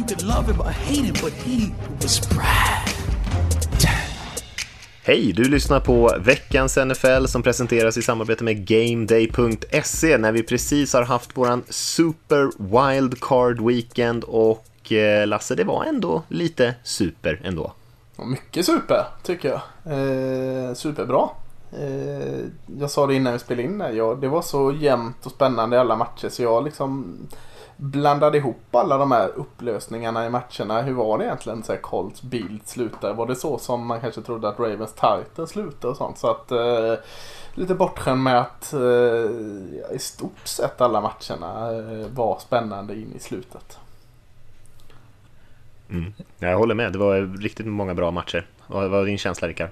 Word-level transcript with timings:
You 0.00 0.06
could 0.06 0.22
love 0.22 0.52
him 0.52 0.60
or 0.60 0.70
hate 0.70 1.04
him, 1.04 1.14
but 1.22 1.32
he 1.32 1.72
was 2.02 2.28
Brad. 2.28 2.88
Hej, 5.02 5.32
du 5.32 5.44
lyssnar 5.44 5.80
på 5.80 6.14
veckans 6.20 6.76
NFL 6.76 7.26
som 7.26 7.42
presenteras 7.42 7.96
i 7.96 8.02
samarbete 8.02 8.44
med 8.44 8.66
GameDay.se 8.66 10.18
när 10.18 10.32
vi 10.32 10.42
precis 10.42 10.92
har 10.92 11.02
haft 11.02 11.36
våran 11.36 11.64
Super 11.68 12.50
Wildcard 12.58 13.60
Weekend 13.60 14.24
och 14.24 14.92
eh, 14.92 15.26
Lasse, 15.26 15.54
det 15.54 15.64
var 15.64 15.84
ändå 15.84 16.22
lite 16.28 16.74
super 16.82 17.40
ändå. 17.44 17.72
Mycket 18.16 18.66
super, 18.66 19.06
tycker 19.22 19.48
jag. 19.48 19.60
Eh, 19.84 20.74
superbra. 20.74 21.28
Eh, 21.72 22.44
jag 22.78 22.90
sa 22.90 23.06
det 23.06 23.14
innan 23.14 23.32
vi 23.32 23.38
spelade 23.38 23.62
in 23.62 23.84
ja, 23.94 24.14
det 24.14 24.28
var 24.28 24.42
så 24.42 24.72
jämnt 24.72 25.26
och 25.26 25.32
spännande 25.32 25.76
i 25.76 25.78
alla 25.78 25.96
matcher 25.96 26.28
så 26.28 26.42
jag 26.42 26.64
liksom 26.64 27.18
blandade 27.80 28.38
ihop 28.38 28.74
alla 28.74 28.98
de 28.98 29.12
här 29.12 29.28
upplösningarna 29.28 30.26
i 30.26 30.30
matcherna. 30.30 30.82
Hur 30.82 30.92
var 30.92 31.18
det 31.18 31.24
egentligen 31.24 31.62
så 31.62 31.72
här 31.72 31.80
Colts 31.80 32.22
Bild 32.22 32.60
slutade? 32.64 33.14
Var 33.14 33.26
det 33.26 33.36
så 33.36 33.58
som 33.58 33.86
man 33.86 34.00
kanske 34.00 34.20
trodde 34.22 34.48
att 34.48 34.58
Ravens 34.58 34.92
Titans 34.92 35.50
slutade 35.50 35.88
och 35.88 35.96
sånt? 35.96 36.18
Så 36.18 36.30
att 36.30 36.50
eh, 36.50 36.94
lite 37.54 37.74
bortskämd 37.74 38.22
med 38.22 38.40
att 38.40 38.72
eh, 38.72 39.94
i 39.94 39.98
stort 39.98 40.38
sett 40.44 40.80
alla 40.80 41.00
matcherna 41.00 41.72
eh, 41.72 42.06
var 42.14 42.38
spännande 42.38 42.94
in 42.94 43.12
i 43.16 43.18
slutet. 43.18 43.78
Mm. 45.90 46.12
Jag 46.38 46.58
håller 46.58 46.74
med, 46.74 46.92
det 46.92 46.98
var 46.98 47.40
riktigt 47.42 47.66
många 47.66 47.94
bra 47.94 48.10
matcher. 48.10 48.46
Vad 48.66 48.90
var 48.90 49.04
din 49.04 49.18
känsla 49.18 49.48
Rickard? 49.48 49.68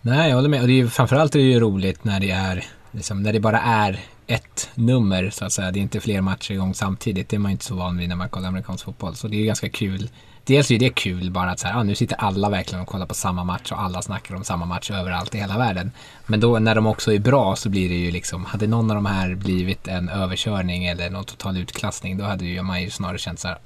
Nej, 0.00 0.28
jag 0.28 0.36
håller 0.36 0.48
med. 0.48 0.60
Och 0.60 0.66
det 0.66 0.80
är 0.80 0.86
framförallt 0.86 1.34
är 1.34 1.38
det 1.38 1.44
ju 1.44 1.60
roligt 1.60 2.04
när 2.04 2.20
det 2.20 2.30
är 2.30 2.64
liksom, 2.94 3.22
när 3.22 3.32
det 3.32 3.40
bara 3.40 3.60
är 3.60 4.00
ett 4.26 4.70
nummer 4.74 5.30
så 5.30 5.44
att 5.44 5.52
säga. 5.52 5.70
Det 5.70 5.78
är 5.78 5.82
inte 5.82 6.00
fler 6.00 6.20
matcher 6.20 6.52
igång 6.52 6.74
samtidigt. 6.74 7.28
Det 7.28 7.36
är 7.36 7.40
man 7.40 7.52
inte 7.52 7.64
så 7.64 7.74
van 7.74 7.98
vid 7.98 8.08
när 8.08 8.16
man 8.16 8.28
kollar 8.28 8.48
amerikansk 8.48 8.84
fotboll. 8.84 9.14
Så 9.14 9.28
det 9.28 9.36
är 9.36 9.38
ju 9.38 9.46
ganska 9.46 9.68
kul. 9.68 10.10
Dels 10.44 10.70
är 10.70 10.78
det 10.78 10.90
kul 10.90 11.30
bara 11.30 11.50
att 11.50 11.58
så 11.58 11.68
här, 11.68 11.80
ah, 11.80 11.82
nu 11.82 11.94
sitter 11.94 12.16
alla 12.16 12.50
verkligen 12.50 12.82
och 12.82 12.88
kollar 12.88 13.06
på 13.06 13.14
samma 13.14 13.44
match 13.44 13.72
och 13.72 13.80
alla 13.80 14.02
snackar 14.02 14.34
om 14.34 14.44
samma 14.44 14.66
match 14.66 14.90
överallt 14.90 15.34
i 15.34 15.38
hela 15.38 15.58
världen. 15.58 15.92
Men 16.26 16.40
då 16.40 16.58
när 16.58 16.74
de 16.74 16.86
också 16.86 17.12
är 17.12 17.18
bra 17.18 17.56
så 17.56 17.68
blir 17.68 17.88
det 17.88 17.94
ju 17.94 18.10
liksom, 18.10 18.44
hade 18.44 18.66
någon 18.66 18.90
av 18.90 18.94
de 18.94 19.06
här 19.06 19.34
blivit 19.34 19.88
en 19.88 20.08
överkörning 20.08 20.84
eller 20.84 21.10
någon 21.10 21.24
total 21.24 21.56
utklassning 21.56 22.18
då 22.18 22.24
hade 22.24 22.44
ju 22.44 22.62
man 22.62 22.82
ju 22.82 22.90
snarare 22.90 23.18
känt 23.18 23.38
så 23.38 23.48
här, 23.48 23.58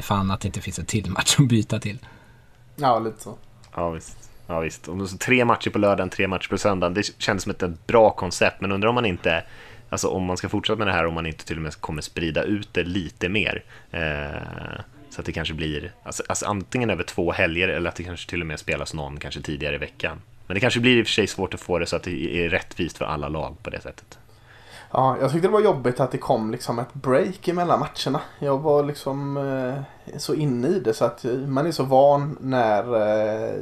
fan 0.00 0.30
att 0.30 0.40
det 0.40 0.46
inte 0.48 0.60
finns 0.60 0.78
en 0.78 0.86
till 0.86 1.10
match 1.10 1.36
att 1.38 1.48
byta 1.48 1.78
till. 1.78 1.98
Ja, 2.76 2.98
lite 2.98 3.22
så. 3.22 3.36
Ja, 3.74 3.90
visst. 3.90 4.21
Ja, 4.46 4.60
visst. 4.60 4.88
Och 4.88 5.20
tre 5.20 5.44
matcher 5.44 5.70
på 5.70 5.78
lördagen, 5.78 6.10
tre 6.10 6.28
matcher 6.28 6.48
på 6.48 6.58
söndagen. 6.58 6.94
Det 6.94 7.20
kändes 7.22 7.42
som 7.42 7.50
ett 7.50 7.86
bra 7.86 8.10
koncept, 8.10 8.60
men 8.60 8.72
undrar 8.72 8.88
om 8.88 8.94
man 8.94 9.06
inte, 9.06 9.44
alltså 9.90 10.08
om 10.08 10.24
man 10.24 10.36
ska 10.36 10.48
fortsätta 10.48 10.78
med 10.78 10.86
det 10.86 10.92
här, 10.92 11.06
om 11.06 11.14
man 11.14 11.26
inte 11.26 11.46
till 11.46 11.56
och 11.56 11.62
med 11.62 11.80
kommer 11.80 12.02
sprida 12.02 12.42
ut 12.42 12.68
det 12.72 12.82
lite 12.84 13.28
mer. 13.28 13.64
Eh, 13.90 14.80
så 15.10 15.20
att 15.20 15.26
det 15.26 15.32
kanske 15.32 15.54
blir, 15.54 15.92
alltså, 16.02 16.22
alltså, 16.28 16.46
antingen 16.46 16.90
över 16.90 17.04
två 17.04 17.32
helger 17.32 17.68
eller 17.68 17.88
att 17.88 17.96
det 17.96 18.04
kanske 18.04 18.30
till 18.30 18.40
och 18.40 18.46
med 18.46 18.58
spelas 18.58 18.94
någon 18.94 19.16
kanske 19.16 19.40
tidigare 19.40 19.74
i 19.74 19.78
veckan. 19.78 20.22
Men 20.46 20.54
det 20.54 20.60
kanske 20.60 20.80
blir 20.80 20.98
i 20.98 21.02
och 21.02 21.06
för 21.06 21.12
sig 21.12 21.26
svårt 21.26 21.54
att 21.54 21.60
få 21.60 21.78
det 21.78 21.86
så 21.86 21.96
att 21.96 22.02
det 22.02 22.44
är 22.44 22.48
rättvist 22.48 22.98
för 22.98 23.04
alla 23.04 23.28
lag 23.28 23.56
på 23.62 23.70
det 23.70 23.80
sättet. 23.80 24.18
Ja, 24.90 25.16
jag 25.20 25.32
tyckte 25.32 25.48
det 25.48 25.52
var 25.52 25.60
jobbigt 25.60 26.00
att 26.00 26.10
det 26.10 26.18
kom 26.18 26.50
liksom 26.50 26.78
ett 26.78 26.94
break 26.94 27.48
emellan 27.48 27.80
matcherna. 27.80 28.20
Jag 28.38 28.58
var 28.58 28.82
liksom 28.82 29.36
eh, 29.36 30.18
så 30.18 30.34
inne 30.34 30.68
i 30.68 30.80
det 30.80 30.94
så 30.94 31.04
att 31.04 31.24
man 31.46 31.66
är 31.66 31.72
så 31.72 31.84
van 31.84 32.38
när 32.40 32.96
eh, 32.96 33.54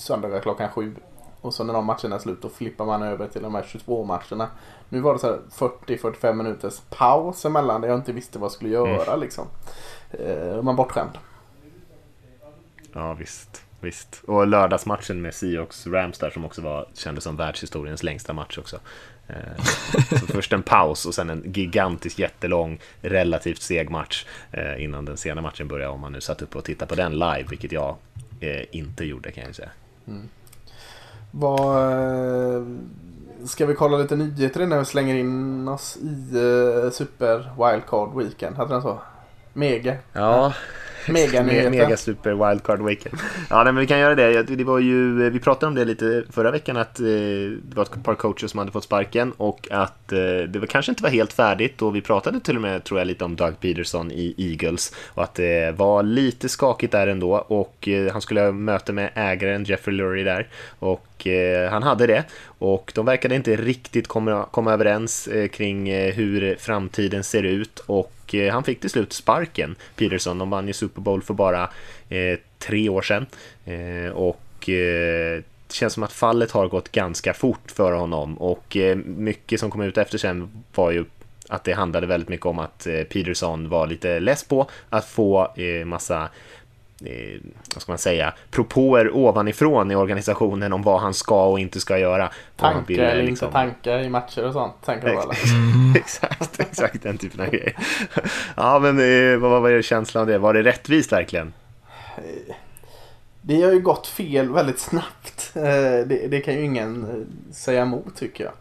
söndagar 0.00 0.40
klockan 0.40 0.70
sju. 0.70 0.94
Och 1.40 1.54
så 1.54 1.64
när 1.64 1.74
de 1.74 1.86
matcherna 1.86 2.14
är 2.14 2.18
slut 2.18 2.42
då 2.42 2.48
flippar 2.48 2.86
man 2.86 3.02
över 3.02 3.28
till 3.28 3.42
de 3.42 3.54
här 3.54 3.62
22 3.62 4.04
matcherna. 4.04 4.50
Nu 4.88 5.00
var 5.00 5.12
det 5.12 5.18
så 5.18 5.38
40-45 5.86 6.32
minuters 6.32 6.80
paus 6.90 7.44
emellan 7.44 7.80
där 7.80 7.88
jag 7.88 7.98
inte 7.98 8.12
visste 8.12 8.38
vad 8.38 8.44
jag 8.44 8.52
skulle 8.52 8.70
göra 8.70 9.06
mm. 9.06 9.20
liksom. 9.20 9.46
Eh, 10.10 10.62
man 10.62 10.76
bortskämd. 10.76 11.18
Ja 12.92 13.14
visst, 13.14 13.64
visst. 13.80 14.22
Och 14.26 14.46
lördagsmatchen 14.46 15.22
med 15.22 15.34
Seahawks 15.34 15.86
Rams 15.86 16.18
där 16.18 16.30
som 16.30 16.44
också 16.44 16.62
var, 16.62 16.88
kändes 16.94 17.24
som 17.24 17.36
världshistoriens 17.36 18.02
längsta 18.02 18.32
match 18.32 18.58
också. 18.58 18.78
Eh, 19.26 19.64
så 20.20 20.26
först 20.26 20.52
en 20.52 20.62
paus 20.62 21.06
och 21.06 21.14
sen 21.14 21.30
en 21.30 21.52
gigantisk 21.52 22.18
jättelång 22.18 22.80
relativt 23.00 23.62
seg 23.62 23.90
match 23.90 24.26
eh, 24.52 24.84
innan 24.84 25.04
den 25.04 25.16
sena 25.16 25.40
matchen 25.40 25.68
började 25.68 25.92
om 25.92 26.00
man 26.00 26.12
nu 26.12 26.20
satt 26.20 26.42
upp 26.42 26.56
och 26.56 26.64
tittade 26.64 26.88
på 26.88 26.94
den 26.94 27.12
live, 27.12 27.44
vilket 27.50 27.72
jag 27.72 27.96
eh, 28.40 28.64
inte 28.70 29.04
gjorde 29.04 29.32
kan 29.32 29.44
jag 29.44 29.54
säga. 29.54 29.70
Mm. 30.08 30.28
Vad, 31.30 31.92
eh, 31.92 32.62
ska 33.44 33.66
vi 33.66 33.74
kolla 33.74 33.98
lite 33.98 34.16
nyheter 34.16 34.62
innan 34.62 34.78
vi 34.78 34.84
slänger 34.84 35.14
in 35.14 35.68
oss 35.68 35.96
i 35.96 36.36
eh, 36.36 36.90
Super 36.90 37.50
Wildcard 37.58 38.14
Weekend? 38.16 38.56
Hade 38.56 38.74
den 38.74 38.82
så? 38.82 38.98
Mega? 39.58 39.96
Ja, 40.12 40.52
Mega, 41.08 41.42
mega 41.42 41.96
super 41.96 42.48
wildcard 42.48 42.82
weekend. 42.82 43.14
Ja, 43.50 43.64
nej, 43.64 43.72
men 43.72 43.80
vi 43.80 43.86
kan 43.86 43.98
göra 43.98 44.14
det. 44.14 44.42
Det 44.42 44.64
var 44.64 44.78
ju, 44.78 45.30
vi 45.30 45.40
pratade 45.40 45.66
om 45.66 45.74
det 45.74 45.84
lite 45.84 46.24
förra 46.30 46.50
veckan 46.50 46.76
att 46.76 47.00
eh, 47.00 47.06
det 47.62 47.74
var 47.74 47.82
ett 47.82 48.04
par 48.04 48.14
coacher 48.14 48.46
som 48.46 48.58
hade 48.58 48.72
fått 48.72 48.84
sparken 48.84 49.32
och 49.36 49.68
att 49.70 50.12
eh, 50.12 50.18
det 50.48 50.58
var, 50.58 50.66
kanske 50.66 50.92
inte 50.92 51.02
var 51.02 51.10
helt 51.10 51.32
färdigt 51.32 51.82
och 51.82 51.96
vi 51.96 52.00
pratade 52.00 52.40
till 52.40 52.56
och 52.56 52.62
med 52.62 52.84
tror 52.84 53.00
jag 53.00 53.06
lite 53.06 53.24
om 53.24 53.36
Doug 53.36 53.60
Peterson 53.60 54.12
i 54.12 54.34
Eagles 54.38 54.94
och 55.08 55.22
att 55.22 55.34
det 55.34 55.74
var 55.76 56.02
lite 56.02 56.48
skakigt 56.48 56.92
där 56.92 57.06
ändå 57.06 57.34
och 57.36 57.88
eh, 57.88 58.12
han 58.12 58.20
skulle 58.20 58.40
ha 58.40 58.52
möte 58.52 58.92
med 58.92 59.10
ägaren 59.14 59.64
Jeffrey 59.64 59.96
Lurie 59.96 60.24
där 60.24 60.48
och 60.78 61.26
eh, 61.26 61.70
han 61.70 61.82
hade 61.82 62.06
det 62.06 62.24
och 62.58 62.92
de 62.94 63.06
verkade 63.06 63.34
inte 63.34 63.56
riktigt 63.56 64.08
komma, 64.08 64.46
komma 64.50 64.72
överens 64.72 65.28
eh, 65.28 65.48
kring 65.48 65.88
eh, 65.88 66.14
hur 66.14 66.56
framtiden 66.58 67.24
ser 67.24 67.42
ut 67.42 67.78
och 67.86 68.12
och 68.28 68.34
eh, 68.34 68.52
han 68.52 68.64
fick 68.64 68.80
till 68.80 68.90
slut 68.90 69.12
sparken, 69.12 69.76
Peterson. 69.96 70.38
De 70.38 70.50
vann 70.50 70.66
ju 70.66 70.72
Super 70.72 71.00
Bowl 71.00 71.22
för 71.22 71.34
bara 71.34 71.70
eh, 72.08 72.38
tre 72.58 72.88
år 72.88 73.02
sedan. 73.02 73.26
Eh, 73.64 74.12
och 74.12 74.68
eh, 74.68 75.42
det 75.66 75.74
känns 75.74 75.92
som 75.92 76.02
att 76.02 76.12
fallet 76.12 76.50
har 76.50 76.68
gått 76.68 76.92
ganska 76.92 77.34
fort 77.34 77.70
för 77.70 77.92
honom 77.92 78.38
och 78.38 78.76
eh, 78.76 78.96
mycket 78.96 79.60
som 79.60 79.70
kom 79.70 79.80
ut 79.80 79.98
efter 79.98 80.18
sen 80.18 80.64
var 80.74 80.90
ju 80.90 81.04
att 81.48 81.64
det 81.64 81.72
handlade 81.72 82.06
väldigt 82.06 82.28
mycket 82.28 82.46
om 82.46 82.58
att 82.58 82.86
eh, 82.86 83.02
Peterson 83.02 83.68
var 83.68 83.86
lite 83.86 84.20
less 84.20 84.44
på 84.44 84.70
att 84.90 85.08
få 85.08 85.52
eh, 85.56 85.84
massa 85.84 86.28
vad 87.74 87.82
ska 87.82 87.92
man 87.92 87.98
säga, 87.98 88.34
propåer 88.50 89.16
ovanifrån 89.16 89.90
i 89.90 89.94
organisationen 89.94 90.72
om 90.72 90.82
vad 90.82 91.00
han 91.00 91.14
ska 91.14 91.46
och 91.46 91.60
inte 91.60 91.80
ska 91.80 91.98
göra. 91.98 92.30
Tankar 92.56 92.94
eller 92.94 93.22
liksom... 93.22 93.46
inte 93.46 93.58
tankar 93.58 93.98
i 93.98 94.08
matcher 94.08 94.46
och 94.46 94.52
sånt, 94.52 94.74
tänker 94.84 95.08
du 95.08 95.98
exakt, 95.98 96.60
exakt 96.60 97.02
den 97.02 97.18
typen 97.18 97.40
av 97.40 97.46
grejer. 97.46 97.76
ja, 98.56 98.78
men 98.78 98.98
eh, 98.98 99.38
vad 99.38 99.62
var 99.62 99.82
känslan 99.82 100.20
av 100.20 100.26
det? 100.26 100.38
Var 100.38 100.54
det 100.54 100.62
rättvist 100.62 101.12
verkligen? 101.12 101.52
Det 103.40 103.62
har 103.62 103.72
ju 103.72 103.80
gått 103.80 104.06
fel 104.06 104.52
väldigt 104.52 104.78
snabbt. 104.78 105.52
Eh, 105.54 105.62
det, 106.06 106.28
det 106.30 106.40
kan 106.40 106.54
ju 106.54 106.64
ingen 106.64 107.04
eh, 107.04 107.52
säga 107.54 107.82
emot 107.82 108.16
tycker 108.16 108.44
jag. 108.44 108.52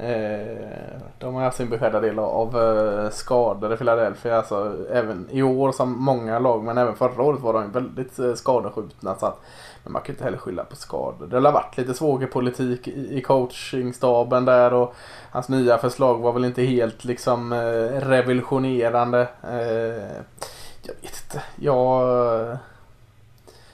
Eh, 0.00 1.00
de 1.18 1.34
har 1.34 1.42
alltså 1.42 1.44
haft 1.44 1.56
sin 1.56 1.68
beskärda 1.68 2.00
del 2.00 2.18
av 2.18 2.56
eh, 2.58 3.10
skador 3.10 3.72
i 3.72 3.76
Philadelphia. 3.76 4.36
Alltså, 4.36 4.76
även 4.92 5.28
i 5.30 5.42
år 5.42 5.72
som 5.72 6.02
många 6.02 6.38
lag, 6.38 6.64
men 6.64 6.78
även 6.78 6.96
förra 6.96 7.22
året 7.22 7.40
var 7.40 7.52
de 7.52 7.72
väldigt 7.72 8.18
eh, 8.18 8.34
skadeskjutna. 8.34 9.14
Så 9.14 9.26
att, 9.26 9.40
men 9.84 9.92
man 9.92 10.02
kan 10.02 10.14
inte 10.14 10.24
heller 10.24 10.38
skylla 10.38 10.64
på 10.64 10.76
skador. 10.76 11.26
Det 11.26 11.36
har 11.36 11.52
varit 11.52 11.76
lite 11.76 11.94
svågerpolitik 11.94 12.88
i 12.88 13.20
coachingstaben 13.20 14.44
där 14.44 14.72
och 14.72 14.94
hans 15.30 15.48
nya 15.48 15.78
förslag 15.78 16.18
var 16.18 16.32
väl 16.32 16.44
inte 16.44 16.62
helt 16.62 17.04
liksom 17.04 17.54
revolutionerande. 18.00 19.28
Jag 20.82 20.94
vet 20.94 21.24
inte. 21.24 21.42
Jag 21.56 22.58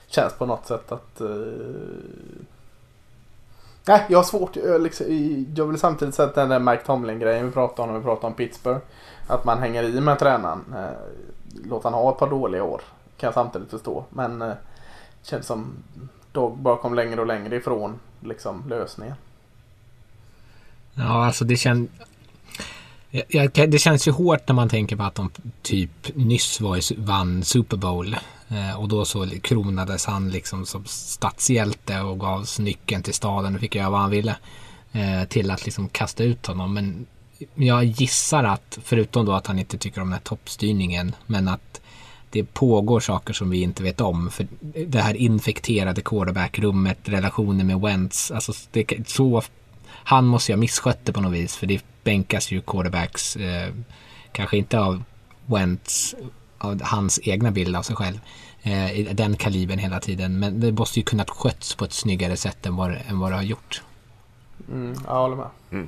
känns 0.07 0.33
på 0.33 0.45
något 0.45 0.65
sätt 0.65 0.91
att 0.91 1.21
Nej, 3.87 4.05
jag 4.09 4.17
har 4.17 4.23
svårt. 4.23 4.55
Jag, 4.55 4.81
liksom, 4.81 5.05
jag 5.55 5.65
vill 5.65 5.79
samtidigt 5.79 6.15
säga 6.15 6.27
att 6.27 6.35
den 6.35 6.49
där 6.49 6.59
Mike 6.59 6.83
Tomlin-grejen 6.85 7.45
vi 7.45 7.51
pratade 7.51 7.81
om 7.81 7.93
när 7.93 7.99
vi 7.99 8.05
pratade 8.05 8.27
om 8.27 8.33
Pittsburgh. 8.33 8.79
Att 9.27 9.45
man 9.45 9.59
hänger 9.59 9.83
i 9.83 10.01
med 10.01 10.19
tränaren. 10.19 10.63
Eh, 10.75 10.89
Låt 11.69 11.83
han 11.83 11.93
ha 11.93 12.11
ett 12.11 12.17
par 12.17 12.29
dåliga 12.29 12.63
år. 12.63 12.81
Kan 13.17 13.27
jag 13.27 13.33
samtidigt 13.33 13.69
förstå. 13.69 14.05
Men 14.09 14.39
det 14.39 14.57
känns 15.23 15.45
som 15.45 15.73
Dog 16.31 16.57
bara 16.57 16.77
kom 16.77 16.93
längre 16.93 17.21
och 17.21 17.27
längre 17.27 17.55
ifrån 17.55 17.99
liksom, 18.19 18.63
lösningen. 18.69 19.15
Ja, 20.93 21.25
alltså 21.25 21.45
det 21.45 21.57
känns... 21.57 21.89
Det 23.53 23.79
känns 23.81 24.07
ju 24.07 24.11
hårt 24.11 24.47
när 24.47 24.55
man 24.55 24.69
tänker 24.69 24.95
på 24.95 25.03
att 25.03 25.15
de 25.15 25.29
typ 25.61 26.15
nyss 26.15 26.61
var, 26.61 27.01
vann 27.05 27.43
Super 27.43 27.77
Bowl. 27.77 28.15
Eh, 28.49 28.79
och 28.79 28.87
då 28.87 29.05
så 29.05 29.29
kronades 29.41 30.05
han 30.05 30.29
liksom 30.29 30.65
som 30.65 30.85
stadshjälte 30.85 32.01
och 32.01 32.19
gavs 32.19 32.59
nyckeln 32.59 33.03
till 33.03 33.13
staden 33.13 33.55
och 33.55 33.61
fick 33.61 33.75
göra 33.75 33.89
vad 33.89 33.99
han 33.99 34.11
ville. 34.11 34.35
Eh, 34.95 35.27
till 35.27 35.51
att 35.51 35.65
liksom 35.65 35.89
kasta 35.89 36.23
ut 36.23 36.45
honom. 36.45 36.73
Men 36.73 37.05
jag 37.55 37.83
gissar 37.83 38.43
att, 38.43 38.79
förutom 38.83 39.25
då 39.25 39.33
att 39.33 39.47
han 39.47 39.59
inte 39.59 39.77
tycker 39.77 40.01
om 40.01 40.07
den 40.07 40.13
här 40.13 40.19
toppstyrningen, 40.19 41.15
men 41.25 41.47
att 41.47 41.81
det 42.29 42.43
pågår 42.43 42.99
saker 42.99 43.33
som 43.33 43.49
vi 43.49 43.61
inte 43.61 43.83
vet 43.83 44.01
om. 44.01 44.31
För 44.31 44.47
det 44.87 45.01
här 45.01 45.13
infekterade 45.13 46.01
quarterback-rummet, 46.01 46.97
relationen 47.03 47.67
med 47.67 47.79
Wentz, 47.79 48.31
alltså 48.31 48.53
det, 48.71 49.09
så 49.09 49.41
han 49.87 50.25
måste 50.25 50.51
ju 50.51 50.55
ha 50.55 50.59
misskött 50.59 51.05
det 51.05 51.13
på 51.13 51.21
något 51.21 51.33
vis 51.33 51.55
för 51.55 51.67
det 51.67 51.85
bänkas 52.03 52.51
ju 52.51 52.61
quarterbacks, 52.61 53.35
eh, 53.35 53.73
kanske 54.31 54.57
inte 54.57 54.79
av 54.79 55.03
Wentz, 55.45 56.15
av 56.65 56.81
hans 56.83 57.19
egna 57.23 57.51
bild 57.51 57.75
av 57.75 57.83
sig 57.83 57.95
själv, 57.95 58.19
eh, 58.63 59.15
den 59.15 59.35
kalibern 59.35 59.79
hela 59.79 59.99
tiden. 59.99 60.39
Men 60.39 60.59
det 60.59 60.71
måste 60.71 60.99
ju 60.99 61.03
kunnat 61.03 61.29
skötts 61.29 61.75
på 61.75 61.85
ett 61.85 61.93
snyggare 61.93 62.37
sätt 62.37 62.65
än 62.65 62.75
vad, 62.75 62.97
än 63.07 63.19
vad 63.19 63.31
det 63.31 63.35
har 63.35 63.43
gjort. 63.43 63.81
Mm, 64.69 64.95
jag 65.07 65.13
håller 65.13 65.35
med. 65.35 65.49
Mm. 65.71 65.87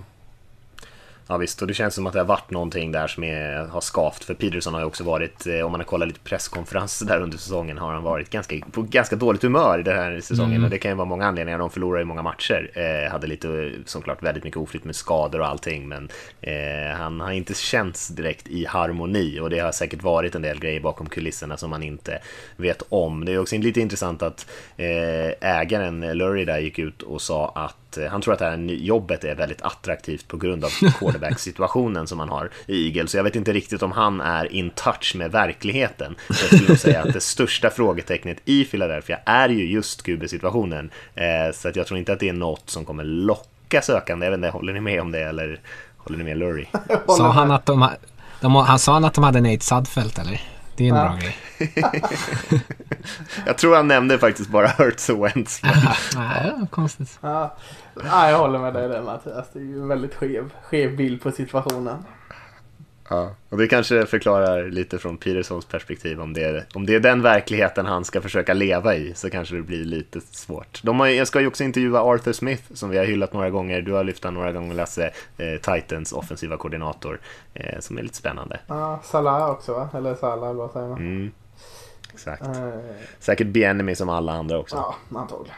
Ja 1.29 1.38
visst, 1.38 1.62
och 1.62 1.68
det 1.68 1.74
känns 1.74 1.95
som 1.95 2.07
att 2.07 2.13
det 2.13 2.19
har 2.19 2.25
varit 2.25 2.51
någonting 2.51 2.91
där 2.91 3.07
som 3.07 3.24
är, 3.24 3.65
har 3.65 3.81
skavt. 3.81 4.24
För 4.24 4.33
Peterson 4.33 4.74
har 4.74 4.81
ju 4.81 4.88
också 4.88 5.03
varit, 5.03 5.47
eh, 5.47 5.62
om 5.62 5.71
man 5.71 5.79
har 5.79 5.85
kollat 5.85 6.07
lite 6.07 6.19
presskonferenser 6.19 7.06
där 7.06 7.21
under 7.21 7.38
säsongen, 7.38 7.77
har 7.77 7.94
han 7.94 8.03
varit 8.03 8.29
ganska, 8.29 8.56
på 8.71 8.81
ganska 8.81 9.15
dåligt 9.15 9.44
humör 9.44 9.79
i 9.79 9.83
den 9.83 9.97
här 9.97 10.19
säsongen. 10.19 10.51
Mm. 10.51 10.63
Och 10.63 10.69
det 10.69 10.77
kan 10.77 10.91
ju 10.91 10.95
vara 10.97 11.06
många 11.06 11.25
anledningar. 11.25 11.59
De 11.59 11.69
förlorar 11.69 12.00
ju 12.00 12.06
många 12.06 12.21
matcher. 12.21 12.71
Eh, 12.74 13.12
hade 13.12 13.27
lite, 13.27 13.71
såklart, 13.85 14.24
väldigt 14.24 14.44
mycket 14.44 14.57
oflytt 14.57 14.83
med 14.83 14.95
skador 14.95 15.39
och 15.39 15.47
allting. 15.47 15.88
Men 15.88 16.09
eh, 16.41 16.97
han 16.97 17.19
har 17.19 17.31
inte 17.31 17.53
känts 17.53 18.07
direkt 18.07 18.47
i 18.47 18.65
harmoni. 18.65 19.39
Och 19.39 19.50
det 19.50 19.59
har 19.59 19.71
säkert 19.71 20.03
varit 20.03 20.35
en 20.35 20.41
del 20.41 20.59
grejer 20.59 20.79
bakom 20.79 21.09
kulisserna 21.09 21.57
som 21.57 21.69
man 21.69 21.83
inte 21.83 22.19
vet 22.56 22.83
om. 22.89 23.25
Det 23.25 23.33
är 23.33 23.39
också 23.39 23.57
lite 23.57 23.81
intressant 23.81 24.21
att 24.21 24.45
eh, 24.77 25.50
ägaren 25.59 26.18
Lurie 26.18 26.45
där 26.45 26.59
gick 26.59 26.79
ut 26.79 27.01
och 27.01 27.21
sa 27.21 27.51
att 27.56 27.87
Eh, 27.98 28.06
han 28.06 28.22
tror 28.22 28.34
att 28.34 28.39
det 28.39 28.45
här 28.45 28.57
jobbet 28.57 29.24
är 29.24 29.36
väldigt 29.36 29.62
attraktivt 29.62 30.28
på 30.28 30.38
grund 30.38 30.66
av 30.66 30.69
quarterback-situationen 31.00 32.07
som 32.07 32.19
han 32.19 32.30
har 32.30 32.50
i 32.66 32.88
Eagles. 32.88 33.12
Så 33.12 33.18
jag 33.18 33.24
vet 33.24 33.36
inte 33.36 33.54
riktigt 33.54 33.84
om 33.84 33.92
han 33.92 34.22
är 34.22 34.54
in 34.54 34.69
touch 34.69 35.16
med 35.16 35.31
verkligheten. 35.31 36.16
Jag 36.28 36.38
skulle 36.38 36.78
säga 36.78 37.04
att 37.04 37.13
det 37.13 37.22
största 37.22 37.69
frågetecknet 37.69 38.38
i 38.45 38.66
Philadelphia 38.66 39.19
är 39.25 39.50
ju 39.50 39.72
just 39.72 40.04
QB-situationen. 40.04 40.89
Eh, 41.16 41.54
så 41.54 41.69
att 41.69 41.75
jag 41.75 41.88
tror 41.88 42.00
inte 42.00 42.13
att 42.13 42.19
det 42.19 42.30
är 42.30 42.34
något 42.34 42.69
som 42.69 42.86
kommer 42.86 43.04
locka 43.04 43.81
sökande. 43.81 44.25
Jag 44.25 44.31
vet 44.31 44.38
inte, 44.38 44.50
håller 44.50 44.74
ni 44.74 44.80
med 44.80 45.01
om 45.01 45.12
det 45.12 45.22
eller 45.22 45.60
håller 45.98 46.18
ni 46.18 46.24
med 46.24 46.38
Lurie? 46.38 46.68
Sa 47.07 47.31
han 47.31 47.51
att 47.51 47.66
de, 47.66 47.89
de, 48.42 48.56
han 48.56 48.80
sa 48.80 48.94
han 48.94 49.06
att 49.06 49.13
de 49.13 49.24
hade 49.24 49.42
Nate 49.42 49.66
Sudfelt 49.66 50.19
eller? 50.19 50.56
Det 50.77 50.88
är 50.88 50.89
en 50.89 50.95
ja. 50.95 51.03
bra 51.03 51.18
grej. 51.19 52.63
jag 53.45 53.57
tror 53.57 53.75
han 53.75 53.88
nämnde 53.88 54.19
faktiskt 54.19 54.50
bara 54.50 54.68
Hurts 54.68 55.09
och 55.09 55.25
Wentz. 55.25 55.62
ja, 56.15 56.68
konstigt. 56.69 57.19
Ja. 57.21 57.57
ja, 58.03 58.29
jag 58.29 58.38
håller 58.38 58.59
med 58.59 58.74
dig 58.74 58.88
där 58.88 59.01
Mattias. 59.01 59.45
Det 59.53 59.59
är 59.59 59.63
ju 59.63 59.81
en 59.81 59.88
väldigt 59.88 60.15
skev, 60.15 60.53
skev 60.63 60.97
bild 60.97 61.21
på 61.21 61.31
situationen. 61.31 62.03
Ja, 63.09 63.31
och 63.50 63.57
det 63.57 63.68
kanske 63.68 64.06
förklarar 64.06 64.69
lite 64.69 64.98
från 64.98 65.18
Petersons 65.18 65.65
perspektiv 65.65 66.21
om 66.21 66.33
det, 66.33 66.44
är, 66.44 66.65
om 66.74 66.86
det 66.86 66.95
är 66.95 67.00
den 67.00 67.21
verkligheten 67.21 67.86
han 67.86 68.06
ska 68.06 68.21
försöka 68.21 68.54
leva 68.54 68.95
i 68.95 69.13
så 69.13 69.30
kanske 69.30 69.56
det 69.56 69.62
blir 69.62 69.86
lite 69.86 70.21
svårt. 70.21 70.83
De 70.83 71.00
har, 71.00 71.07
jag 71.07 71.27
ska 71.27 71.42
ju 71.42 71.48
också 71.48 71.63
intervjua 71.63 72.01
Arthur 72.01 72.33
Smith 72.33 72.63
som 72.74 72.89
vi 72.89 72.98
har 72.98 73.06
hyllat 73.06 73.33
några 73.33 73.50
gånger. 73.50 73.81
Du 73.81 73.92
har 73.92 74.04
lyft 74.04 74.24
honom 74.24 74.39
några 74.39 74.51
gånger 74.51 74.75
Lasse, 74.75 75.12
eh, 75.38 75.75
Titans 75.75 76.13
offensiva 76.13 76.57
koordinator 76.57 77.19
eh, 77.54 77.80
som 77.80 77.98
är 77.98 78.01
lite 78.01 78.15
spännande. 78.15 78.59
Ja, 78.68 79.00
Salah 79.04 79.50
också 79.50 79.74
va? 79.74 79.89
Eller 79.94 80.15
Salah, 80.15 80.53
vad 80.53 80.71
säger 80.71 80.88
man? 80.88 80.98
Mm, 80.98 81.31
exakt. 82.13 82.42
Eh. 82.42 82.69
Säkert 83.19 83.48
Bienemy 83.48 83.95
som 83.95 84.10
alla 84.10 84.31
andra 84.33 84.60
också. 84.60 84.75
Ja, 84.75 85.19
antagligen. 85.19 85.56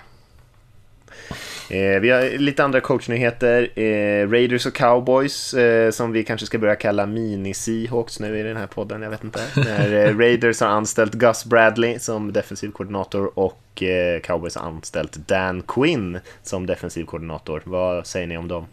Eh, 1.69 1.99
vi 1.99 2.09
har 2.09 2.37
lite 2.37 2.63
andra 2.63 2.81
coachnyheter. 2.81 3.79
Eh, 3.79 4.29
Raiders 4.29 4.65
och 4.65 4.73
Cowboys 4.73 5.53
eh, 5.53 5.91
som 5.91 6.11
vi 6.11 6.23
kanske 6.23 6.45
ska 6.45 6.57
börja 6.57 6.75
kalla 6.75 7.05
mini-Seahawks 7.05 8.21
nu 8.21 8.39
i 8.39 8.43
den 8.43 8.57
här 8.57 8.67
podden, 8.67 9.01
jag 9.01 9.09
vet 9.09 9.23
inte. 9.23 9.39
När 9.55 9.93
eh, 9.93 10.17
Raiders 10.17 10.61
har 10.61 10.67
anställt 10.67 11.13
Gus 11.13 11.45
Bradley 11.45 11.99
som 11.99 12.33
defensiv 12.33 12.71
koordinator 12.71 13.39
och 13.39 13.83
eh, 13.83 14.19
Cowboys 14.21 14.55
har 14.55 14.67
anställt 14.67 15.27
Dan 15.27 15.61
Quinn 15.61 16.19
som 16.43 16.65
defensiv 16.65 17.05
koordinator. 17.05 17.61
Vad 17.65 18.07
säger 18.07 18.27
ni 18.27 18.37
om 18.37 18.47
dem? 18.47 18.65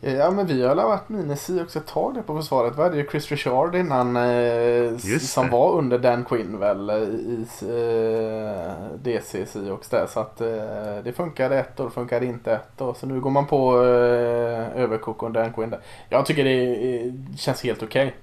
Ja 0.00 0.30
men 0.30 0.46
vi 0.46 0.62
har 0.62 0.74
varit 0.74 1.08
minus 1.08 1.48
också 1.48 1.78
ett 1.78 1.86
tag 1.86 2.14
där 2.14 2.22
på 2.22 2.36
försvaret. 2.36 2.78
Vi 2.78 2.82
hade 2.82 2.96
ju 2.96 3.06
Chris 3.10 3.30
Richard 3.30 3.74
innan 3.74 4.16
eh, 4.16 4.96
som 5.20 5.50
var 5.50 5.72
under 5.78 5.98
Dan 5.98 6.24
Quinn 6.24 6.58
väl 6.58 6.90
i 6.90 7.46
eh, 7.62 8.98
DC 9.02 9.46
Seahawks 9.46 9.88
där. 9.88 10.06
Så 10.06 10.20
att 10.20 10.40
eh, 10.40 11.04
det 11.04 11.12
funkade 11.16 11.58
ett 11.58 11.80
år, 11.80 11.90
funkade 11.90 12.26
inte 12.26 12.52
ett 12.52 12.80
år. 12.80 12.94
Så 12.94 13.06
nu 13.06 13.20
går 13.20 13.30
man 13.30 13.46
på 13.46 13.82
eh, 13.82 14.82
överkok 14.82 15.22
och 15.22 15.30
Dan 15.30 15.52
Quinn 15.52 15.70
där. 15.70 15.80
Jag 16.08 16.26
tycker 16.26 16.44
det 16.44 17.12
känns 17.38 17.62
helt 17.62 17.82
okej. 17.82 18.14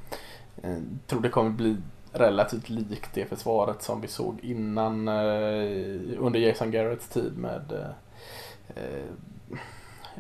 Okay. 0.58 0.72
Eh, 0.72 0.78
tror 1.08 1.22
det 1.22 1.30
kommer 1.30 1.50
bli 1.50 1.78
relativt 2.12 2.70
likt 2.70 3.10
det 3.14 3.26
försvaret 3.26 3.82
som 3.82 4.02
vi 4.02 4.08
såg 4.08 4.40
innan 4.44 5.08
eh, 5.08 6.20
under 6.20 6.40
Jason 6.40 6.72
Garretts 6.72 7.08
tid 7.08 7.38
med 7.38 7.72
eh, 7.72 8.84
eh 8.84 9.06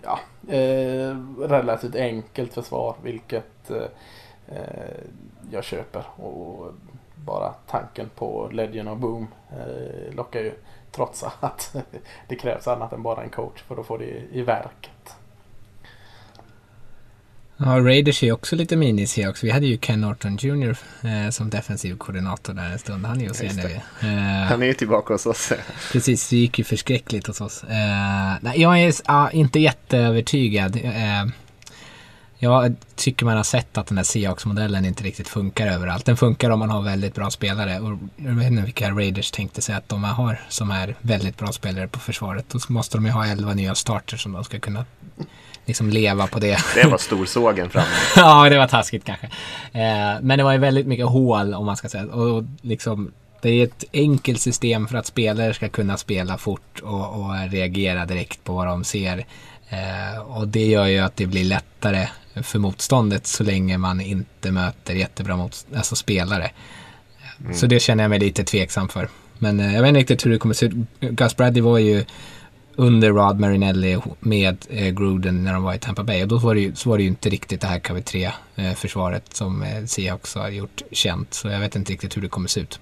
ja, 0.03 0.19
eh, 0.55 1.17
relativt 1.39 1.95
enkelt 1.95 2.53
försvar 2.53 2.95
vilket 3.03 3.71
eh, 3.71 4.57
jag 5.51 5.63
köper. 5.63 6.05
Och 6.15 6.73
bara 7.15 7.53
tanken 7.67 8.09
på 8.15 8.49
Legend 8.51 8.89
of 8.89 8.99
Boom 8.99 9.27
eh, 9.51 10.15
lockar 10.15 10.39
ju 10.39 10.53
trots 10.91 11.23
att 11.39 11.75
det 12.27 12.35
krävs 12.35 12.67
annat 12.67 12.93
än 12.93 13.03
bara 13.03 13.23
en 13.23 13.29
coach 13.29 13.63
för 13.63 13.79
att 13.79 13.85
få 13.85 13.97
det 13.97 14.23
i 14.31 14.41
verket. 14.41 15.15
Ja, 17.57 17.65
Raiders 17.65 18.23
är 18.23 18.31
också 18.31 18.55
lite 18.55 18.75
minis 18.75 19.17
här 19.17 19.29
också. 19.29 19.45
Vi 19.45 19.51
hade 19.51 19.65
ju 19.65 19.77
Ken 19.77 20.01
Norton 20.01 20.37
Jr 20.41 20.77
eh, 21.01 21.29
som 21.29 21.49
defensiv 21.49 21.97
koordinator 21.97 22.53
där 22.53 22.69
en 22.71 22.79
stund. 22.79 23.05
Han 23.05 23.17
är 23.17 23.21
ju 23.21 23.27
hos 23.27 23.41
er 23.41 23.51
nu. 23.55 23.81
Eh, 24.09 24.47
Han 24.47 24.61
är 24.61 24.65
ju 24.65 24.73
tillbaka 24.73 25.13
hos 25.13 25.25
oss. 25.25 25.53
precis, 25.91 26.29
det 26.29 26.37
gick 26.37 26.57
ju 26.57 26.63
förskräckligt 26.63 27.27
hos 27.27 27.41
oss. 27.41 27.63
Eh, 27.63 28.37
nej, 28.41 28.61
jag 28.61 28.79
är 28.79 28.93
ah, 29.05 29.29
inte 29.29 29.59
jätteövertygad. 29.59 30.75
Eh, 30.75 31.25
jag 32.45 32.75
tycker 32.95 33.25
man 33.25 33.37
har 33.37 33.43
sett 33.43 33.77
att 33.77 33.87
den 33.87 33.97
här 33.97 34.03
Seahawks-modellen 34.03 34.85
inte 34.85 35.03
riktigt 35.03 35.27
funkar 35.27 35.67
överallt. 35.67 36.05
Den 36.05 36.17
funkar 36.17 36.49
om 36.49 36.59
man 36.59 36.69
har 36.69 36.81
väldigt 36.81 37.15
bra 37.15 37.29
spelare. 37.29 37.79
Och 37.79 37.97
jag 38.15 38.33
vet 38.33 38.47
inte 38.47 38.63
vilka 38.63 38.91
Raiders 38.91 39.31
tänkte 39.31 39.61
sig 39.61 39.75
att 39.75 39.89
de 39.89 40.03
har 40.03 40.41
som 40.49 40.71
är 40.71 40.95
väldigt 41.01 41.37
bra 41.37 41.51
spelare 41.51 41.87
på 41.87 41.99
försvaret. 41.99 42.45
Då 42.49 42.59
måste 42.69 42.97
de 42.97 43.05
ju 43.05 43.11
ha 43.11 43.25
elva 43.25 43.53
nya 43.53 43.75
starters 43.75 44.23
som 44.23 44.31
de 44.31 44.43
ska 44.43 44.59
kunna 44.59 44.85
liksom 45.65 45.89
leva 45.89 46.27
på 46.27 46.39
det. 46.39 46.57
Det 46.75 46.87
var 46.87 46.97
storsågen 46.97 47.69
framme. 47.69 47.87
ja, 48.15 48.49
det 48.49 48.57
var 48.57 48.67
taskigt 48.67 49.05
kanske. 49.05 49.25
Eh, 49.71 50.21
men 50.21 50.37
det 50.37 50.43
var 50.43 50.51
ju 50.51 50.57
väldigt 50.57 50.87
mycket 50.87 51.05
hål 51.05 51.53
om 51.53 51.65
man 51.65 51.77
ska 51.77 51.89
säga. 51.89 52.05
Och 52.05 52.43
liksom, 52.61 53.11
det 53.41 53.49
är 53.49 53.63
ett 53.63 53.83
enkelt 53.93 54.41
system 54.41 54.87
för 54.87 54.97
att 54.97 55.05
spelare 55.05 55.53
ska 55.53 55.69
kunna 55.69 55.97
spela 55.97 56.37
fort 56.37 56.79
och, 56.83 57.19
och 57.19 57.51
reagera 57.51 58.05
direkt 58.05 58.43
på 58.43 58.53
vad 58.53 58.67
de 58.67 58.83
ser. 58.83 59.25
Eh, 59.69 60.19
och 60.21 60.47
det 60.47 60.65
gör 60.65 60.85
ju 60.85 60.99
att 60.99 61.15
det 61.15 61.25
blir 61.25 61.43
lättare 61.43 62.07
för 62.43 62.59
motståndet 62.59 63.27
så 63.27 63.43
länge 63.43 63.77
man 63.77 64.01
inte 64.01 64.51
möter 64.51 64.93
jättebra 64.93 65.37
mot, 65.37 65.65
alltså 65.75 65.95
spelare. 65.95 66.51
Mm. 67.39 67.53
Så 67.53 67.67
det 67.67 67.79
känner 67.79 68.03
jag 68.03 68.09
mig 68.09 68.19
lite 68.19 68.43
tveksam 68.43 68.89
för. 68.89 69.09
Men 69.39 69.59
eh, 69.59 69.75
jag 69.75 69.81
vet 69.81 69.89
inte 69.89 69.99
riktigt 69.99 70.25
hur 70.25 70.31
det 70.31 70.37
kommer 70.37 70.55
se 70.55 70.65
ut. 70.65 70.73
Gus 70.99 71.37
Bradley 71.37 71.61
var 71.61 71.77
ju 71.77 72.05
under 72.75 73.11
Rod 73.11 73.39
Marinelli 73.39 73.99
med 74.19 74.65
eh, 74.69 74.93
Gruden 74.93 75.43
när 75.43 75.53
de 75.53 75.63
var 75.63 75.73
i 75.73 75.79
Tampa 75.79 76.03
Bay. 76.03 76.21
Och 76.21 76.27
då 76.27 76.37
var 76.37 76.55
det 76.55 76.61
ju, 76.61 76.75
så 76.75 76.89
var 76.89 76.97
det 76.97 77.03
ju 77.03 77.09
inte 77.09 77.29
riktigt 77.29 77.61
det 77.61 77.67
här 77.67 77.79
KV3-försvaret 77.79 79.23
eh, 79.27 79.33
som 79.33 79.63
eh, 79.63 79.85
Seahawks 79.85 80.35
har 80.35 80.49
gjort 80.49 80.81
känt. 80.91 81.33
Så 81.33 81.47
jag 81.47 81.59
vet 81.59 81.75
inte 81.75 81.93
riktigt 81.93 82.17
hur 82.17 82.21
det 82.21 82.27
kommer 82.27 82.47
se 82.47 82.59
ut. 82.59 82.79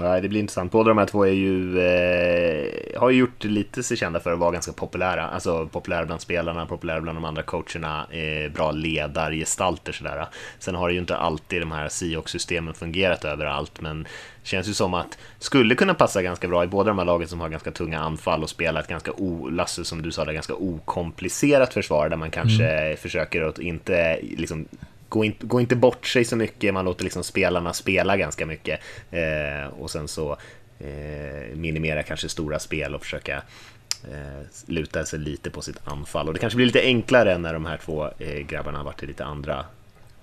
Nej, 0.00 0.20
det 0.20 0.28
blir 0.28 0.40
intressant. 0.40 0.72
Båda 0.72 0.88
de 0.88 0.98
här 0.98 1.06
två 1.06 1.26
är 1.26 1.32
ju, 1.32 1.78
eh, 1.78 3.00
har 3.00 3.10
ju 3.10 3.18
gjort 3.18 3.44
lite 3.44 3.82
sig 3.82 3.96
kända 3.96 4.20
för 4.20 4.32
att 4.32 4.38
vara 4.38 4.50
ganska 4.50 4.72
populära. 4.72 5.28
Alltså 5.28 5.66
populära 5.66 6.06
bland 6.06 6.20
spelarna, 6.20 6.66
populära 6.66 7.00
bland 7.00 7.18
de 7.18 7.24
andra 7.24 7.42
coacherna, 7.42 8.06
eh, 8.10 8.52
bra 8.52 8.72
ledargestalter 8.72 9.92
sådär. 9.92 10.26
Sen 10.58 10.74
har 10.74 10.88
det 10.88 10.94
ju 10.94 11.00
inte 11.00 11.16
alltid 11.16 11.62
de 11.62 11.72
här 11.72 11.88
Seahawks-systemen 11.88 12.74
fungerat 12.74 13.24
överallt, 13.24 13.80
men 13.80 14.06
känns 14.42 14.68
ju 14.68 14.74
som 14.74 14.94
att 14.94 15.18
skulle 15.38 15.74
kunna 15.74 15.94
passa 15.94 16.22
ganska 16.22 16.48
bra 16.48 16.64
i 16.64 16.66
båda 16.66 16.88
de 16.88 16.98
här 16.98 17.04
lagen 17.04 17.28
som 17.28 17.40
har 17.40 17.48
ganska 17.48 17.70
tunga 17.70 18.00
anfall 18.00 18.42
och 18.42 18.50
spela 18.50 18.80
ett 18.80 18.88
ganska, 18.88 19.12
o, 19.12 19.48
Lasse 19.48 19.84
som 19.84 20.02
du 20.02 20.10
sa, 20.10 20.24
det 20.24 20.32
ganska 20.32 20.54
okomplicerat 20.54 21.74
försvar 21.74 22.08
där 22.08 22.16
man 22.16 22.30
kanske 22.30 22.64
mm. 22.64 22.96
försöker 22.96 23.42
att 23.42 23.58
inte 23.58 24.18
liksom 24.22 24.66
gå, 25.14 25.24
in, 25.24 25.34
gå 25.40 25.60
inte 25.60 25.76
bort 25.76 26.06
sig 26.06 26.24
så 26.24 26.36
mycket, 26.36 26.74
man 26.74 26.84
låter 26.84 27.04
liksom 27.04 27.24
spelarna 27.24 27.72
spela 27.72 28.16
ganska 28.16 28.46
mycket 28.46 28.80
eh, 29.10 29.66
och 29.80 29.90
sen 29.90 30.08
så 30.08 30.32
eh, 30.78 31.56
minimera 31.56 32.02
kanske 32.02 32.28
stora 32.28 32.58
spel 32.58 32.94
och 32.94 33.02
försöka 33.02 33.42
eh, 34.12 34.42
luta 34.66 35.04
sig 35.04 35.18
lite 35.18 35.50
på 35.50 35.62
sitt 35.62 35.78
anfall. 35.84 36.28
Och 36.28 36.34
det 36.34 36.40
kanske 36.40 36.56
blir 36.56 36.66
lite 36.66 36.80
enklare 36.80 37.38
när 37.38 37.52
de 37.52 37.64
här 37.64 37.76
två 37.76 38.10
eh, 38.18 38.40
grabbarna 38.40 38.78
har 38.78 38.84
varit 38.84 39.02
i 39.02 39.06
lite 39.06 39.24
andra 39.24 39.64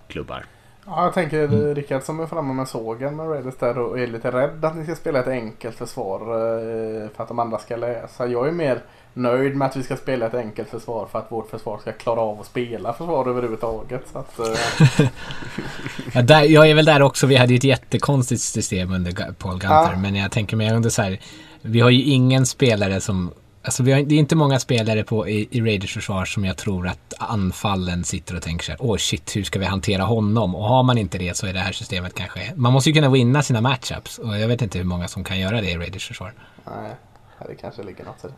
klubbar. 0.07 0.45
Ja, 0.85 1.03
jag 1.03 1.13
tänker 1.13 1.43
mm. 1.43 1.75
Rickard 1.75 2.03
som 2.03 2.19
är 2.19 2.25
framme 2.25 2.53
med 2.53 2.67
sågen 2.67 3.15
med 3.15 3.29
Raiders 3.29 3.55
där 3.59 3.77
och 3.77 3.99
är 3.99 4.07
lite 4.07 4.31
rädd 4.31 4.65
att 4.65 4.75
ni 4.75 4.83
ska 4.83 4.95
spela 4.95 5.19
ett 5.19 5.27
enkelt 5.27 5.75
försvar 5.75 6.19
eh, 6.19 7.09
för 7.15 7.23
att 7.23 7.27
de 7.27 7.39
andra 7.39 7.57
ska 7.57 7.75
läsa. 7.75 8.27
Jag 8.27 8.47
är 8.47 8.51
mer 8.51 8.81
nöjd 9.13 9.55
med 9.55 9.67
att 9.67 9.75
vi 9.75 9.83
ska 9.83 9.97
spela 9.97 10.25
ett 10.25 10.33
enkelt 10.33 10.69
försvar 10.69 11.07
för 11.11 11.19
att 11.19 11.31
vårt 11.31 11.49
försvar 11.49 11.77
ska 11.77 11.91
klara 11.91 12.19
av 12.19 12.39
att 12.39 12.45
spela 12.45 12.93
försvar 12.93 13.29
överhuvudtaget. 13.29 14.01
Så 14.11 14.19
att, 14.19 14.39
eh. 14.39 15.07
ja, 16.13 16.21
där, 16.21 16.41
jag 16.41 16.69
är 16.69 16.75
väl 16.75 16.85
där 16.85 17.01
också. 17.01 17.27
Vi 17.27 17.35
hade 17.35 17.53
ju 17.53 17.57
ett 17.57 17.63
jättekonstigt 17.63 18.41
system 18.41 18.93
under 18.93 19.11
Paul 19.11 19.59
Gunther. 19.59 19.91
Ja. 19.91 19.97
Men 19.97 20.15
jag 20.15 20.31
tänker 20.31 20.57
mig 20.57 20.73
under 20.73 20.89
så 20.89 21.01
här. 21.01 21.19
Vi 21.61 21.79
har 21.79 21.89
ju 21.89 22.03
ingen 22.03 22.45
spelare 22.45 23.01
som 23.01 23.31
Alltså 23.63 23.83
har, 23.83 23.89
det 23.89 24.15
är 24.15 24.19
inte 24.19 24.35
många 24.35 24.59
spelare 24.59 25.03
på, 25.03 25.29
i, 25.29 25.47
i 25.51 25.61
Raiders 25.61 25.93
försvar 25.93 26.25
som 26.25 26.45
jag 26.45 26.57
tror 26.57 26.87
att 26.87 27.13
anfallen 27.17 28.03
sitter 28.03 28.35
och 28.35 28.41
tänker 28.41 28.65
så 28.65 28.71
här, 28.71 28.81
åh 28.81 28.93
oh 28.93 28.97
shit, 28.97 29.35
hur 29.35 29.43
ska 29.43 29.59
vi 29.59 29.65
hantera 29.65 30.03
honom? 30.03 30.55
Och 30.55 30.63
har 30.63 30.83
man 30.83 30.97
inte 30.97 31.17
det 31.17 31.37
så 31.37 31.47
är 31.47 31.53
det 31.53 31.59
här 31.59 31.71
systemet 31.71 32.13
kanske, 32.13 32.53
man 32.55 32.73
måste 32.73 32.89
ju 32.89 32.93
kunna 32.93 33.09
vinna 33.09 33.43
sina 33.43 33.61
matchups 33.61 34.17
och 34.17 34.39
jag 34.39 34.47
vet 34.47 34.61
inte 34.61 34.77
hur 34.77 34.85
många 34.85 35.07
som 35.07 35.23
kan 35.23 35.39
göra 35.39 35.61
det 35.61 35.71
i 35.71 35.77
Raiders 35.77 36.07
försvar. 36.07 36.33
Nej, 36.65 36.95
det 37.47 37.55
kanske 37.55 37.83
ligger 37.83 38.05
något 38.05 38.25
i 38.25 38.27
det. 38.27 38.33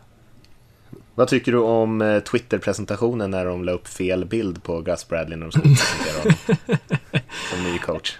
Vad 1.15 1.27
tycker 1.27 1.51
du 1.51 1.57
om 1.57 2.01
eh, 2.01 2.19
Twitter-presentationen 2.19 3.31
när 3.31 3.45
de 3.45 3.63
la 3.63 3.71
upp 3.71 3.87
fel 3.87 4.25
bild 4.25 4.63
på 4.63 4.81
Gus 4.81 5.07
Bradley 5.07 5.37
när 5.37 5.45
de 5.45 5.51
skulle 5.51 5.75
presentera 5.75 6.19
honom 6.19 6.79
som 7.49 7.63
ny 7.63 7.77
coach? 7.77 8.17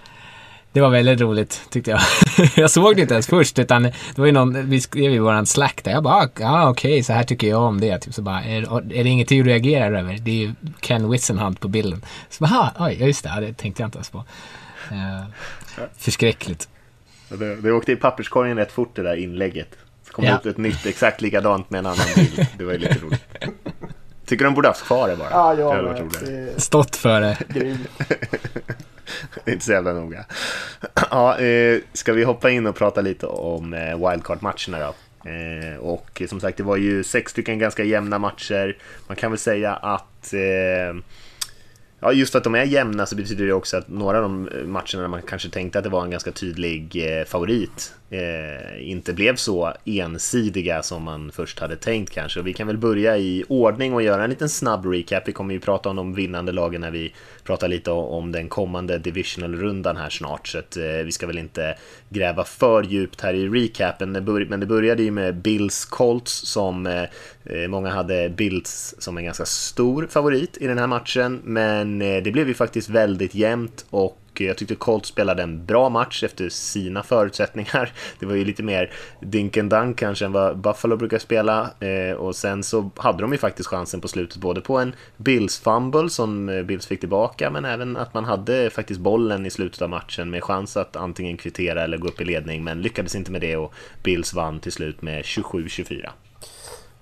Det 0.74 0.80
var 0.80 0.90
väldigt 0.90 1.20
roligt 1.20 1.62
tyckte 1.70 1.90
jag. 1.90 2.00
jag 2.56 2.70
såg 2.70 2.96
det 2.96 3.02
inte 3.02 3.14
ens 3.14 3.26
först 3.26 3.58
utan 3.58 3.82
det 3.82 4.18
var 4.18 4.26
ju 4.26 4.32
någon, 4.32 4.70
vi 4.70 4.80
skrev 4.80 5.12
i 5.12 5.18
våran 5.18 5.46
slack 5.46 5.84
där. 5.84 5.92
Jag 5.92 6.02
bara, 6.02 6.28
ja 6.38 6.48
ah, 6.48 6.70
okej, 6.70 6.92
okay, 6.92 7.02
så 7.02 7.12
här 7.12 7.22
tycker 7.22 7.48
jag 7.48 7.62
om 7.62 7.80
det. 7.80 7.98
Typ, 7.98 8.14
så 8.14 8.22
bara, 8.22 8.44
är, 8.44 8.92
är 8.92 9.04
det 9.04 9.10
ingenting 9.10 9.44
du 9.44 9.50
reagerar 9.50 9.92
över? 9.92 10.18
Det 10.22 10.30
är 10.30 10.34
ju 10.34 10.54
Ken 10.80 11.10
Whisenhunt 11.10 11.60
på 11.60 11.68
bilden. 11.68 12.04
Så 12.30 12.44
bara, 12.44 12.72
oj, 12.78 13.04
just 13.06 13.24
det, 13.24 13.40
det 13.40 13.52
tänkte 13.52 13.82
jag 13.82 13.86
inte 13.86 13.98
ens 13.98 14.10
på. 14.10 14.18
Uh, 14.18 15.24
förskräckligt. 15.96 16.68
Det, 17.28 17.56
det 17.56 17.72
åkte 17.72 17.92
i 17.92 17.96
papperskorgen 17.96 18.56
rätt 18.56 18.72
fort 18.72 18.96
det 18.96 19.02
där 19.02 19.16
inlägget. 19.16 19.68
Så 20.06 20.12
kom 20.12 20.24
ja. 20.24 20.38
ut 20.38 20.46
ett 20.46 20.58
nytt 20.58 20.86
exakt 20.86 21.20
likadant 21.20 21.70
med 21.70 21.78
en 21.78 21.86
annan 21.86 22.06
bild. 22.14 22.46
Det 22.58 22.64
var 22.64 22.72
ju 22.72 22.78
lite 22.78 22.98
roligt. 22.98 23.24
Tycker 24.26 24.44
de 24.44 24.54
borde 24.54 24.68
haft 24.68 24.84
kvar 24.84 25.08
det 25.08 25.16
bara. 25.16 25.30
Ja, 25.30 25.54
jag 25.54 26.10
det 26.20 26.60
Stått 26.60 26.96
för 26.96 27.20
det 27.20 27.36
det 29.44 29.50
är 29.50 29.52
inte 29.52 29.64
så 29.64 29.72
jävla 29.72 29.92
noga. 29.92 30.24
Ja, 31.10 31.38
eh, 31.38 31.80
ska 31.92 32.12
vi 32.12 32.24
hoppa 32.24 32.50
in 32.50 32.66
och 32.66 32.76
prata 32.76 33.00
lite 33.00 33.26
om 33.26 33.74
eh, 33.74 33.80
wildcard-matcherna 33.80 34.78
då? 34.78 34.94
Eh, 35.30 35.76
och 35.76 36.22
som 36.28 36.40
sagt, 36.40 36.56
det 36.56 36.62
var 36.62 36.76
ju 36.76 37.04
sex 37.04 37.32
stycken 37.32 37.58
ganska 37.58 37.84
jämna 37.84 38.18
matcher. 38.18 38.76
Man 39.06 39.16
kan 39.16 39.30
väl 39.30 39.38
säga 39.38 39.74
att 39.74 40.32
eh, 40.34 41.02
Ja, 42.04 42.12
just 42.12 42.34
att 42.34 42.44
de 42.44 42.54
är 42.54 42.64
jämna 42.64 43.06
så 43.06 43.16
betyder 43.16 43.46
det 43.46 43.52
också 43.52 43.76
att 43.76 43.88
några 43.88 44.18
av 44.18 44.22
de 44.22 44.48
eh, 44.48 44.64
matcherna 44.64 45.00
där 45.00 45.08
man 45.08 45.22
kanske 45.22 45.48
tänkte 45.48 45.78
att 45.78 45.84
det 45.84 45.90
var 45.90 46.04
en 46.04 46.10
ganska 46.10 46.32
tydlig 46.32 47.18
eh, 47.20 47.24
favorit 47.24 47.94
eh, 48.14 48.90
inte 48.90 49.12
blev 49.12 49.36
så 49.36 49.72
ensidiga 49.84 50.82
som 50.82 51.02
man 51.02 51.32
först 51.32 51.60
hade 51.60 51.76
tänkt 51.76 52.12
kanske. 52.12 52.40
Och 52.40 52.46
vi 52.46 52.52
kan 52.52 52.66
väl 52.66 52.78
börja 52.78 53.18
i 53.18 53.44
ordning 53.48 53.94
och 53.94 54.02
göra 54.02 54.24
en 54.24 54.30
liten 54.30 54.48
snabb 54.48 54.86
recap. 54.86 55.28
Vi 55.28 55.32
kommer 55.32 55.54
ju 55.54 55.60
prata 55.60 55.88
om 55.88 55.96
de 55.96 56.14
vinnande 56.14 56.52
lagen 56.52 56.80
när 56.80 56.90
vi 56.90 57.14
pratar 57.44 57.68
lite 57.68 57.90
om 57.90 58.32
den 58.32 58.48
kommande 58.48 58.98
divisional-rundan 58.98 59.96
här 59.96 60.10
snart. 60.10 60.48
Så 60.48 60.58
att, 60.58 60.76
eh, 60.76 60.84
vi 60.84 61.12
ska 61.12 61.26
väl 61.26 61.38
inte 61.38 61.78
gräva 62.08 62.44
för 62.44 62.82
djupt 62.82 63.20
här 63.20 63.34
i 63.34 63.48
recapen. 63.48 64.12
Men 64.48 64.60
det 64.60 64.66
började 64.66 65.02
ju 65.02 65.10
med 65.10 65.34
Bills 65.36 65.84
Colts 65.84 66.32
som 66.32 66.86
eh, 66.86 67.02
eh, 67.44 67.68
många 67.68 67.90
hade 67.90 68.28
Bills 68.28 68.94
som 68.98 69.18
en 69.18 69.24
ganska 69.24 69.44
stor 69.44 70.06
favorit 70.10 70.56
i 70.60 70.66
den 70.66 70.78
här 70.78 70.86
matchen. 70.86 71.40
Men 71.44 72.02
eh, 72.02 72.22
det 72.22 72.32
blev 72.32 72.48
ju 72.48 72.54
faktiskt 72.54 72.88
väldigt 72.88 73.34
jämnt 73.34 73.86
och 73.90 74.18
Eh, 74.40 74.46
jag 74.46 74.58
tyckte 74.58 74.74
Colts 74.74 75.08
spelade 75.08 75.42
en 75.42 75.66
bra 75.66 75.88
match 75.88 76.24
efter 76.24 76.48
sina 76.48 77.02
förutsättningar. 77.02 77.92
Det 78.18 78.26
var 78.26 78.34
ju 78.34 78.44
lite 78.44 78.62
mer 78.62 78.92
dink 79.20 79.56
and 79.56 79.70
dunk 79.70 79.98
kanske 79.98 80.24
än 80.24 80.32
vad 80.32 80.58
Buffalo 80.58 80.96
brukar 80.96 81.18
spela. 81.18 81.70
Eh, 81.80 82.16
och 82.16 82.36
sen 82.36 82.62
så 82.62 82.90
hade 82.96 83.22
de 83.22 83.32
ju 83.32 83.38
faktiskt 83.38 83.68
chansen 83.68 84.00
på 84.00 84.08
slutet 84.08 84.36
både 84.36 84.60
på 84.60 84.78
en 84.78 84.94
Bills-fumble 85.16 86.08
som 86.08 86.48
eh, 86.48 86.62
Bills 86.62 86.86
fick 86.86 87.00
tillbaka 87.00 87.50
men 87.50 87.64
även 87.64 87.96
att 87.96 88.14
man 88.14 88.24
hade 88.24 88.70
faktiskt 88.70 89.00
bollen 89.00 89.46
i 89.46 89.50
slutet 89.50 89.82
av 89.82 89.90
matchen 89.90 90.30
med 90.30 90.44
chans 90.44 90.76
att 90.76 90.96
antingen 90.96 91.36
kvittera 91.36 91.82
eller 91.82 91.98
gå 91.98 92.08
upp 92.08 92.20
i 92.20 92.24
ledning 92.24 92.64
men 92.64 92.82
lyckades 92.82 93.14
inte 93.14 93.32
med 93.32 93.40
det 93.40 93.56
och 93.56 93.74
Bills 94.02 94.34
vann 94.34 94.60
till 94.60 94.72
slut 94.72 95.02
med 95.02 95.22
27-24. 95.22 96.08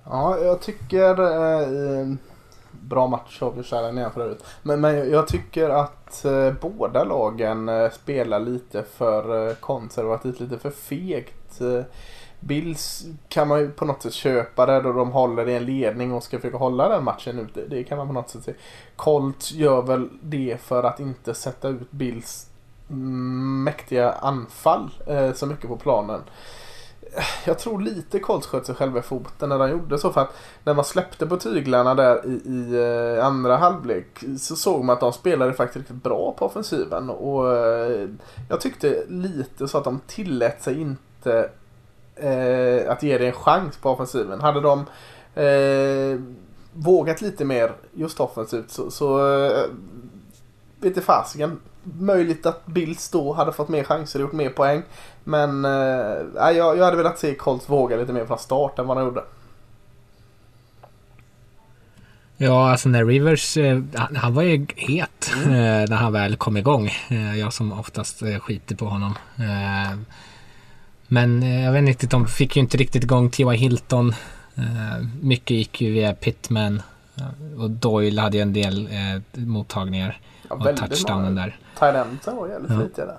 Ja, 0.04 0.38
jag 0.38 0.60
tycker 0.60 1.20
eh, 1.20 2.06
bra 2.80 3.06
match 3.06 3.42
av 3.42 3.56
vi 3.56 3.76
igen 3.96 4.10
förut. 4.14 4.44
Men, 4.62 4.80
men 4.80 5.10
jag 5.10 5.28
tycker 5.28 5.70
att 5.70 6.24
eh, 6.24 6.52
båda 6.60 7.04
lagen 7.04 7.68
eh, 7.68 7.90
spelar 7.90 8.40
lite 8.40 8.82
för 8.82 9.48
eh, 9.48 9.54
konservativt, 9.54 10.40
lite 10.40 10.58
för 10.58 10.70
fegt. 10.70 11.60
Eh, 11.60 11.82
Bills 12.40 13.06
kan 13.28 13.48
man 13.48 13.60
ju 13.60 13.70
på 13.70 13.84
något 13.84 14.02
sätt 14.02 14.12
köpa 14.12 14.66
det 14.66 14.80
då 14.80 14.92
de 14.92 15.10
håller 15.10 15.48
i 15.48 15.56
en 15.56 15.64
ledning 15.64 16.12
och 16.12 16.22
ska 16.22 16.38
försöka 16.38 16.56
hålla 16.56 16.88
den 16.88 17.04
matchen 17.04 17.38
ute. 17.38 17.66
Det 17.66 17.84
kan 17.84 17.98
man 17.98 18.06
på 18.06 18.12
något 18.12 18.30
sätt 18.30 18.44
se. 18.44 18.54
Colt 18.96 19.52
gör 19.52 19.82
väl 19.82 20.08
det 20.22 20.60
för 20.60 20.82
att 20.82 21.00
inte 21.00 21.34
sätta 21.34 21.68
ut 21.68 21.90
Bills 21.90 22.46
mm, 22.90 23.64
mäktiga 23.64 24.12
anfall 24.12 24.90
eh, 25.06 25.32
så 25.32 25.46
mycket 25.46 25.68
på 25.68 25.76
planen 25.76 26.20
jag 27.44 27.58
tror 27.58 27.80
lite 27.80 28.18
Colts 28.18 28.46
sköt 28.46 28.66
sig 28.66 28.74
själva 28.74 28.98
i 28.98 29.02
foten 29.02 29.48
när 29.48 29.58
de 29.58 29.70
gjorde 29.70 29.98
så. 29.98 30.12
För 30.12 30.20
att 30.20 30.36
när 30.64 30.74
man 30.74 30.84
släppte 30.84 31.26
på 31.26 31.36
tyglarna 31.36 31.94
där 31.94 32.26
i, 32.26 32.30
i 32.30 32.74
eh, 33.18 33.26
andra 33.26 33.56
halvlek 33.56 34.24
så 34.38 34.56
såg 34.56 34.84
man 34.84 34.94
att 34.94 35.00
de 35.00 35.12
spelade 35.12 35.52
faktiskt 35.52 35.76
riktigt 35.76 36.02
bra 36.02 36.34
på 36.38 36.46
offensiven. 36.46 37.10
Och 37.10 37.56
eh, 37.56 38.08
jag 38.48 38.60
tyckte 38.60 39.04
lite 39.08 39.68
så 39.68 39.78
att 39.78 39.84
de 39.84 40.00
tillät 40.06 40.62
sig 40.62 40.80
inte 40.80 41.50
eh, 42.16 42.90
att 42.92 43.02
ge 43.02 43.18
det 43.18 43.26
en 43.26 43.32
chans 43.32 43.76
på 43.76 43.90
offensiven. 43.90 44.40
Hade 44.40 44.60
de 44.60 44.86
eh, 45.42 46.20
vågat 46.72 47.20
lite 47.20 47.44
mer 47.44 47.72
just 47.92 48.20
offensivt 48.20 48.70
så, 48.70 48.90
så 48.90 49.34
eh, 49.34 49.64
vete 50.80 51.00
fasiken. 51.00 51.60
Möjligt 51.84 52.46
att 52.46 52.66
Bills 52.66 53.10
då 53.10 53.32
hade 53.32 53.52
fått 53.52 53.68
mer 53.68 53.84
chanser 53.84 54.18
och 54.18 54.22
gjort 54.22 54.32
mer 54.32 54.50
poäng. 54.50 54.82
Men 55.24 55.64
eh, 55.64 55.70
jag, 56.34 56.78
jag 56.78 56.84
hade 56.84 56.96
velat 56.96 57.18
se 57.18 57.34
Colts 57.34 57.68
våga 57.68 57.96
lite 57.96 58.12
mer 58.12 58.26
från 58.26 58.38
start 58.38 58.78
än 58.78 58.86
vad 58.86 58.96
de 58.96 59.04
gjorde. 59.04 59.22
Ja, 62.42 62.70
alltså 62.70 62.88
när 62.88 63.04
Rivers, 63.04 63.56
eh, 63.56 63.82
han, 63.94 64.16
han 64.16 64.34
var 64.34 64.42
ju 64.42 64.66
het 64.76 65.32
mm. 65.44 65.52
eh, 65.52 65.88
när 65.90 65.96
han 65.96 66.12
väl 66.12 66.36
kom 66.36 66.56
igång. 66.56 66.90
Eh, 67.08 67.38
jag 67.38 67.52
som 67.52 67.72
oftast 67.72 68.22
skiter 68.40 68.76
på 68.76 68.86
honom. 68.86 69.14
Men 71.06 71.42
jag 71.62 71.72
vet 71.72 71.88
inte, 71.88 72.06
de 72.06 72.26
fick 72.26 72.56
ju 72.56 72.62
inte 72.62 72.76
riktigt 72.76 73.04
igång 73.04 73.30
T.Y. 73.30 73.56
Hilton. 73.56 74.14
mycket 75.20 75.56
gick 75.56 75.80
ju 75.80 75.92
via 75.92 76.14
Pittman. 76.14 76.82
och 77.58 77.70
Doyle 77.70 78.18
hade 78.18 78.36
ju 78.36 78.42
en 78.42 78.52
del 78.52 78.88
mottagningar. 79.32 80.18
Ja, 80.60 80.70
och 80.70 80.76
touchdownen 80.76 81.34
där. 81.34 81.56
Thailandsen 81.78 82.36
var 82.36 82.48
jävligt 82.48 82.70
ja. 82.70 82.78
flitiga 82.78 83.06
där. 83.06 83.18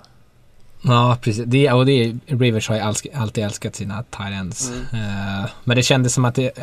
Ja, 0.82 1.18
precis. 1.20 1.44
Det, 1.46 1.72
och 1.72 1.86
det, 1.86 2.16
Rivers 2.26 2.68
har 2.68 2.76
ju 2.76 2.82
alltid 3.14 3.44
älskat 3.44 3.76
sina 3.76 4.02
tight 4.02 4.70
mm. 4.92 5.04
uh, 5.04 5.50
men 5.64 5.76
det 5.76 5.82
kändes 5.82 6.14
som 6.14 6.24
att 6.24 6.34
det, 6.34 6.58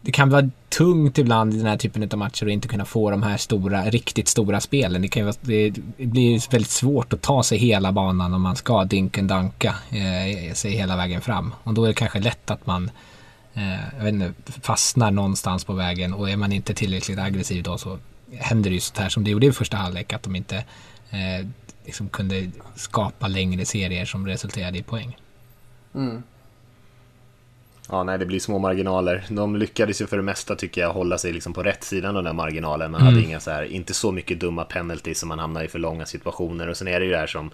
det 0.00 0.12
kan 0.12 0.30
vara 0.30 0.50
tungt 0.68 1.18
ibland 1.18 1.54
i 1.54 1.56
den 1.56 1.66
här 1.66 1.76
typen 1.76 2.08
av 2.12 2.18
matcher 2.18 2.46
att 2.46 2.52
inte 2.52 2.68
kunna 2.68 2.84
få 2.84 3.10
de 3.10 3.22
här 3.22 3.36
stora, 3.36 3.84
riktigt 3.84 4.28
stora 4.28 4.60
spelen. 4.60 5.02
Det, 5.02 5.08
kan 5.08 5.24
vara, 5.24 5.34
det 5.40 5.70
blir 5.96 6.50
väldigt 6.50 6.70
svårt 6.70 7.12
att 7.12 7.22
ta 7.22 7.42
sig 7.42 7.58
hela 7.58 7.92
banan 7.92 8.34
om 8.34 8.42
man 8.42 8.56
ska 8.56 8.84
dinken 8.84 9.26
danka 9.26 9.74
eh, 9.90 10.54
sig 10.54 10.70
hela 10.70 10.96
vägen 10.96 11.20
fram. 11.20 11.54
Och 11.64 11.74
då 11.74 11.84
är 11.84 11.88
det 11.88 11.94
kanske 11.94 12.20
lätt 12.20 12.50
att 12.50 12.66
man 12.66 12.90
eh, 13.54 13.96
jag 13.96 14.04
vet 14.04 14.14
inte, 14.14 14.32
fastnar 14.60 15.10
någonstans 15.10 15.64
på 15.64 15.72
vägen 15.72 16.14
och 16.14 16.30
är 16.30 16.36
man 16.36 16.52
inte 16.52 16.74
tillräckligt 16.74 17.18
aggressiv 17.18 17.62
då 17.62 17.78
så 17.78 17.98
händer 18.38 18.70
det 18.70 18.74
ju 18.74 18.80
sånt 18.80 18.98
här 18.98 19.08
som 19.08 19.24
det 19.24 19.30
gjorde 19.30 19.46
i 19.46 19.52
första 19.52 19.76
halvlek 19.76 20.12
att 20.12 20.22
de 20.22 20.36
inte 20.36 20.56
eh, 21.10 21.46
liksom 21.84 22.08
kunde 22.08 22.50
skapa 22.76 23.28
längre 23.28 23.64
serier 23.64 24.04
som 24.04 24.26
resulterade 24.26 24.78
i 24.78 24.82
poäng. 24.82 25.16
Mm. 25.94 26.22
Ja, 27.92 28.04
nej, 28.04 28.18
det 28.18 28.26
blir 28.26 28.40
små 28.40 28.58
marginaler. 28.58 29.24
De 29.28 29.56
lyckades 29.56 30.00
ju 30.02 30.06
för 30.06 30.16
det 30.16 30.22
mesta 30.22 30.56
tycker 30.56 30.80
jag 30.80 30.92
hålla 30.92 31.18
sig 31.18 31.32
liksom 31.32 31.52
på 31.52 31.62
rätt 31.62 31.84
sidan 31.84 32.08
av 32.08 32.14
den 32.14 32.24
där 32.24 32.32
marginalen. 32.32 32.90
Man 32.90 33.00
mm. 33.00 33.14
hade 33.14 33.26
inga 33.26 33.40
så 33.40 33.50
här, 33.50 33.62
inte 33.62 33.94
så 33.94 34.12
mycket 34.12 34.40
dumma 34.40 34.64
penalties 34.64 35.18
som 35.18 35.28
man 35.28 35.38
hamnar 35.38 35.64
i 35.64 35.68
för 35.68 35.78
långa 35.78 36.06
situationer. 36.06 36.68
Och 36.68 36.76
sen 36.76 36.88
är 36.88 37.00
det 37.00 37.06
ju 37.06 37.12
det 37.12 37.18
här 37.18 37.26
som, 37.26 37.50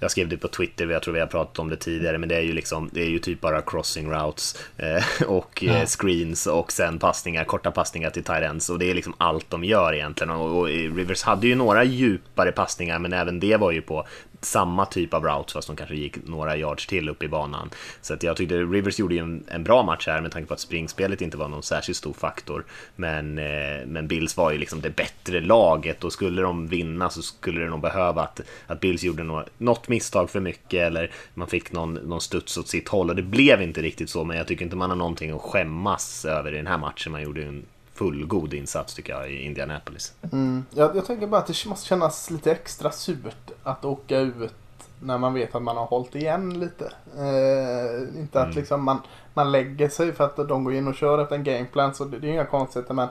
jag 0.00 0.10
skrev 0.10 0.28
det 0.28 0.36
på 0.36 0.48
Twitter, 0.48 0.86
jag 0.86 1.02
tror 1.02 1.14
vi 1.14 1.20
har 1.20 1.26
pratat 1.26 1.58
om 1.58 1.68
det 1.68 1.76
tidigare, 1.76 2.18
men 2.18 2.28
det 2.28 2.36
är 2.36 2.40
ju 2.40 2.52
liksom, 2.52 2.90
det 2.92 3.02
är 3.02 3.08
ju 3.08 3.18
typ 3.18 3.40
bara 3.40 3.62
crossing 3.62 4.10
routes 4.10 4.56
eh, 4.76 5.26
och 5.28 5.64
eh, 5.64 5.80
ja. 5.80 5.86
screens 5.86 6.46
och 6.46 6.72
sen 6.72 6.98
passningar, 6.98 7.44
korta 7.44 7.70
passningar 7.70 8.10
till 8.10 8.24
tight 8.24 8.42
ends. 8.42 8.70
Och 8.70 8.78
det 8.78 8.90
är 8.90 8.94
liksom 8.94 9.14
allt 9.18 9.50
de 9.50 9.64
gör 9.64 9.94
egentligen. 9.94 10.30
Och, 10.30 10.58
och 10.58 10.66
Rivers 10.66 11.22
hade 11.22 11.46
ju 11.46 11.54
några 11.54 11.84
djupare 11.84 12.52
passningar, 12.52 12.98
men 12.98 13.12
även 13.12 13.40
det 13.40 13.56
var 13.56 13.70
ju 13.70 13.82
på 13.82 14.06
samma 14.44 14.86
typ 14.86 15.14
av 15.14 15.24
routes 15.24 15.52
fast 15.52 15.66
de 15.66 15.76
kanske 15.76 15.96
gick 15.96 16.26
några 16.26 16.56
yards 16.56 16.86
till 16.86 17.08
upp 17.08 17.22
i 17.22 17.28
banan. 17.28 17.70
Så 18.00 18.14
att 18.14 18.22
jag 18.22 18.36
tyckte 18.36 18.54
Rivers 18.54 18.98
gjorde 18.98 19.14
ju 19.14 19.20
en, 19.20 19.44
en 19.48 19.64
bra 19.64 19.82
match 19.82 20.06
här 20.06 20.20
med 20.20 20.32
tanke 20.32 20.48
på 20.48 20.54
att 20.54 20.60
springspelet 20.60 21.20
inte 21.20 21.36
var 21.36 21.48
någon 21.48 21.62
särskilt 21.62 21.98
stor 21.98 22.12
faktor. 22.12 22.64
Men, 22.96 23.38
eh, 23.38 23.86
men 23.86 24.08
Bills 24.08 24.36
var 24.36 24.52
ju 24.52 24.58
liksom 24.58 24.80
det 24.80 24.90
bättre 24.90 25.40
laget 25.40 26.04
och 26.04 26.12
skulle 26.12 26.42
de 26.42 26.66
vinna 26.66 27.10
så 27.10 27.22
skulle 27.22 27.60
det 27.60 27.68
nog 27.68 27.80
behöva 27.80 28.22
att, 28.22 28.40
att 28.66 28.80
Bills 28.80 29.02
gjorde 29.02 29.22
något, 29.22 29.46
något 29.58 29.88
misstag 29.88 30.30
för 30.30 30.40
mycket 30.40 30.80
eller 30.80 31.10
man 31.34 31.48
fick 31.48 31.72
någon, 31.72 31.94
någon 31.94 32.20
studs 32.20 32.58
åt 32.58 32.68
sitt 32.68 32.88
håll 32.88 33.10
och 33.10 33.16
det 33.16 33.22
blev 33.22 33.62
inte 33.62 33.82
riktigt 33.82 34.10
så 34.10 34.24
men 34.24 34.36
jag 34.36 34.46
tycker 34.46 34.64
inte 34.64 34.76
man 34.76 34.90
har 34.90 34.96
någonting 34.96 35.30
att 35.30 35.40
skämmas 35.40 36.24
över 36.24 36.52
i 36.52 36.56
den 36.56 36.66
här 36.66 36.78
matchen. 36.78 37.12
Man 37.12 37.22
gjorde 37.22 37.42
en 37.42 37.62
fullgod 38.02 38.54
insats 38.54 38.94
tycker 38.94 39.12
jag 39.12 39.30
i 39.30 39.42
Indianapolis. 39.42 40.14
Mm. 40.32 40.64
Jag, 40.70 40.96
jag 40.96 41.06
tänker 41.06 41.26
bara 41.26 41.40
att 41.40 41.46
det 41.46 41.66
måste 41.66 41.86
kännas 41.86 42.30
lite 42.30 42.52
extra 42.52 42.90
surt 42.90 43.50
att 43.62 43.84
åka 43.84 44.18
ut 44.18 44.52
när 45.00 45.18
man 45.18 45.34
vet 45.34 45.54
att 45.54 45.62
man 45.62 45.76
har 45.76 45.86
hållit 45.86 46.14
igen 46.14 46.60
lite. 46.60 46.92
Eh, 47.18 48.18
inte 48.20 48.40
att 48.40 48.44
Mm. 48.46 48.56
liksom 48.56 48.84
man, 48.84 48.98
man 49.34 49.52
lägger 49.52 49.88
sig 49.88 50.12
för 50.12 50.24
att 50.24 50.36
de 50.36 50.64
går 50.64 50.74
in 50.74 50.88
och 50.88 50.94
kör 50.94 51.18
efter 51.18 51.36
en 51.36 51.44
gameplan 51.44 51.94
så 51.94 52.04
det, 52.04 52.18
det 52.18 52.28
är 52.28 52.32
inga 52.32 52.44
konstigheter 52.44 52.94
men, 52.94 53.08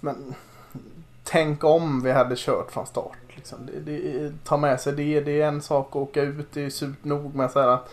men 0.00 0.34
tänk 1.24 1.64
om 1.64 2.02
vi 2.02 2.12
hade 2.12 2.34
kört 2.36 2.72
från 2.72 2.86
start. 2.86 3.18
Liksom. 3.36 3.58
Det, 3.66 3.92
det, 3.92 4.32
ta 4.44 4.56
med 4.56 4.80
sig 4.80 4.92
det, 4.92 5.20
det 5.20 5.40
är 5.40 5.48
en 5.48 5.62
sak 5.62 5.88
att 5.88 5.96
åka 5.96 6.22
ut, 6.22 6.48
det 6.52 6.64
är 6.64 6.70
surt 6.70 7.04
nog 7.04 7.34
med 7.34 7.50
så 7.50 7.60
här 7.60 7.68
att 7.68 7.88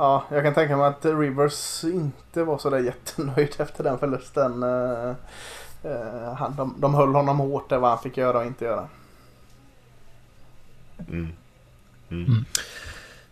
Ja, 0.00 0.24
jag 0.30 0.44
kan 0.44 0.54
tänka 0.54 0.76
mig 0.76 0.86
att 0.86 1.04
Rivers 1.04 1.84
inte 1.84 2.44
var 2.44 2.58
så 2.58 2.70
där 2.70 2.78
jättenöjd 2.78 3.54
efter 3.58 3.84
den 3.84 3.98
förlusten. 3.98 4.62
Eh, 4.62 5.12
eh, 5.82 6.34
han, 6.34 6.56
de, 6.56 6.74
de 6.78 6.94
höll 6.94 7.14
honom 7.14 7.38
hårt 7.38 7.68
där 7.68 7.78
vad 7.78 7.90
han 7.90 7.98
fick 7.98 8.16
göra 8.16 8.38
och 8.38 8.46
inte 8.46 8.64
göra. 8.64 8.88
Mm. 11.08 11.32
Mm. 12.10 12.44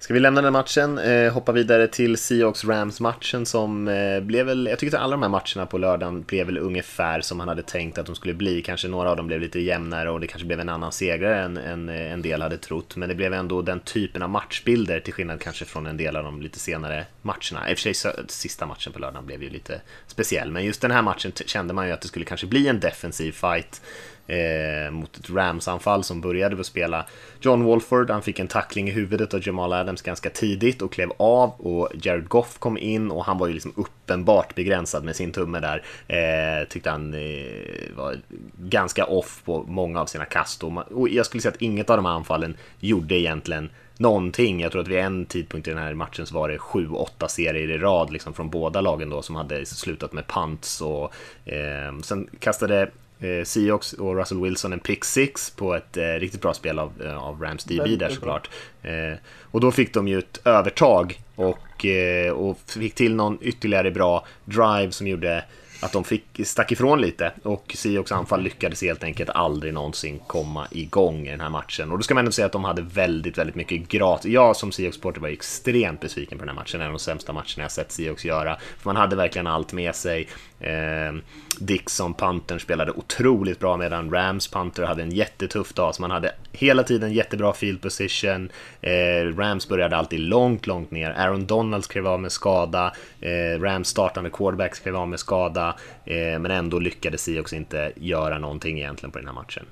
Ska 0.06 0.14
vi 0.14 0.20
lämna 0.20 0.42
den 0.42 0.52
matchen, 0.52 0.98
eh, 0.98 1.32
hoppa 1.32 1.52
vidare 1.52 1.88
till 1.88 2.16
Seahawks-Rams-matchen 2.16 3.44
som 3.44 3.88
eh, 3.88 4.20
blev 4.20 4.46
väl, 4.46 4.66
jag 4.66 4.78
tyckte 4.78 4.98
att 4.98 5.04
alla 5.04 5.16
de 5.16 5.22
här 5.22 5.28
matcherna 5.28 5.66
på 5.66 5.78
lördagen 5.78 6.22
blev 6.22 6.46
väl 6.46 6.58
ungefär 6.58 7.20
som 7.20 7.38
man 7.38 7.48
hade 7.48 7.62
tänkt 7.62 7.98
att 7.98 8.06
de 8.06 8.14
skulle 8.14 8.34
bli. 8.34 8.62
Kanske 8.62 8.88
några 8.88 9.10
av 9.10 9.16
dem 9.16 9.26
blev 9.26 9.40
lite 9.40 9.60
jämnare 9.60 10.10
och 10.10 10.20
det 10.20 10.26
kanske 10.26 10.46
blev 10.46 10.60
en 10.60 10.68
annan 10.68 10.92
segrare 10.92 11.42
än, 11.42 11.56
än 11.56 11.88
eh, 11.88 12.12
en 12.12 12.22
del 12.22 12.42
hade 12.42 12.58
trott. 12.58 12.96
Men 12.96 13.08
det 13.08 13.14
blev 13.14 13.32
ändå 13.32 13.62
den 13.62 13.80
typen 13.80 14.22
av 14.22 14.30
matchbilder 14.30 15.00
till 15.00 15.12
skillnad 15.12 15.40
kanske 15.40 15.64
från 15.64 15.86
en 15.86 15.96
del 15.96 16.16
av 16.16 16.24
de 16.24 16.42
lite 16.42 16.58
senare 16.58 17.06
matcherna. 17.22 17.70
I 17.70 17.74
och 17.74 17.78
för 17.78 17.82
sig 17.82 17.94
så, 17.94 18.08
sista 18.28 18.66
matchen 18.66 18.92
på 18.92 18.98
lördagen 18.98 19.26
blev 19.26 19.42
ju 19.42 19.50
lite 19.50 19.80
speciell, 20.06 20.50
men 20.50 20.64
just 20.64 20.80
den 20.80 20.90
här 20.90 21.02
matchen 21.02 21.32
kände 21.46 21.74
man 21.74 21.86
ju 21.86 21.92
att 21.92 22.00
det 22.00 22.08
skulle 22.08 22.24
kanske 22.24 22.46
bli 22.46 22.68
en 22.68 22.80
defensiv 22.80 23.32
fight 23.32 23.82
eh, 24.26 24.90
mot 24.90 25.16
ett 25.16 25.30
Rams-anfall 25.30 26.04
som 26.04 26.20
började 26.20 26.54
med 26.54 26.60
att 26.60 26.66
spela 26.66 27.06
John 27.40 27.64
Wolford. 27.64 28.10
Han 28.10 28.22
fick 28.22 28.38
en 28.38 28.48
tackling 28.48 28.88
i 28.88 28.92
huvudet 28.92 29.34
av 29.34 29.46
Jamal 29.46 29.72
Adams 29.72 30.02
ganska 30.02 30.30
tidigt 30.30 30.82
och 30.82 30.92
klev 30.92 31.12
av 31.16 31.50
och 31.50 31.88
Jared 32.02 32.28
Goff 32.28 32.58
kom 32.58 32.78
in 32.78 33.10
och 33.10 33.24
han 33.24 33.38
var 33.38 33.46
ju 33.46 33.52
liksom 33.52 33.72
uppenbart 33.76 34.54
begränsad 34.54 35.04
med 35.04 35.16
sin 35.16 35.32
tumme 35.32 35.60
där. 35.60 35.82
Eh, 36.08 36.68
tyckte 36.68 36.90
han 36.90 37.14
eh, 37.14 37.96
var 37.96 38.16
ganska 38.58 39.04
off 39.04 39.42
på 39.44 39.62
många 39.68 40.00
av 40.00 40.06
sina 40.06 40.24
kast 40.24 40.64
och, 40.64 40.92
och 40.92 41.08
jag 41.08 41.26
skulle 41.26 41.40
säga 41.40 41.52
att 41.52 41.62
inget 41.62 41.90
av 41.90 41.96
de 41.96 42.06
här 42.06 42.12
anfallen 42.12 42.56
gjorde 42.80 43.14
egentligen 43.14 43.70
någonting. 43.98 44.60
Jag 44.60 44.72
tror 44.72 44.82
att 44.82 44.88
vid 44.88 44.98
en 44.98 45.26
tidpunkt 45.26 45.68
i 45.68 45.70
den 45.70 45.82
här 45.82 45.94
matchen 45.94 46.26
så 46.26 46.34
var 46.34 46.48
det 46.48 46.58
sju, 46.58 46.88
åtta 46.88 47.28
serier 47.28 47.70
i 47.70 47.78
rad 47.78 48.12
liksom 48.12 48.34
från 48.34 48.50
båda 48.50 48.80
lagen 48.80 49.10
då 49.10 49.22
som 49.22 49.36
hade 49.36 49.66
slutat 49.66 50.12
med 50.12 50.26
punts 50.26 50.80
och 50.80 51.12
eh, 51.44 51.98
sen 52.02 52.28
kastade 52.38 52.90
eh, 53.20 53.44
Seahawks 53.44 53.92
och 53.92 54.16
Russell 54.16 54.40
Wilson 54.40 54.72
en 54.72 54.80
pick 54.80 55.04
six 55.04 55.50
på 55.50 55.74
ett 55.74 55.96
eh, 55.96 56.02
riktigt 56.02 56.40
bra 56.40 56.54
spel 56.54 56.78
av, 56.78 57.02
eh, 57.02 57.24
av 57.24 57.42
Rams 57.42 57.64
DB 57.64 57.96
där 57.96 58.10
såklart. 58.10 58.50
Eh, 58.82 59.18
och 59.50 59.60
då 59.60 59.72
fick 59.72 59.94
de 59.94 60.08
ju 60.08 60.18
ett 60.18 60.40
övertag 60.44 61.20
och, 61.34 61.86
eh, 61.86 62.32
och 62.32 62.58
fick 62.66 62.94
till 62.94 63.14
någon 63.14 63.38
ytterligare 63.40 63.90
bra 63.90 64.26
drive 64.44 64.92
som 64.92 65.06
gjorde 65.06 65.44
att 65.80 65.92
de 65.92 66.04
fick, 66.04 66.24
stack 66.44 66.72
ifrån 66.72 67.00
lite 67.00 67.32
och 67.42 67.72
Seahawks 67.74 68.12
anfall 68.12 68.42
lyckades 68.42 68.82
helt 68.82 69.04
enkelt 69.04 69.30
aldrig 69.30 69.74
någonsin 69.74 70.20
komma 70.26 70.66
igång 70.70 71.26
i 71.26 71.30
den 71.30 71.40
här 71.40 71.50
matchen. 71.50 71.92
Och 71.92 71.98
då 71.98 72.02
ska 72.02 72.14
man 72.14 72.20
ändå 72.20 72.32
säga 72.32 72.46
att 72.46 72.52
de 72.52 72.64
hade 72.64 72.82
väldigt, 72.82 73.38
väldigt 73.38 73.56
mycket 73.56 73.88
gratis. 73.88 74.32
Jag 74.32 74.56
som 74.56 74.70
Seahawks-supporter 74.72 75.20
var 75.20 75.28
extremt 75.28 76.00
besviken 76.00 76.38
på 76.38 76.44
den 76.44 76.56
här 76.56 76.62
matchen. 76.62 76.80
En 76.80 76.86
av 76.86 76.92
de 76.92 76.98
sämsta 76.98 77.32
matcherna 77.32 77.56
jag 77.56 77.70
sett 77.72 77.92
Seahawks 77.92 78.24
göra. 78.24 78.56
För 78.78 78.88
man 78.88 78.96
hade 78.96 79.16
verkligen 79.16 79.46
allt 79.46 79.72
med 79.72 79.94
sig. 79.94 80.28
Eh, 80.60 81.14
Dixon, 81.58 82.14
Pantern, 82.14 82.60
spelade 82.60 82.92
otroligt 82.92 83.60
bra 83.60 83.76
medan 83.76 84.10
Rams 84.10 84.48
Panther 84.48 84.82
hade 84.82 85.02
en 85.02 85.10
jättetuff 85.10 85.72
dag. 85.72 85.94
Så 85.94 86.02
man 86.02 86.10
hade 86.10 86.32
hela 86.52 86.82
tiden 86.82 87.12
jättebra 87.12 87.52
field 87.52 87.82
position. 87.82 88.50
Eh, 88.80 89.36
Rams 89.36 89.68
började 89.68 89.96
alltid 89.96 90.20
långt, 90.20 90.66
långt 90.66 90.90
ner. 90.90 91.10
Aaron 91.10 91.46
Donalds 91.46 91.86
klev 91.86 92.06
av 92.06 92.20
med 92.20 92.32
skada. 92.32 92.92
Eh, 93.20 93.60
Rams 93.60 93.88
startande 93.88 94.30
quarterback 94.30 94.76
skrev 94.76 94.96
av 94.96 95.08
med 95.08 95.20
skada. 95.20 95.76
Eh, 96.04 96.38
men 96.38 96.50
ändå 96.50 96.78
lyckades 96.78 97.22
Seahawks 97.22 97.52
inte 97.52 97.92
göra 97.96 98.38
någonting 98.38 98.78
egentligen 98.78 99.10
på 99.10 99.18
den 99.18 99.28
här 99.28 99.34
matchen. 99.34 99.64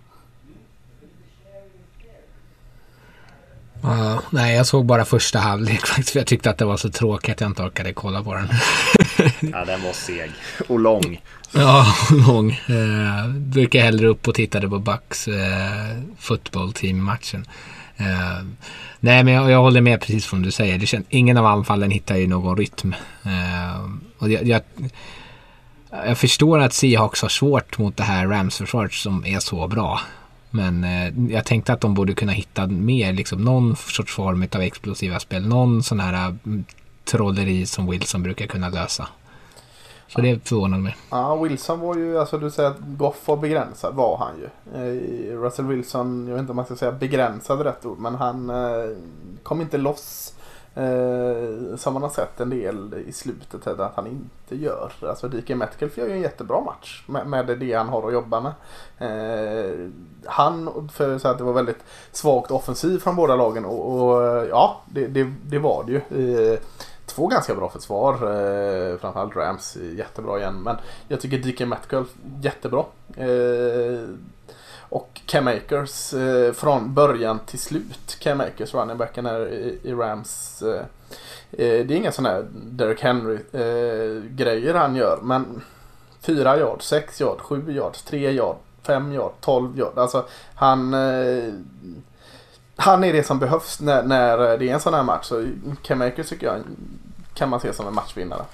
Uh, 3.85 4.21
nej, 4.31 4.57
jag 4.57 4.67
såg 4.67 4.85
bara 4.85 5.05
första 5.05 5.39
halvlek 5.39 5.81
faktiskt. 5.87 6.11
För 6.11 6.21
jag 6.21 6.27
tyckte 6.27 6.51
att 6.51 6.59
det 6.59 6.65
var 6.65 6.77
så 6.77 6.91
tråkigt 6.91 7.35
att 7.35 7.41
jag 7.41 7.51
inte 7.51 7.63
orkade 7.63 7.93
kolla 7.93 8.23
på 8.23 8.35
den. 8.35 8.49
Ja, 9.53 9.65
den 9.65 9.83
var 9.83 9.93
seg 9.93 10.31
och 10.69 10.81
lång. 10.81 11.21
ja, 11.53 11.95
lång. 12.27 12.51
Eh, 12.51 13.29
brukar 13.29 13.81
hellre 13.81 14.07
upp 14.07 14.29
och 14.29 14.35
tittade 14.35 14.69
på 14.69 14.79
Bucks 14.79 15.29
eh, 15.29 15.99
football 16.19 16.73
team-matchen. 16.73 17.47
Eh, 17.97 18.45
nej, 19.01 19.25
men 19.25 19.35
jag, 19.35 19.51
jag 19.51 19.63
håller 19.63 19.81
med 19.81 20.01
precis 20.01 20.25
som 20.25 20.43
du 20.43 20.51
säger. 20.51 20.79
Det 20.79 20.87
känns, 20.87 21.07
ingen 21.09 21.37
av 21.37 21.47
anfallen 21.47 21.91
hittar 21.91 22.17
ju 22.17 22.27
någon 22.27 22.57
rytm. 22.57 22.95
Eh, 23.23 23.91
och 24.19 24.31
jag, 24.31 24.47
jag, 24.47 24.63
jag 25.91 26.19
förstår 26.19 26.59
att 26.59 26.73
Seahawks 26.73 27.23
har 27.23 27.29
svårt 27.29 27.79
mot 27.79 27.97
det 27.97 28.03
här 28.03 28.27
Rams-försvaret 28.27 28.93
som 28.93 29.27
är 29.27 29.41
så 29.41 29.69
bra. 29.69 30.01
Men 30.51 30.85
eh, 30.85 31.33
jag 31.35 31.45
tänkte 31.45 31.73
att 31.73 31.81
de 31.81 31.95
borde 31.95 32.15
kunna 32.15 32.33
hitta 32.33 32.67
mer, 32.67 33.13
liksom 33.13 33.45
någon 33.45 33.77
sorts 33.77 34.13
form 34.13 34.47
av 34.55 34.61
explosiva 34.61 35.21
spel. 35.21 35.47
Någon 35.47 35.83
sån 35.83 36.01
här 36.01 36.37
mm, 36.47 36.65
trolleri 37.05 37.67
som 37.67 37.91
Wilson 37.91 38.23
brukar 38.23 38.47
kunna 38.47 38.69
lösa. 38.69 39.09
Så 40.09 40.21
det 40.21 40.49
förvånade 40.49 40.83
mig. 40.83 40.97
Ja, 41.11 41.37
Wilson 41.37 41.81
var 41.81 41.97
ju, 41.97 42.19
alltså 42.19 42.39
du 42.39 42.51
säger 42.51 42.71
att 42.71 42.79
Goff 42.81 43.29
var 43.29 43.37
begränsad, 43.37 43.95
var 43.95 44.17
han 44.17 44.33
ju. 44.39 44.49
Eh, 44.75 45.41
Russell 45.41 45.67
Wilson, 45.67 46.27
jag 46.27 46.35
vet 46.35 46.41
inte 46.41 46.53
om 46.53 46.57
man 46.57 46.65
ska 46.65 46.77
säga 46.77 46.93
begränsad 46.93 47.61
rätt 47.61 47.87
ord, 47.87 47.99
men 47.99 48.15
han 48.15 48.51
eh, 48.51 48.97
kom 49.43 49.61
inte 49.61 49.79
loss. 49.79 50.35
Eh, 50.77 51.77
som 51.77 51.95
man 51.95 52.03
har 52.03 52.11
sett 52.11 52.41
en 52.41 52.51
del 52.51 52.95
i 53.07 53.13
slutet 53.13 53.67
att 53.67 53.97
han 53.97 54.07
inte 54.07 54.65
gör. 54.65 54.93
Alltså 55.09 55.29
DK 55.29 55.49
Metcalf 55.49 55.99
gör 55.99 56.07
ju 56.07 56.13
en 56.13 56.21
jättebra 56.21 56.61
match 56.61 57.05
med, 57.07 57.27
med 57.27 57.59
det 57.59 57.73
han 57.73 57.89
har 57.89 58.07
att 58.07 58.13
jobba 58.13 58.41
med. 58.41 58.53
Eh, 58.99 59.89
han, 60.27 60.89
för 60.93 61.19
så 61.19 61.29
att 61.29 61.39
det 61.39 61.45
var 61.45 61.53
väldigt 61.53 61.85
svagt 62.13 62.51
offensiv 62.51 62.99
från 62.99 63.17
båda 63.17 63.37
lagen 63.37 63.65
och, 63.65 64.03
och 64.03 64.47
ja, 64.51 64.83
det, 64.87 65.07
det, 65.07 65.33
det 65.43 65.59
var 65.59 65.85
det 65.85 65.93
ju. 65.93 66.53
Eh, 66.53 66.59
två 67.15 67.27
ganska 67.27 67.55
bra 67.55 67.71
försvar. 67.71 68.15
Eh, 68.15 68.99
framförallt 68.99 69.37
Rams 69.37 69.77
är 69.77 69.95
jättebra 69.99 70.39
igen. 70.39 70.63
Men 70.63 70.77
jag 71.09 71.21
tycker 71.21 71.39
DK 71.39 71.61
Metcalf 71.61 72.09
jättebra. 72.43 72.85
Eh, 73.17 74.09
och 74.89 75.21
Cam 75.27 75.49
Akers 75.49 76.15
eh, 76.15 76.53
från 76.53 76.95
början 76.95 77.39
till 77.47 77.59
slut. 77.59 78.17
Cam 78.19 78.41
Akers, 78.41 78.75
running 78.75 78.97
backen 78.97 79.27
här 79.27 79.49
i, 79.49 79.79
i 79.83 79.93
Rams. 79.93 80.63
Eh, 80.63 80.81
eh, 81.51 81.87
det 81.87 81.95
är 81.95 81.97
inga 81.97 82.13
sådana 82.13 82.35
här 82.35 82.47
Derek 82.53 83.01
Henry 83.01 83.39
eh, 83.53 84.23
grejer 84.31 84.75
han 84.75 84.97
gör. 84.97 85.19
Men 85.23 85.63
4 86.21 86.59
yard, 86.59 86.83
6 86.83 87.21
yard, 87.21 87.41
7 87.41 87.73
yard, 87.73 87.95
3 87.95 88.31
yard, 88.31 88.57
5 88.83 89.13
yard, 89.13 89.33
12 89.41 89.79
yard. 89.79 89.99
Alltså 89.99 90.25
han 90.55 90.95
eh, 90.95 91.53
han 92.77 93.05
är 93.05 93.13
det 93.13 93.23
som 93.23 93.39
behövs 93.39 93.81
när, 93.81 94.03
när 94.03 94.59
det 94.59 94.69
är 94.69 94.75
en 94.75 94.81
sån 94.81 94.95
här 94.95 95.03
match. 95.03 95.27
Så 95.27 95.47
Cam 95.83 96.03
Akers 96.03 96.29
tycker 96.29 96.47
jag 96.47 96.63
kan 97.35 97.49
man 97.49 97.61
se 97.61 97.73
som 97.73 97.87
en 97.87 97.95
matchvinnare. 97.95 98.45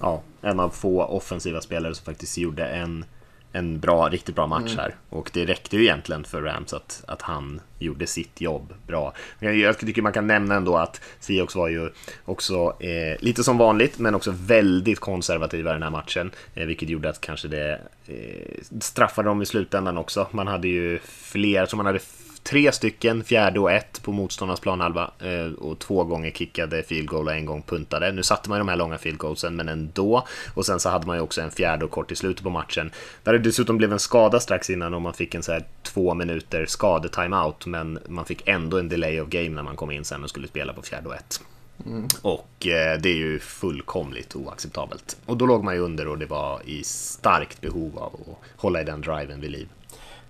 Ja, 0.00 0.22
en 0.40 0.60
av 0.60 0.70
få 0.70 1.04
offensiva 1.04 1.60
spelare 1.60 1.94
som 1.94 2.04
faktiskt 2.04 2.38
gjorde 2.38 2.66
en, 2.66 3.04
en 3.52 3.80
bra, 3.80 4.08
riktigt 4.08 4.34
bra 4.34 4.46
match 4.46 4.76
här. 4.76 4.94
Och 5.08 5.30
det 5.32 5.44
räckte 5.44 5.76
ju 5.76 5.82
egentligen 5.82 6.24
för 6.24 6.42
Rams 6.42 6.72
att, 6.72 7.04
att 7.06 7.22
han 7.22 7.60
gjorde 7.78 8.06
sitt 8.06 8.40
jobb 8.40 8.74
bra. 8.86 9.12
Jag, 9.38 9.56
jag 9.56 9.78
tycker 9.78 10.02
man 10.02 10.12
kan 10.12 10.26
nämna 10.26 10.54
ändå 10.54 10.76
att 10.76 11.00
Seahawks 11.20 11.54
var 11.54 11.68
ju 11.68 11.90
också 12.24 12.76
eh, 12.80 13.20
lite 13.20 13.44
som 13.44 13.58
vanligt, 13.58 13.98
men 13.98 14.14
också 14.14 14.34
väldigt 14.36 15.00
konservativa 15.00 15.70
i 15.70 15.72
den 15.72 15.82
här 15.82 15.90
matchen. 15.90 16.30
Eh, 16.54 16.66
vilket 16.66 16.88
gjorde 16.88 17.08
att 17.08 17.20
kanske 17.20 17.48
det 17.48 17.80
eh, 18.06 18.78
straffade 18.80 19.28
dem 19.28 19.42
i 19.42 19.46
slutändan 19.46 19.98
också. 19.98 20.26
Man 20.30 20.46
hade 20.46 20.68
ju 20.68 20.98
fler, 21.04 21.66
som 21.66 21.76
man 21.76 21.86
hade 21.86 22.00
tre 22.42 22.72
stycken, 22.72 23.24
fjärde 23.24 23.60
och 23.60 23.72
ett 23.72 24.02
på 24.02 24.12
motståndarnas 24.12 24.60
planhalva 24.60 25.10
eh, 25.18 25.52
och 25.52 25.78
två 25.78 26.04
gånger 26.04 26.30
kickade 26.30 26.82
field 26.82 27.08
goal 27.08 27.26
och 27.26 27.34
en 27.34 27.46
gång 27.46 27.62
puntade. 27.62 28.12
Nu 28.12 28.22
satte 28.22 28.48
man 28.48 28.58
ju 28.58 28.60
de 28.60 28.68
här 28.68 28.76
långa 28.76 28.98
field 28.98 29.18
goalsen, 29.18 29.56
men 29.56 29.68
ändå. 29.68 30.26
Och 30.54 30.66
sen 30.66 30.80
så 30.80 30.88
hade 30.88 31.06
man 31.06 31.16
ju 31.16 31.22
också 31.22 31.40
en 31.40 31.50
fjärde 31.50 31.84
och 31.84 31.90
kort 31.90 32.12
i 32.12 32.16
slutet 32.16 32.42
på 32.42 32.50
matchen. 32.50 32.90
Där 33.22 33.32
det 33.32 33.38
dessutom 33.38 33.78
blev 33.78 33.92
en 33.92 33.98
skada 33.98 34.40
strax 34.40 34.70
innan 34.70 34.94
och 34.94 35.02
man 35.02 35.14
fick 35.14 35.34
en 35.34 35.42
så 35.42 35.52
här 35.52 35.64
två 35.82 36.14
minuter 36.14 36.66
skadetimeout, 36.66 37.66
men 37.66 37.98
man 38.08 38.24
fick 38.24 38.48
ändå 38.48 38.78
en 38.78 38.88
delay 38.88 39.20
of 39.20 39.28
game 39.28 39.48
när 39.48 39.62
man 39.62 39.76
kom 39.76 39.90
in 39.90 40.04
sen 40.04 40.22
och 40.22 40.30
skulle 40.30 40.48
spela 40.48 40.72
på 40.72 40.82
fjärde 40.82 41.08
och 41.08 41.14
ett. 41.14 41.40
Mm. 41.86 42.08
Och 42.22 42.66
eh, 42.66 43.00
det 43.00 43.08
är 43.08 43.16
ju 43.16 43.38
fullkomligt 43.38 44.36
oacceptabelt. 44.36 45.16
Och 45.26 45.36
då 45.36 45.46
låg 45.46 45.64
man 45.64 45.74
ju 45.74 45.80
under 45.80 46.08
och 46.08 46.18
det 46.18 46.26
var 46.26 46.60
i 46.64 46.84
starkt 46.84 47.60
behov 47.60 47.98
av 47.98 48.14
att 48.14 48.60
hålla 48.60 48.80
i 48.80 48.84
den 48.84 49.00
driven 49.00 49.40
vid 49.40 49.50
liv. 49.50 49.68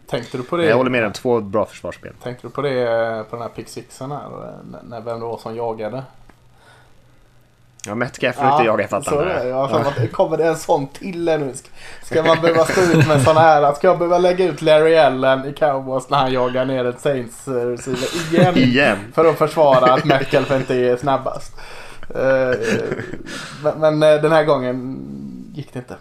Tänkte 0.07 0.37
du 0.37 0.43
på 0.43 0.57
det? 0.57 0.67
Jag 0.67 0.77
håller 0.77 0.91
med 0.91 1.05
om 1.05 1.13
två 1.13 1.41
bra 1.41 1.67
försvarsspel. 1.67 2.13
Tänkte 2.23 2.47
du 2.47 2.51
på 2.51 2.63
det 2.63 2.83
eh, 2.83 3.23
på 3.23 3.37
den 3.37 3.43
här 3.43 3.49
pick 3.49 3.69
sixen 3.69 4.11
här? 4.11 4.29
När 4.83 5.01
vem 5.01 5.21
det 5.21 5.27
var 5.27 5.39
som 5.39 5.57
jagade? 5.57 6.03
Ja, 7.87 7.95
Metcalf 7.95 8.37
får 8.37 8.45
ja, 8.45 8.53
inte 8.53 8.67
jaga 8.67 8.89
fattar 8.89 9.25
det. 9.25 9.49
Ja, 9.49 9.83
ja. 9.99 10.07
Kommer 10.13 10.37
det 10.37 10.47
en 10.47 10.57
sån 10.57 10.87
till 10.87 11.25
nu? 11.25 11.53
Ska 12.03 12.23
man 12.23 12.41
behöva 12.41 12.65
stå 12.65 12.81
ut 12.81 13.09
med 13.09 13.23
sån 13.23 13.37
här? 13.37 13.73
Ska 13.73 13.87
jag 13.87 13.99
behöva 13.99 14.19
lägga 14.19 14.45
ut 14.45 14.63
Larry 14.63 14.97
Allen 14.97 15.45
i 15.49 15.53
Cowboys 15.53 16.11
när 16.11 16.19
han 16.19 16.33
jagar 16.33 16.65
ner 16.65 16.85
ett 16.85 17.01
Saints 17.01 17.49
receiver 17.49 18.35
igen? 18.35 18.57
igen. 18.57 18.99
För 19.15 19.25
att 19.25 19.39
försvara 19.39 19.93
att 19.93 20.05
Metcalf 20.05 20.51
inte 20.51 20.75
är 20.75 20.97
snabbast. 20.97 21.53
Eh, 22.15 22.59
men 23.77 24.01
den 24.01 24.33
här 24.33 24.45
gången 24.45 24.99
gick 25.55 25.73
det 25.73 25.79
inte. 25.79 25.97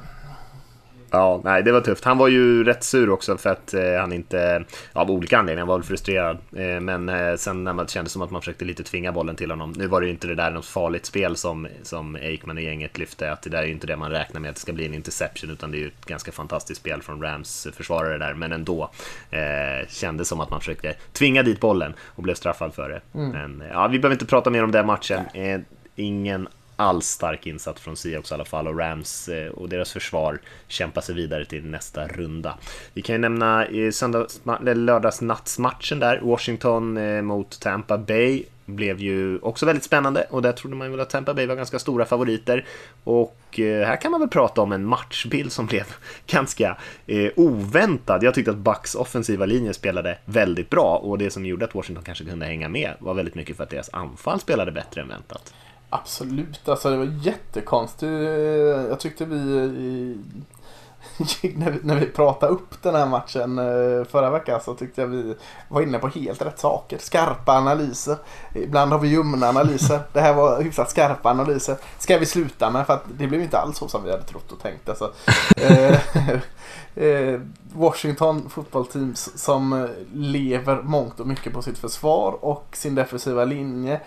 Ja, 1.12 1.42
nej, 1.44 1.64
det 1.64 1.72
var 1.72 1.82
tufft. 1.82 2.04
Han 2.06 2.18
var 2.18 2.28
ju 2.28 2.64
rätt 2.64 2.84
sur 2.84 3.10
också 3.10 3.38
för 3.38 3.50
att 3.50 3.74
eh, 3.74 4.00
han 4.00 4.14
inte, 4.14 4.64
av 4.94 5.12
olika 5.12 5.40
anledningar, 5.40 5.66
var 5.66 5.78
väl 5.78 5.84
frustrerad. 5.84 6.38
Eh, 6.56 6.80
men 6.80 7.10
eh, 7.10 7.36
sen 7.36 7.64
när 7.64 7.74
man 7.74 7.88
kände 7.88 8.10
som 8.10 8.22
att 8.22 8.32
man 8.32 8.42
försökte 8.42 8.66
lite 8.66 8.84
tvinga 8.84 9.12
bollen 9.12 9.36
till 9.36 9.52
honom. 9.52 9.74
Nu 9.78 9.88
var 9.88 10.02
det 10.02 10.08
ju 10.08 10.12
inte 10.14 10.28
det 10.28 10.36
där 10.36 10.52
något 10.52 10.66
farligt 10.66 11.06
spel 11.06 11.36
som, 11.36 11.68
som 11.84 12.16
Aikman 12.16 12.58
och 12.58 12.64
gänget 12.64 12.98
lyfte, 12.98 13.32
att 13.32 13.42
det 13.42 13.50
där 13.50 13.62
är 13.62 13.66
ju 13.66 13.72
inte 13.72 13.88
det 13.88 13.98
man 13.98 14.12
räknar 14.12 14.42
med 14.42 14.50
att 14.50 14.56
det 14.56 14.62
ska 14.62 14.74
bli 14.74 14.86
en 14.86 14.94
interception, 14.94 15.50
utan 15.50 15.72
det 15.72 15.78
är 15.78 15.80
ju 15.80 15.88
ett 15.88 16.06
ganska 16.06 16.32
fantastiskt 16.32 16.82
spel 16.82 17.02
från 17.02 17.22
Rams 17.22 17.68
försvarare 17.74 18.18
där. 18.18 18.34
Men 18.34 18.52
ändå 18.52 18.92
eh, 19.32 19.88
kändes 19.90 20.28
som 20.28 20.40
att 20.40 20.50
man 20.50 20.60
försökte 20.60 20.96
tvinga 21.14 21.44
dit 21.44 21.60
bollen 21.60 21.94
och 22.02 22.24
blev 22.24 22.36
straffad 22.36 22.74
för 22.74 22.90
det. 22.90 23.20
Mm. 23.20 23.32
Men 23.32 23.68
ja, 23.70 23.88
vi 23.88 24.00
behöver 24.00 24.16
inte 24.16 24.26
prata 24.26 24.50
mer 24.50 24.64
om 24.64 24.72
den 24.72 24.86
matchen. 24.86 25.20
Eh, 25.34 25.60
ingen 25.96 26.48
alls 26.82 27.08
stark 27.08 27.48
insats 27.48 27.82
från 27.82 27.96
Seahawks 27.96 28.32
i 28.32 28.34
alla 28.34 28.46
fall 28.46 28.68
och 28.68 28.80
Rams 28.80 29.30
eh, 29.30 29.52
och 29.52 29.70
deras 29.70 29.92
försvar 29.92 30.40
kämpar 30.68 31.02
sig 31.02 31.16
vidare 31.16 31.46
till 31.46 31.66
nästa 31.66 32.08
runda. 32.08 32.58
Vi 32.94 33.02
kan 33.02 33.16
ju 33.16 33.20
nämna 33.20 33.66
eh, 33.66 34.76
lördagsnattsmatchen 34.76 36.00
där, 36.00 36.20
Washington 36.24 36.98
eh, 36.98 37.22
mot 37.22 37.60
Tampa 37.60 37.98
Bay 37.98 38.44
blev 38.66 39.00
ju 39.00 39.40
också 39.40 39.66
väldigt 39.66 39.84
spännande 39.84 40.28
och 40.30 40.42
där 40.42 40.52
trodde 40.52 40.76
man 40.76 40.92
väl 40.92 41.00
att 41.00 41.10
Tampa 41.10 41.34
Bay 41.34 41.46
var 41.46 41.56
ganska 41.56 41.80
stora 41.80 42.06
favoriter. 42.06 42.66
Och 43.04 43.38
här 43.58 44.02
kan 44.02 44.12
man 44.12 44.20
väl 44.20 44.30
prata 44.30 44.62
om 44.62 44.72
en 44.72 44.86
matchbild 44.86 45.52
som 45.52 45.66
blev 45.66 45.84
ganska 46.28 46.78
eh, 47.08 47.32
oväntad. 47.36 48.24
Jag 48.24 48.34
tyckte 48.34 48.52
att 48.52 48.58
Bucks 48.58 48.96
offensiva 48.96 49.46
linje 49.46 49.74
spelade 49.74 50.18
väldigt 50.26 50.70
bra 50.70 50.98
och 50.98 51.18
det 51.18 51.30
som 51.30 51.46
gjorde 51.46 51.66
att 51.66 51.76
Washington 51.76 52.04
kanske 52.04 52.26
kunde 52.26 52.46
hänga 52.46 52.70
med 52.70 52.94
var 53.00 53.14
väldigt 53.14 53.36
mycket 53.36 53.58
för 53.58 53.64
att 53.64 53.70
deras 53.70 53.90
anfall 53.94 54.40
spelade 54.40 54.72
bättre 54.72 55.02
än 55.02 55.08
väntat. 55.08 55.54
Absolut, 55.94 56.70
alltså 56.70 56.90
det 56.90 56.98
var 56.98 57.20
jättekonstigt. 57.22 58.12
Jag 58.90 59.00
tyckte 59.00 59.26
vi 59.26 60.18
när, 61.56 61.72
vi 61.72 61.80
när 61.84 61.96
vi 61.96 62.06
pratade 62.06 62.54
upp 62.54 62.84
den 62.84 62.96
här 62.96 63.06
matchen 63.06 63.60
eh, 63.60 64.06
förra 64.06 64.30
veckan 64.30 64.62
så 64.62 64.74
tyckte 64.74 65.02
jag 65.02 65.08
vi 65.08 65.36
var 65.68 65.82
inne 65.82 66.00
på 66.00 66.08
helt 66.08 66.42
rätt 66.42 66.60
saker. 66.60 66.98
Skarpa 66.98 67.52
analyser. 67.52 68.18
Ibland 68.56 68.92
har 68.92 69.00
vi 69.00 69.08
ljumna 69.08 69.50
analyser. 69.50 70.00
Det 70.14 70.22
här 70.22 70.34
var 70.34 70.62
hyfsat 70.62 70.90
skarpa 70.90 71.30
analyser. 71.30 71.78
Ska 71.98 72.18
vi 72.18 72.26
sluta 72.26 72.70
med 72.70 72.86
för 72.86 72.94
att 72.94 73.04
det 73.18 73.28
blev 73.28 73.42
inte 73.42 73.58
alls 73.58 73.78
så 73.78 73.88
som 73.88 74.04
vi 74.04 74.12
hade 74.12 74.24
trott 74.24 74.52
och 74.52 74.60
tänkt. 74.60 74.90
Alltså, 74.90 75.14
eh, 75.56 76.00
eh, 77.06 77.40
Washington 77.74 78.50
fotbollteams 78.50 79.32
som 79.36 79.88
lever 80.14 80.82
mångt 80.82 81.20
och 81.20 81.28
mycket 81.28 81.54
på 81.54 81.62
sitt 81.62 81.78
försvar 81.78 82.46
och 82.46 82.68
sin 82.72 82.96
defensiva 82.96 83.46
linje 83.46 84.02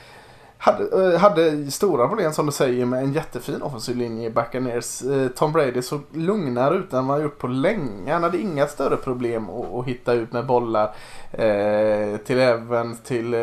hade, 0.64 1.12
eh, 1.14 1.20
hade 1.20 1.70
stora 1.70 2.08
problem 2.08 2.32
som 2.32 2.46
du 2.46 2.52
säger 2.52 2.86
med 2.86 3.02
en 3.02 3.12
jättefin 3.12 3.62
offensiv 3.62 3.96
linje 3.96 4.26
i 4.26 4.30
Buccaneers. 4.30 5.02
Eh, 5.02 5.28
Tom 5.28 5.52
Brady 5.52 5.82
såg 5.82 6.00
lugnare 6.12 6.74
ut 6.74 6.92
än 6.92 7.06
vad 7.06 7.16
han 7.16 7.24
gjort 7.24 7.38
på 7.38 7.46
länge. 7.46 8.12
Han 8.12 8.22
hade 8.22 8.38
inga 8.38 8.66
större 8.66 8.96
problem 8.96 9.50
att, 9.50 9.74
att 9.74 9.86
hitta 9.86 10.12
ut 10.12 10.32
med 10.32 10.46
bollar 10.46 10.94
eh, 11.32 12.16
till 12.16 12.38
Evans, 12.38 13.02
till 13.02 13.34
eh, 13.34 13.40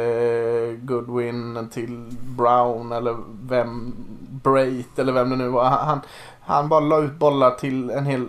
Goodwin, 0.82 1.70
till 1.74 2.12
Brown 2.38 2.92
eller 2.92 3.18
vem, 3.44 3.94
Brait 4.44 5.00
eller 5.00 5.14
vem 5.14 5.30
det 5.30 5.36
nu 5.36 5.48
var. 5.48 5.64
Han, 5.64 6.00
han 6.42 6.70
bara 6.70 6.80
la 6.80 7.00
ut 7.02 7.20
bollar 7.20 7.52
till 7.52 7.90
en 7.90 8.06
hel 8.06 8.28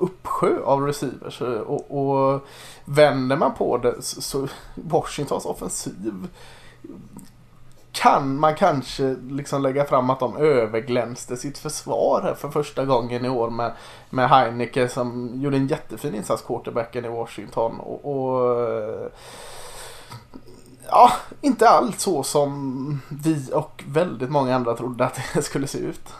uppsjö 0.00 0.62
av 0.64 0.86
receivers. 0.86 1.42
Eh, 1.42 1.60
och, 1.60 1.98
och 1.98 2.40
vänder 2.84 3.36
man 3.36 3.54
på 3.54 3.78
det 3.78 4.02
så 4.02 4.48
Washingtons 4.74 5.46
offensiv 5.46 6.28
kan 8.02 8.40
man 8.40 8.54
kanske 8.54 9.16
liksom 9.30 9.62
lägga 9.62 9.84
fram 9.84 10.10
att 10.10 10.20
de 10.20 10.36
överglänste 10.36 11.36
sitt 11.36 11.58
försvar 11.58 12.20
här 12.22 12.34
för 12.34 12.48
första 12.48 12.84
gången 12.84 13.24
i 13.24 13.28
år 13.28 13.50
med, 13.50 13.72
med 14.10 14.28
Heineke 14.28 14.88
som 14.88 15.30
gjorde 15.34 15.56
en 15.56 15.66
jättefin 15.66 16.14
insats, 16.14 16.42
quarterbacken 16.42 17.04
i 17.04 17.08
Washington. 17.08 17.80
Och, 17.80 18.04
och 18.04 19.10
ja, 20.88 21.12
inte 21.40 21.68
alls 21.68 22.02
så 22.02 22.22
som 22.22 23.02
vi 23.08 23.50
och 23.52 23.84
väldigt 23.86 24.30
många 24.30 24.54
andra 24.54 24.76
trodde 24.76 25.04
att 25.04 25.20
det 25.34 25.42
skulle 25.42 25.66
se 25.66 25.78
ut. 25.78 26.12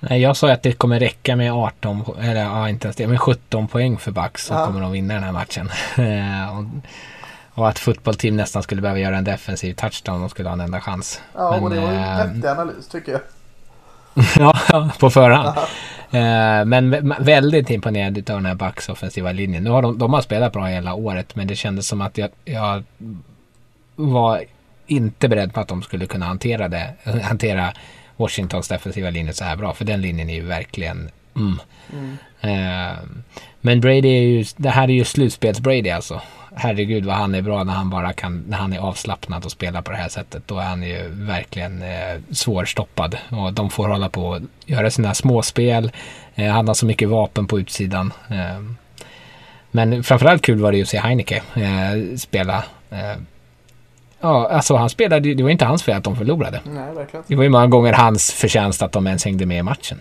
Nej, 0.00 0.22
jag 0.22 0.36
sa 0.36 0.52
att 0.52 0.62
det 0.62 0.72
kommer 0.72 1.00
räcka 1.00 1.36
med 1.36 1.52
18, 1.52 2.04
eller 2.20 2.44
ja, 2.44 2.68
inte 2.68 2.86
ens 2.86 2.96
det, 2.96 3.06
men 3.06 3.18
17 3.18 3.68
poäng 3.68 3.98
för 3.98 4.10
Bucks 4.10 4.46
så 4.46 4.54
ja. 4.54 4.66
kommer 4.66 4.80
de 4.80 4.92
vinna 4.92 5.14
den 5.14 5.22
här 5.22 5.32
matchen. 5.32 5.70
Och 7.56 7.68
att 7.68 7.78
fotbollsteam 7.78 8.36
nästan 8.36 8.62
skulle 8.62 8.82
behöva 8.82 9.00
göra 9.00 9.16
en 9.16 9.24
defensiv 9.24 9.74
touchdown 9.74 10.22
och 10.22 10.30
skulle 10.30 10.48
ha 10.48 10.54
en 10.54 10.60
enda 10.60 10.80
chans. 10.80 11.20
Ja, 11.34 11.50
Men, 11.50 11.62
och 11.62 11.70
det 11.70 11.80
var 11.80 11.90
ju 11.90 11.96
en 11.96 12.20
äh, 12.20 12.26
vettig 12.26 12.48
analys 12.48 12.88
tycker 12.88 13.12
jag. 13.12 13.20
ja, 14.68 14.90
på 14.98 15.10
förhand. 15.10 15.58
äh, 16.10 16.64
men 16.64 17.14
väldigt 17.20 17.70
imponerad 17.70 18.18
av 18.18 18.36
den 18.36 18.46
här 18.46 18.54
Bucks 18.54 18.88
offensiva 18.88 19.32
linjen. 19.32 19.64
Nu 19.64 19.70
har 19.70 19.82
de, 19.82 19.98
de 19.98 20.12
har 20.12 20.20
spelat 20.20 20.52
bra 20.52 20.64
hela 20.64 20.94
året, 20.94 21.36
men 21.36 21.46
det 21.46 21.56
kändes 21.56 21.88
som 21.88 22.00
att 22.00 22.18
jag, 22.18 22.30
jag 22.44 22.84
var 23.94 24.44
inte 24.86 25.28
beredd 25.28 25.54
på 25.54 25.60
att 25.60 25.68
de 25.68 25.82
skulle 25.82 26.06
kunna 26.06 26.26
hantera 26.26 26.68
det, 26.68 26.94
hantera 27.22 27.72
Washingtons 28.16 28.68
defensiva 28.68 29.10
linje 29.10 29.32
så 29.32 29.44
här 29.44 29.56
bra. 29.56 29.74
För 29.74 29.84
den 29.84 30.00
linjen 30.00 30.30
är 30.30 30.34
ju 30.34 30.42
verkligen 30.42 31.10
mm. 31.36 31.58
Mm. 31.92 32.16
Uh, 32.44 32.98
men 33.60 33.80
Brady 33.80 34.08
är 34.08 34.22
ju, 34.22 34.44
det 34.56 34.70
här 34.70 34.88
är 34.88 34.92
ju 34.92 35.02
slutspels-Brady 35.02 35.94
alltså 35.94 36.20
herregud 36.56 37.04
vad 37.04 37.16
han 37.16 37.34
är 37.34 37.42
bra 37.42 37.64
när 37.64 37.72
han 37.72 37.90
bara 37.90 38.12
kan, 38.12 38.44
när 38.48 38.56
han 38.56 38.72
är 38.72 38.78
avslappnad 38.78 39.44
och 39.44 39.50
spelar 39.50 39.82
på 39.82 39.90
det 39.90 39.96
här 39.96 40.08
sättet. 40.08 40.42
Då 40.46 40.58
är 40.58 40.64
han 40.64 40.82
ju 40.82 41.08
verkligen 41.08 41.82
eh, 41.82 42.20
svårstoppad. 42.30 43.16
Och 43.30 43.52
de 43.52 43.70
får 43.70 43.88
hålla 43.88 44.08
på 44.08 44.26
och 44.26 44.40
göra 44.66 44.90
sina 44.90 45.14
småspel. 45.14 45.90
Eh, 46.34 46.52
han 46.52 46.68
har 46.68 46.74
så 46.74 46.86
mycket 46.86 47.08
vapen 47.08 47.46
på 47.46 47.60
utsidan. 47.60 48.12
Eh, 48.28 48.62
men 49.70 50.04
framförallt 50.04 50.42
kul 50.42 50.58
var 50.58 50.72
det 50.72 50.76
ju 50.76 50.82
att 50.82 50.88
se 50.88 50.98
Heineke 50.98 51.42
eh, 51.54 52.16
spela. 52.16 52.64
Eh, 52.90 53.20
ja, 54.20 54.48
alltså 54.48 54.76
han 54.76 54.90
spelade 54.90 55.34
det 55.34 55.42
var 55.42 55.50
inte 55.50 55.64
hans 55.64 55.82
fel 55.82 55.96
att 55.96 56.04
de 56.04 56.16
förlorade. 56.16 56.60
Nej. 56.64 57.06
Det 57.26 57.36
var 57.36 57.42
ju 57.42 57.48
många 57.48 57.66
gånger 57.66 57.92
hans 57.92 58.32
förtjänst 58.32 58.82
att 58.82 58.92
de 58.92 59.06
ens 59.06 59.24
hängde 59.24 59.46
med 59.46 59.58
i 59.58 59.62
matchen. 59.62 60.00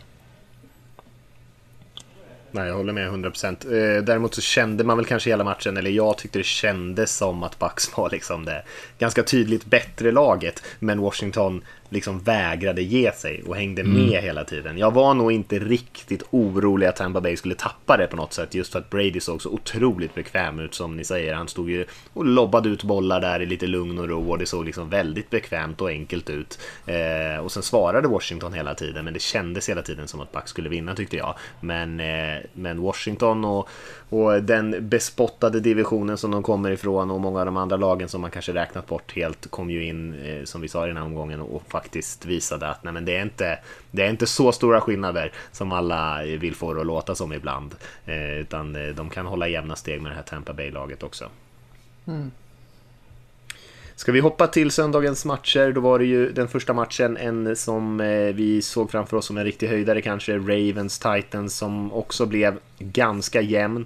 Nej, 2.55 2.67
jag 2.67 2.75
håller 2.75 2.93
med 2.93 3.09
100%. 3.11 3.65
Eh, 3.65 4.03
däremot 4.03 4.35
så 4.35 4.41
kände 4.41 4.83
man 4.83 4.97
väl 4.97 5.05
kanske 5.05 5.29
hela 5.29 5.43
matchen, 5.43 5.77
eller 5.77 5.91
jag 5.91 6.17
tyckte 6.17 6.39
det 6.39 6.45
kändes 6.45 7.15
som 7.15 7.43
att 7.43 7.59
Bucks 7.59 7.97
var 7.97 8.09
liksom 8.09 8.45
det 8.45 8.63
ganska 8.99 9.23
tydligt 9.23 9.65
bättre 9.65 10.11
laget. 10.11 10.63
Men 10.79 11.01
Washington 11.01 11.61
liksom 11.95 12.19
vägrade 12.19 12.81
ge 12.81 13.11
sig 13.11 13.43
och 13.43 13.55
hängde 13.55 13.81
mm. 13.81 13.93
med 13.93 14.23
hela 14.23 14.43
tiden. 14.43 14.77
Jag 14.77 14.93
var 14.93 15.13
nog 15.13 15.31
inte 15.31 15.59
riktigt 15.59 16.23
orolig 16.31 16.87
att 16.87 16.95
Tampa 16.95 17.21
Bay 17.21 17.37
skulle 17.37 17.55
tappa 17.55 17.97
det 17.97 18.07
på 18.07 18.15
något 18.15 18.33
sätt 18.33 18.55
just 18.55 18.71
för 18.71 18.79
att 18.79 18.89
Brady 18.89 19.19
såg 19.19 19.41
så 19.41 19.49
otroligt 19.49 20.15
bekväm 20.15 20.59
ut 20.59 20.73
som 20.73 20.97
ni 20.97 21.03
säger. 21.03 21.33
Han 21.33 21.47
stod 21.47 21.69
ju 21.69 21.85
och 22.13 22.25
lobbade 22.25 22.69
ut 22.69 22.83
bollar 22.83 23.21
där 23.21 23.41
i 23.41 23.45
lite 23.45 23.67
lugn 23.67 23.99
och 23.99 24.09
ro 24.09 24.31
och 24.31 24.37
det 24.37 24.45
såg 24.45 24.65
liksom 24.65 24.89
väldigt 24.89 25.29
bekvämt 25.29 25.81
och 25.81 25.89
enkelt 25.89 26.29
ut. 26.29 26.59
Eh, 26.85 27.43
och 27.43 27.51
sen 27.51 27.63
svarade 27.63 28.07
Washington 28.07 28.53
hela 28.53 28.75
tiden 28.75 29.05
men 29.05 29.13
det 29.13 29.21
kändes 29.21 29.69
hela 29.69 29.81
tiden 29.81 30.07
som 30.07 30.21
att 30.21 30.31
Bucks 30.31 30.49
skulle 30.49 30.69
vinna 30.69 30.95
tyckte 30.95 31.17
jag. 31.17 31.35
Men, 31.59 31.99
eh, 31.99 32.37
men 32.53 32.81
Washington 32.81 33.45
och, 33.45 33.69
och 34.09 34.43
den 34.43 34.89
bespottade 34.89 35.59
divisionen 35.59 36.17
som 36.17 36.31
de 36.31 36.43
kommer 36.43 36.71
ifrån 36.71 37.11
och 37.11 37.19
många 37.19 37.39
av 37.39 37.45
de 37.45 37.57
andra 37.57 37.77
lagen 37.77 38.09
som 38.09 38.21
man 38.21 38.31
kanske 38.31 38.53
räknat 38.53 38.87
bort 38.87 39.15
helt 39.15 39.51
kom 39.51 39.69
ju 39.69 39.85
in, 39.85 40.13
eh, 40.13 40.43
som 40.43 40.61
vi 40.61 40.67
sa 40.67 40.85
i 40.85 40.87
den 40.87 40.97
här 40.97 41.03
omgången, 41.03 41.41
och 41.41 41.63
faktiskt 41.85 42.25
visade 42.25 42.67
att 42.67 42.83
nej, 42.83 42.93
men 42.93 43.05
det, 43.05 43.15
är 43.15 43.21
inte, 43.21 43.59
det 43.91 44.03
är 44.03 44.09
inte 44.09 44.27
så 44.27 44.51
stora 44.51 44.81
skillnader 44.81 45.31
som 45.51 45.71
alla 45.71 46.23
vill 46.23 46.55
få 46.55 46.73
det 46.73 46.81
att 46.81 46.87
låta 46.87 47.15
som 47.15 47.33
ibland. 47.33 47.75
Eh, 48.05 48.39
utan 48.39 48.75
eh, 48.75 48.95
de 48.95 49.09
kan 49.09 49.25
hålla 49.25 49.47
jämna 49.47 49.75
steg 49.75 50.01
med 50.01 50.11
det 50.11 50.15
här 50.15 50.23
Tampa 50.23 50.53
Bay-laget 50.53 51.03
också. 51.03 51.29
Mm. 52.07 52.31
Ska 53.95 54.11
vi 54.11 54.19
hoppa 54.19 54.47
till 54.47 54.71
söndagens 54.71 55.25
matcher? 55.25 55.71
Då 55.71 55.81
var 55.81 55.99
det 55.99 56.05
ju 56.05 56.31
den 56.31 56.47
första 56.47 56.73
matchen, 56.73 57.17
en 57.17 57.55
som 57.55 57.99
eh, 57.99 58.33
vi 58.33 58.61
såg 58.61 58.91
framför 58.91 59.17
oss 59.17 59.25
som 59.25 59.37
en 59.37 59.43
riktig 59.43 59.67
höjdare 59.67 60.01
kanske, 60.01 60.37
Ravens 60.37 60.99
Titans, 60.99 61.57
som 61.57 61.93
också 61.93 62.25
blev 62.25 62.59
ganska 62.79 63.41
jämn. 63.41 63.85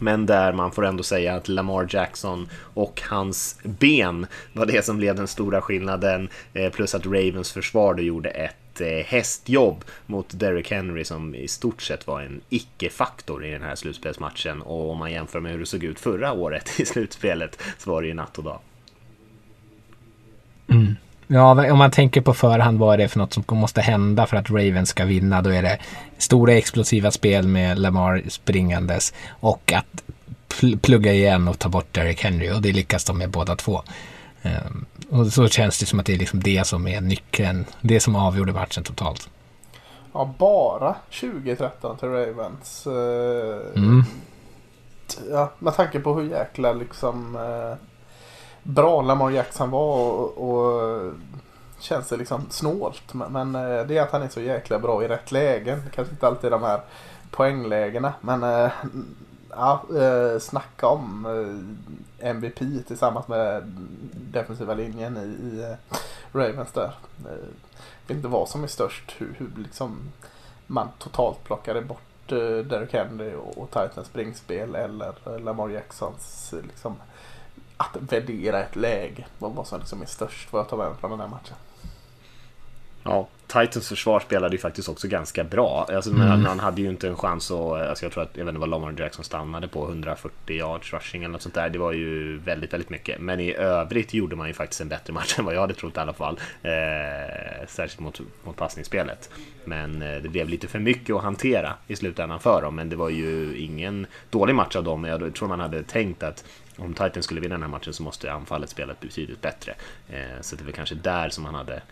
Men 0.00 0.26
där 0.26 0.52
man 0.52 0.72
får 0.72 0.86
ändå 0.86 1.02
säga 1.02 1.34
att 1.34 1.48
Lamar 1.48 1.86
Jackson 1.90 2.48
och 2.74 3.02
hans 3.04 3.58
ben 3.62 4.26
var 4.52 4.66
det 4.66 4.84
som 4.84 4.96
blev 4.96 5.16
den 5.16 5.28
stora 5.28 5.60
skillnaden. 5.60 6.28
Eh, 6.52 6.72
plus 6.72 6.94
att 6.94 7.06
Ravens 7.06 7.52
försvar 7.52 7.94
då 7.94 8.02
gjorde 8.02 8.30
ett 8.30 8.80
eh, 8.80 8.88
hästjobb 8.88 9.84
mot 10.06 10.40
Derrick 10.40 10.70
Henry 10.70 11.04
som 11.04 11.34
i 11.34 11.48
stort 11.48 11.82
sett 11.82 12.06
var 12.06 12.20
en 12.20 12.40
icke-faktor 12.48 13.44
i 13.44 13.50
den 13.50 13.62
här 13.62 13.74
slutspelsmatchen. 13.74 14.62
Och 14.62 14.90
om 14.90 14.98
man 14.98 15.12
jämför 15.12 15.40
med 15.40 15.52
hur 15.52 15.58
det 15.58 15.66
såg 15.66 15.84
ut 15.84 16.00
förra 16.00 16.32
året 16.32 16.70
i 16.80 16.84
slutspelet 16.84 17.62
så 17.78 17.90
var 17.90 18.02
det 18.02 18.08
ju 18.08 18.14
natt 18.14 18.38
och 18.38 18.44
dag. 18.44 18.60
Mm. 20.68 20.94
Ja, 21.30 21.72
om 21.72 21.78
man 21.78 21.90
tänker 21.90 22.20
på 22.20 22.34
förhand 22.34 22.78
vad 22.78 22.94
är 22.94 22.98
det 22.98 23.08
för 23.08 23.18
något 23.18 23.32
som 23.32 23.44
måste 23.48 23.80
hända 23.80 24.26
för 24.26 24.36
att 24.36 24.50
Ravens 24.50 24.88
ska 24.88 25.04
vinna. 25.04 25.42
Då 25.42 25.50
är 25.50 25.62
det 25.62 25.78
stora 26.18 26.52
explosiva 26.52 27.10
spel 27.10 27.48
med 27.48 27.78
Lamar 27.78 28.22
springandes 28.28 29.14
och 29.40 29.72
att 29.72 30.02
plugga 30.82 31.12
igen 31.12 31.48
och 31.48 31.58
ta 31.58 31.68
bort 31.68 31.94
Derek 31.94 32.24
Henry 32.24 32.50
och 32.50 32.62
det 32.62 32.72
lyckas 32.72 33.04
de 33.04 33.18
med 33.18 33.30
båda 33.30 33.56
två. 33.56 33.82
Um, 34.42 34.86
och 35.10 35.26
så 35.26 35.48
känns 35.48 35.78
det 35.78 35.86
som 35.86 36.00
att 36.00 36.06
det 36.06 36.14
är 36.14 36.18
liksom 36.18 36.42
det 36.42 36.66
som 36.66 36.88
är 36.88 37.00
nyckeln, 37.00 37.64
det 37.80 38.00
som 38.00 38.16
avgjorde 38.16 38.52
matchen 38.52 38.84
totalt. 38.84 39.28
Ja, 40.12 40.34
bara 40.38 40.96
2013 41.20 41.96
till 41.96 42.08
Ravens. 42.08 42.86
Uh, 42.86 43.82
mm. 43.84 44.04
Ja, 45.30 45.52
med 45.58 45.74
tanke 45.74 46.00
på 46.00 46.14
hur 46.14 46.30
jäkla 46.30 46.72
liksom 46.72 47.36
uh, 47.36 47.74
bra 48.68 49.02
Lamar 49.02 49.30
Jackson 49.30 49.70
var 49.70 49.96
och, 49.96 50.38
och 50.38 51.12
känns 51.78 52.08
det 52.08 52.16
liksom 52.16 52.46
snålt. 52.50 53.14
Men, 53.14 53.32
men, 53.32 53.54
eh, 53.54 53.86
det 53.86 53.98
är 53.98 54.02
att 54.02 54.10
han 54.10 54.22
är 54.22 54.28
så 54.28 54.40
jäkla 54.40 54.78
bra 54.78 55.04
i 55.04 55.08
rätt 55.08 55.32
lägen. 55.32 55.82
Kanske 55.94 56.12
inte 56.12 56.26
alltid 56.26 56.50
de 56.50 56.62
här 56.62 56.80
poänglägena. 57.30 58.14
Men 58.20 58.42
eh, 58.42 58.72
ja, 59.50 59.82
eh, 60.00 60.38
snacka 60.38 60.86
om 60.86 61.26
MVP 62.18 62.86
tillsammans 62.86 63.28
med 63.28 63.62
defensiva 64.12 64.74
linjen 64.74 65.16
i, 65.16 65.20
i 65.20 65.76
Ravens 66.32 66.72
där. 66.72 66.94
Jag 67.24 67.34
vet 68.06 68.16
inte 68.16 68.28
vad 68.28 68.48
som 68.48 68.64
är 68.64 68.68
störst. 68.68 69.14
Hur, 69.18 69.34
hur 69.38 69.50
liksom 69.62 69.98
man 70.66 70.88
totalt 70.98 71.44
plockade 71.44 71.82
bort 71.82 72.02
Derrick 72.28 72.92
Henry 72.92 73.34
och, 73.34 73.58
och 73.58 73.70
Titans 73.70 74.06
springspel 74.06 74.74
eller 74.74 75.38
Lamar 75.38 75.68
Jacksons 75.68 76.54
liksom 76.66 76.96
att 77.78 77.96
värdera 78.12 78.62
ett 78.62 78.76
läge. 78.76 79.26
Vad 79.38 79.66
som 79.66 79.78
liksom 79.78 80.02
är 80.02 80.06
störst 80.06 80.52
vad 80.52 80.60
jag 80.60 80.68
tar 80.68 80.76
med 80.76 80.86
mig 80.86 80.96
från 81.00 81.10
den 81.10 81.20
här 81.20 81.28
matchen. 81.28 81.56
Ja, 83.02 83.28
Titans 83.46 83.88
försvar 83.88 84.20
spelade 84.20 84.54
ju 84.54 84.58
faktiskt 84.58 84.88
också 84.88 85.08
ganska 85.08 85.44
bra. 85.44 85.86
Alltså, 85.94 86.10
mm. 86.10 86.44
Han 86.44 86.60
hade 86.60 86.82
ju 86.82 86.88
inte 86.88 87.08
en 87.08 87.16
chans 87.16 87.50
att, 87.50 87.72
alltså 87.72 88.04
jag 88.04 88.12
tror 88.12 88.22
att, 88.22 88.36
jag 88.36 88.44
vet 88.44 88.48
inte 88.48 88.60
vad 88.60 88.68
Lamar 88.68 88.94
Jackson 88.98 89.24
stannade 89.24 89.68
på, 89.68 89.88
140 89.88 90.56
yards 90.56 90.92
rushing 90.92 91.22
eller 91.22 91.32
något 91.32 91.42
sånt 91.42 91.54
där. 91.54 91.70
Det 91.70 91.78
var 91.78 91.92
ju 91.92 92.38
väldigt, 92.38 92.72
väldigt 92.72 92.90
mycket. 92.90 93.20
Men 93.20 93.40
i 93.40 93.54
övrigt 93.54 94.14
gjorde 94.14 94.36
man 94.36 94.48
ju 94.48 94.54
faktiskt 94.54 94.80
en 94.80 94.88
bättre 94.88 95.12
match 95.18 95.38
än 95.38 95.44
vad 95.44 95.54
jag 95.54 95.60
hade 95.60 95.74
trott 95.74 95.96
i 95.96 96.00
alla 96.00 96.12
fall. 96.12 96.40
Eh, 96.62 97.66
särskilt 97.68 98.00
mot, 98.00 98.20
mot 98.44 98.56
passningsspelet. 98.56 99.30
Men 99.64 100.02
eh, 100.02 100.22
det 100.22 100.28
blev 100.28 100.48
lite 100.48 100.68
för 100.68 100.78
mycket 100.78 101.16
att 101.16 101.22
hantera 101.22 101.72
i 101.86 101.96
slutändan 101.96 102.40
för 102.40 102.62
dem. 102.62 102.74
Men 102.76 102.88
det 102.88 102.96
var 102.96 103.08
ju 103.08 103.58
ingen 103.58 104.06
dålig 104.30 104.54
match 104.54 104.76
av 104.76 104.84
dem. 104.84 105.04
Jag 105.04 105.34
tror 105.34 105.48
man 105.48 105.60
hade 105.60 105.82
tänkt 105.82 106.22
att 106.22 106.44
om 106.78 106.94
Titans 106.94 107.24
skulle 107.24 107.40
vinna 107.40 107.54
den 107.54 107.62
här 107.62 107.70
matchen 107.70 107.92
så 107.92 108.02
måste 108.02 108.32
anfallet 108.32 108.70
spela 108.70 108.94
betydligt 109.00 109.42
bättre. 109.42 109.74
Eh, 110.08 110.40
så 110.40 110.56
det 110.56 110.64
var 110.64 110.72
kanske 110.72 110.94
där 110.94 111.28
som 111.28 111.44
han 111.44 111.54
hade 111.54 111.82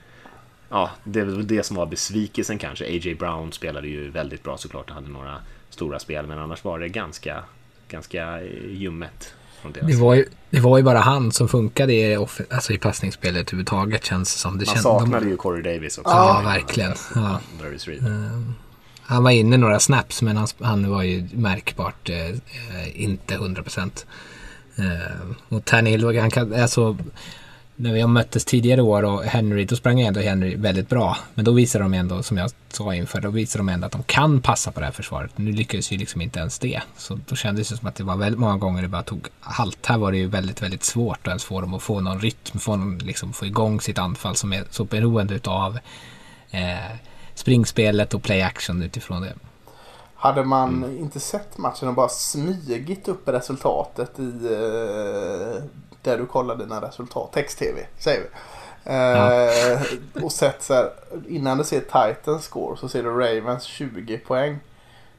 Ja, 0.69 0.91
det 1.05 1.25
var 1.25 1.43
det 1.43 1.63
som 1.63 1.77
var 1.77 1.87
besvikelsen 1.87 2.59
kanske. 2.59 2.85
A.J. 2.85 3.15
Brown 3.15 3.53
spelade 3.53 3.89
ju 3.89 4.11
väldigt 4.11 4.43
bra 4.43 4.57
såklart 4.57 4.89
och 4.91 4.95
hade 4.95 5.09
några 5.09 5.37
stora 5.71 5.99
spel, 5.99 6.27
men 6.27 6.39
annars 6.39 6.65
var 6.65 6.79
det 6.79 6.89
ganska, 6.89 7.45
ganska 7.89 8.41
eh, 8.41 8.71
ljummet. 8.71 9.35
Det 9.83 9.97
var, 9.97 10.15
ju, 10.15 10.25
det 10.51 10.61
var 10.61 10.79
ju 10.79 10.85
bara 10.85 10.99
han 10.99 11.33
som 11.33 11.49
funkade 11.49 11.93
i, 11.93 12.17
alltså 12.51 12.73
i 12.73 12.79
passningsspelet 12.79 13.49
överhuvudtaget 13.49 14.05
känns 14.05 14.35
det 14.35 14.39
som. 14.39 14.59
Det 14.59 14.67
Man 14.67 14.77
saknade 14.77 15.25
de... 15.25 15.31
ju 15.31 15.37
Corey 15.37 15.63
Davis 15.63 15.99
också. 15.99 16.15
Ja, 16.15 16.43
verkligen. 16.45 16.95
Ja. 17.15 17.41
Uh, 18.01 18.41
han 19.03 19.25
var 19.25 19.31
inne 19.31 19.57
några 19.57 19.81
snaps 19.81 20.23
men 20.23 20.37
han, 20.37 20.49
han 20.61 20.91
var 20.91 21.03
ju 21.03 21.29
märkbart 21.33 22.11
uh, 22.11 23.03
inte 23.03 23.35
100 23.35 23.63
procent. 23.63 24.07
Eh, 24.79 25.57
och 25.57 25.65
Tannehill, 25.65 26.19
han 26.21 26.31
kan, 26.31 26.55
alltså 26.55 26.97
när 27.77 27.93
vi 27.93 28.01
har 28.01 28.09
möttes 28.09 28.45
tidigare 28.45 28.83
år 28.83 29.03
och 29.03 29.25
Henry, 29.25 29.65
då 29.65 29.77
sprang 29.77 30.01
ändå 30.01 30.21
Henry 30.21 30.57
väldigt 30.57 30.89
bra. 30.89 31.17
Men 31.35 31.45
då 31.45 31.53
visade 31.53 31.85
de 31.85 31.95
ändå, 31.95 32.23
som 32.23 32.37
jag 32.37 32.51
sa 32.69 32.95
inför, 32.95 33.21
då 33.21 33.31
visade 33.31 33.61
de 33.61 33.69
ändå 33.69 33.87
att 33.87 33.93
de 33.93 34.03
kan 34.03 34.41
passa 34.41 34.73
på 34.73 34.81
det 34.81 34.87
här 34.87 34.93
försvaret. 34.93 35.39
Nu 35.39 35.53
lyckades 35.53 35.93
ju 35.93 35.97
liksom 35.97 36.21
inte 36.21 36.39
ens 36.39 36.59
det. 36.59 36.81
Så 36.97 37.19
då 37.27 37.37
kändes 37.37 37.69
det 37.69 37.77
som 37.77 37.89
att 37.89 37.95
det 37.95 38.05
var 38.05 38.17
väldigt 38.17 38.41
många 38.41 38.57
gånger 38.57 38.83
det 38.83 38.89
bara 38.89 39.03
tog 39.03 39.29
halt. 39.41 39.87
Här 39.87 39.99
var 39.99 40.13
det 40.13 40.19
ju 40.19 40.27
väldigt, 40.27 40.63
väldigt 40.63 40.85
svårt 40.85 41.19
att 41.19 41.27
ens 41.27 41.45
få 41.45 41.61
dem 41.61 41.75
att 41.75 41.83
få 41.83 42.01
någon 42.01 42.21
rytm, 42.21 42.59
få, 42.59 42.77
någon, 42.77 42.99
liksom, 42.99 43.33
få 43.33 43.47
igång 43.47 43.81
sitt 43.81 43.99
anfall 43.99 44.37
som 44.37 44.53
är 44.53 44.65
så 44.71 44.85
beroende 44.85 45.35
utav 45.35 45.79
eh, 46.51 46.97
springspelet 47.35 48.15
och 48.15 48.23
play 48.23 48.43
action 48.43 48.83
utifrån 48.83 49.23
det. 49.23 49.35
Hade 50.17 50.45
man 50.45 50.85
mm. 50.85 50.99
inte 50.99 51.21
sett 51.21 51.59
matchen 51.59 51.89
och 51.89 51.95
bara 51.95 52.09
smygit 52.09 53.09
upp 53.09 53.29
resultatet 53.29 54.19
i 54.19 54.31
eh, 54.45 55.63
där 56.03 56.19
du 56.19 56.27
kollar 56.27 56.57
dina 56.57 56.81
resultat. 56.81 57.33
Text-tv 57.33 57.87
säger 57.99 58.21
vi. 58.21 58.29
Ja. 58.85 59.33
Eh, 59.33 59.81
och 60.25 60.33
sett 60.33 60.63
så 60.63 60.75
här, 60.75 60.91
innan 61.29 61.59
du 61.59 61.65
ser 61.65 61.81
Titans 61.81 62.45
score 62.45 62.77
så 62.77 62.89
ser 62.89 63.03
du 63.03 63.11
Ravens 63.11 63.65
20 63.65 64.19
poäng. 64.19 64.59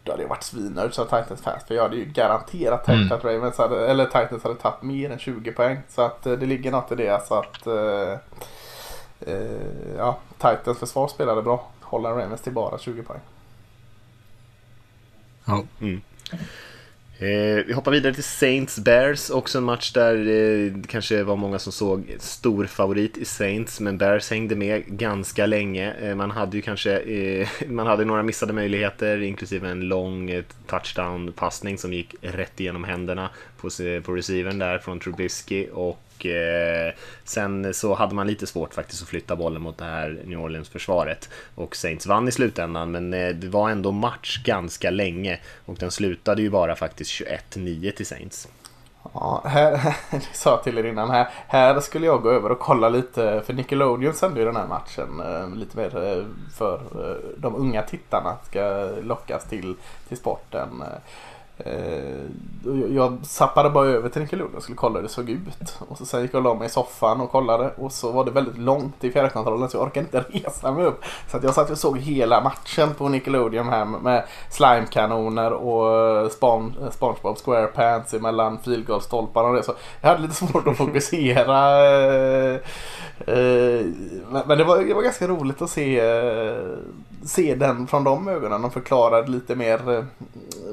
Då 0.03 0.11
hade 0.11 0.23
jag 0.23 0.29
varit 0.29 0.43
svinnöjd 0.43 0.93
som 0.93 1.05
Titans 1.05 1.41
fans 1.41 1.63
för 1.67 1.75
jag 1.75 1.83
hade 1.83 1.95
ju 1.95 2.05
garanterat 2.05 2.85
tänkt 2.85 3.11
mm. 3.11 3.17
att 3.17 3.23
Ravens 3.23 3.57
hade, 3.57 3.87
eller 3.87 4.05
Titans 4.05 4.43
hade 4.43 4.55
tagit 4.55 4.81
mer 4.81 5.11
än 5.11 5.19
20 5.19 5.51
poäng. 5.51 5.79
Så 5.89 6.01
att 6.01 6.25
eh, 6.25 6.33
det 6.33 6.45
ligger 6.45 6.71
något 6.71 6.91
i 6.91 6.95
det. 6.95 7.27
Så 7.27 7.35
att 7.35 7.67
eh, 7.67 8.13
eh, 9.19 9.97
ja, 9.97 10.17
Titans 10.37 10.77
försvar 10.77 11.07
spelade 11.07 11.41
bra. 11.41 11.67
Håller 11.81 12.09
Ravens 12.09 12.41
till 12.41 12.53
bara 12.53 12.77
20 12.77 13.03
poäng. 13.03 13.19
Ja. 15.47 15.63
Mm. 15.81 16.01
Eh, 17.19 17.65
vi 17.65 17.73
hoppar 17.73 17.91
vidare 17.91 18.13
till 18.13 18.23
Saints 18.23 18.79
Bears, 18.79 19.29
också 19.29 19.57
en 19.57 19.63
match 19.63 19.91
där 19.91 20.15
eh, 20.15 20.71
det 20.71 20.87
kanske 20.87 21.23
var 21.23 21.35
många 21.35 21.59
som 21.59 21.71
såg 21.71 22.15
stor 22.19 22.65
favorit 22.65 23.17
i 23.17 23.25
Saints, 23.25 23.79
men 23.79 23.97
Bears 23.97 24.29
hängde 24.29 24.55
med 24.55 24.83
ganska 24.87 25.45
länge. 25.45 25.93
Eh, 25.93 26.15
man 26.15 26.31
hade 26.31 26.57
ju 26.57 26.61
kanske, 26.61 26.99
eh, 26.99 27.47
man 27.67 27.87
hade 27.87 28.05
några 28.05 28.23
missade 28.23 28.53
möjligheter, 28.53 29.21
inklusive 29.21 29.69
en 29.69 29.81
lång 29.81 30.29
eh, 30.29 30.43
touchdown-passning 30.67 31.77
som 31.77 31.93
gick 31.93 32.15
rätt 32.21 32.59
igenom 32.59 32.83
händerna 32.83 33.29
på, 33.57 33.69
på 34.05 34.15
där 34.15 34.77
från 34.77 34.99
Trubisky 34.99 35.67
och 35.73 36.25
eh, 36.25 36.93
sen 37.23 37.73
så 37.73 37.93
hade 37.95 38.15
man 38.15 38.27
lite 38.27 38.47
svårt 38.47 38.73
faktiskt 38.73 39.03
att 39.03 39.09
flytta 39.09 39.35
bollen 39.35 39.61
mot 39.61 39.77
det 39.77 39.85
här 39.85 40.21
New 40.25 40.39
Orleans-försvaret. 40.39 41.29
Och 41.55 41.75
Saints 41.75 42.07
vann 42.07 42.27
i 42.27 42.31
slutändan, 42.31 42.91
men 42.91 43.13
eh, 43.13 43.29
det 43.29 43.47
var 43.47 43.69
ändå 43.69 43.91
match 43.91 44.43
ganska 44.43 44.89
länge. 44.89 45.39
Och 45.65 45.75
den 45.75 45.91
slutade 45.91 46.41
ju 46.41 46.49
bara 46.49 46.75
faktiskt 46.75 47.21
21-9 47.51 47.91
till 47.91 48.05
Saints. 48.05 48.47
Ja, 49.13 49.41
här, 49.45 49.71
jag 50.11 50.23
sa 50.33 50.57
till 50.57 50.77
er 50.77 50.83
innan 50.83 51.09
här, 51.09 51.27
här 51.47 51.79
skulle 51.79 52.05
jag 52.05 52.21
gå 52.21 52.29
över 52.29 52.51
och 52.51 52.59
kolla 52.59 52.89
lite, 52.89 53.41
för 53.45 53.53
Nickelodeon 53.53 54.13
sände 54.13 54.39
ju 54.39 54.45
den 54.45 54.55
här 54.55 54.67
matchen 54.67 55.21
eh, 55.25 55.55
lite 55.55 55.77
mer 55.77 56.03
eh, 56.03 56.23
för 56.57 56.75
eh, 56.75 57.37
de 57.37 57.55
unga 57.55 57.81
tittarna 57.81 58.37
ska 58.49 58.89
lockas 59.01 59.45
till, 59.45 59.75
till 60.07 60.17
sporten. 60.17 60.83
Eh, 61.59 62.93
jag 62.95 63.17
zappade 63.23 63.69
bara 63.69 63.87
över 63.87 64.09
till 64.09 64.21
Nickelodeon 64.21 64.55
och 64.55 64.63
skulle 64.63 64.75
kolla 64.75 64.95
hur 64.95 65.03
det 65.03 65.09
såg 65.09 65.29
ut. 65.29 65.77
Och 65.87 65.97
så 65.97 66.05
sen 66.05 66.21
gick 66.21 66.33
jag 66.33 66.39
och 66.39 66.43
la 66.43 66.53
mig 66.53 66.65
i 66.65 66.69
soffan 66.69 67.21
och 67.21 67.31
kollade 67.31 67.71
och 67.77 67.91
så 67.91 68.11
var 68.11 68.25
det 68.25 68.31
väldigt 68.31 68.57
långt 68.57 69.03
i 69.03 69.11
fjärrkontrollen 69.11 69.69
så 69.69 69.77
jag 69.77 69.83
orkade 69.83 70.05
inte 70.05 70.19
resa 70.29 70.71
mig 70.71 70.85
upp. 70.85 71.03
Så 71.31 71.37
att 71.37 71.43
jag 71.43 71.53
satt 71.53 71.69
och 71.69 71.77
såg 71.77 71.97
hela 71.97 72.41
matchen 72.41 72.93
på 72.93 73.09
Nickelodeon 73.09 73.69
här 73.69 73.85
med 73.85 74.23
slimekanoner 74.49 75.53
och 75.53 76.21
eh, 76.21 76.29
Spon 76.29 76.75
eh, 76.81 76.89
Spongebob 76.91 77.37
SquarePants 77.37 78.13
emellan 78.13 78.57
filgolfstolparna 78.63 79.47
och 79.47 79.55
det. 79.55 79.63
Så 79.63 79.73
jag 80.01 80.09
hade 80.09 80.21
lite 80.21 80.35
svårt 80.35 80.67
att 80.67 80.77
fokusera. 80.77 81.85
Eh, 81.85 82.55
eh, 83.27 83.85
men 84.45 84.57
det 84.57 84.63
var, 84.63 84.83
det 84.83 84.93
var 84.93 85.01
ganska 85.01 85.27
roligt 85.27 85.61
att 85.61 85.69
se 85.69 85.99
eh, 85.99 86.55
se 87.25 87.55
den 87.55 87.87
från 87.87 88.03
de 88.03 88.27
ögonen 88.27 88.65
och 88.65 88.73
förklara 88.73 89.21
lite 89.21 89.55
mer 89.55 89.93
eh, 89.93 90.03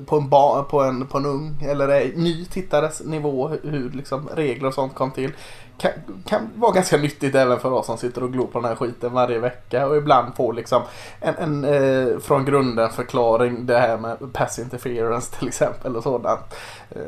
på 0.07 0.17
en, 0.17 0.29
ba, 0.29 0.63
på 0.63 0.83
en, 0.83 1.07
på 1.07 1.19
en 1.19 1.27
ung 1.27 1.63
eller 1.63 1.89
ej 1.89 2.13
ny 2.17 2.45
tittares 2.45 3.03
nivå 3.05 3.49
hur 3.49 3.91
liksom 3.91 4.29
regler 4.35 4.69
och 4.69 4.75
sånt 4.75 4.95
kom 4.95 5.11
till. 5.11 5.33
Kan, 5.79 5.93
kan 6.27 6.51
vara 6.55 6.73
ganska 6.73 6.97
nyttigt 6.97 7.35
även 7.35 7.61
för 7.61 7.73
oss 7.73 7.87
som 7.87 7.99
sitter 7.99 8.23
och 8.23 8.33
glor 8.33 8.47
på 8.47 8.61
den 8.61 8.69
här 8.69 8.77
skiten 8.77 9.13
varje 9.13 9.39
vecka 9.39 9.87
och 9.87 9.97
ibland 9.97 10.35
får 10.37 10.53
liksom 10.53 10.83
en, 11.21 11.35
en 11.37 11.65
eh, 11.65 12.19
från 12.19 12.45
grunden 12.45 12.91
förklaring 12.91 13.67
det 13.67 13.79
här 13.79 13.97
med 13.97 14.33
pass 14.33 14.59
interference 14.59 15.39
till 15.39 15.49
exempel 15.49 15.97
och 15.97 16.03
sådant. 16.03 16.55
Eh, 16.91 17.01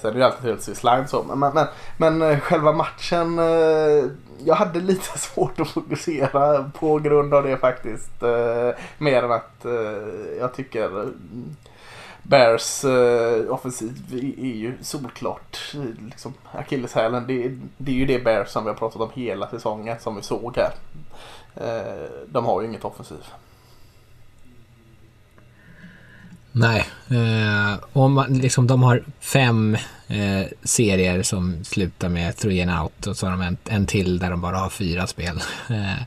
sen 0.00 0.10
är 0.10 0.14
det 0.14 0.18
ju 0.18 0.24
alltid 0.24 0.40
trevligt 0.40 0.58
att 0.58 0.64
se 0.64 0.74
slime 0.74 1.06
så 1.06 1.22
men, 1.22 1.38
men, 1.38 1.66
men, 1.96 2.18
men 2.18 2.40
själva 2.40 2.72
matchen 2.72 3.38
eh, 3.38 4.04
jag 4.44 4.54
hade 4.54 4.80
lite 4.80 5.18
svårt 5.18 5.60
att 5.60 5.68
fokusera 5.68 6.70
på 6.78 6.98
grund 6.98 7.34
av 7.34 7.42
det 7.42 7.56
faktiskt. 7.56 8.22
Eh, 8.22 8.70
mer 8.98 9.22
än 9.22 9.32
att 9.32 9.64
eh, 9.64 9.72
jag 10.38 10.54
tycker 10.54 10.86
mm, 10.86 11.56
Bears 12.22 12.84
eh, 12.84 13.52
offensiv 13.52 13.94
är 14.38 14.56
ju 14.56 14.74
solklart 14.80 15.74
liksom, 16.04 16.34
akilleshälen. 16.52 17.26
Det, 17.26 17.58
det 17.76 17.92
är 17.92 17.96
ju 17.96 18.06
det 18.06 18.24
Bears 18.24 18.48
som 18.48 18.64
vi 18.64 18.70
har 18.70 18.76
pratat 18.76 19.02
om 19.02 19.10
hela 19.14 19.48
säsongen 19.48 19.96
som 20.00 20.16
vi 20.16 20.22
såg 20.22 20.56
här. 20.56 20.72
Eh, 21.56 22.10
de 22.26 22.44
har 22.44 22.60
ju 22.60 22.68
inget 22.68 22.84
offensiv. 22.84 23.24
Nej, 26.52 26.86
eh, 27.10 27.78
om 27.92 28.12
man, 28.12 28.38
liksom, 28.38 28.66
de 28.66 28.82
har 28.82 29.02
fem 29.32 29.76
eh, 30.08 30.46
serier 30.62 31.22
som 31.22 31.64
slutar 31.64 32.08
med 32.08 32.36
three 32.36 32.62
and 32.62 32.82
out 32.82 33.06
och 33.06 33.16
så 33.16 33.26
har 33.26 33.30
de 33.30 33.40
en, 33.40 33.56
en 33.68 33.86
till 33.86 34.18
där 34.18 34.30
de 34.30 34.40
bara 34.40 34.58
har 34.58 34.70
fyra 34.70 35.06
spel. 35.06 35.40
Eh, 35.70 36.02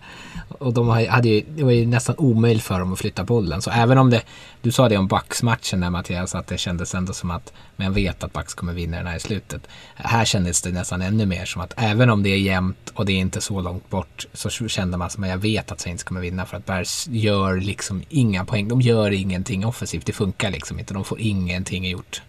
och 0.59 0.73
de 0.73 0.89
hade 0.89 1.29
ju, 1.29 1.43
det 1.55 1.63
var 1.63 1.71
ju 1.71 1.85
nästan 1.85 2.15
omöjligt 2.17 2.63
för 2.63 2.79
dem 2.79 2.93
att 2.93 2.99
flytta 2.99 3.23
bollen. 3.23 3.61
Så 3.61 3.71
även 3.71 3.97
om 3.97 4.09
det, 4.09 4.21
du 4.61 4.71
sa 4.71 4.89
det 4.89 4.97
om 4.97 5.07
Bucks-matchen 5.07 5.79
där 5.79 5.89
Mattias, 5.89 6.35
att 6.35 6.47
det 6.47 6.57
kändes 6.57 6.95
ändå 6.95 7.13
som 7.13 7.31
att, 7.31 7.53
man 7.75 7.93
vet 7.93 8.23
att 8.23 8.33
Bucks 8.33 8.53
kommer 8.53 8.73
vinna 8.73 8.97
den 8.97 9.07
här 9.07 9.15
i 9.15 9.19
slutet. 9.19 9.67
Här 9.95 10.25
kändes 10.25 10.61
det 10.61 10.71
nästan 10.71 11.01
ännu 11.01 11.25
mer 11.25 11.45
som 11.45 11.61
att 11.61 11.73
även 11.77 12.09
om 12.09 12.23
det 12.23 12.29
är 12.29 12.37
jämnt 12.37 12.91
och 12.93 13.05
det 13.05 13.11
är 13.11 13.17
inte 13.17 13.41
så 13.41 13.61
långt 13.61 13.89
bort 13.89 14.27
så 14.33 14.49
kände 14.49 14.97
man 14.97 15.09
som 15.09 15.23
att 15.23 15.29
jag 15.29 15.37
vet 15.37 15.71
att 15.71 15.79
Saints 15.79 16.03
kommer 16.03 16.21
vinna 16.21 16.45
för 16.45 16.57
att 16.57 16.65
Bears 16.65 17.07
gör 17.07 17.57
liksom 17.57 18.03
inga 18.09 18.45
poäng. 18.45 18.67
De 18.67 18.81
gör 18.81 19.11
ingenting 19.11 19.65
offensivt, 19.65 20.05
det 20.05 20.13
funkar 20.13 20.51
liksom 20.51 20.79
inte. 20.79 20.93
De 20.93 21.03
får 21.03 21.19
ingenting 21.19 21.89
gjort. 21.89 22.21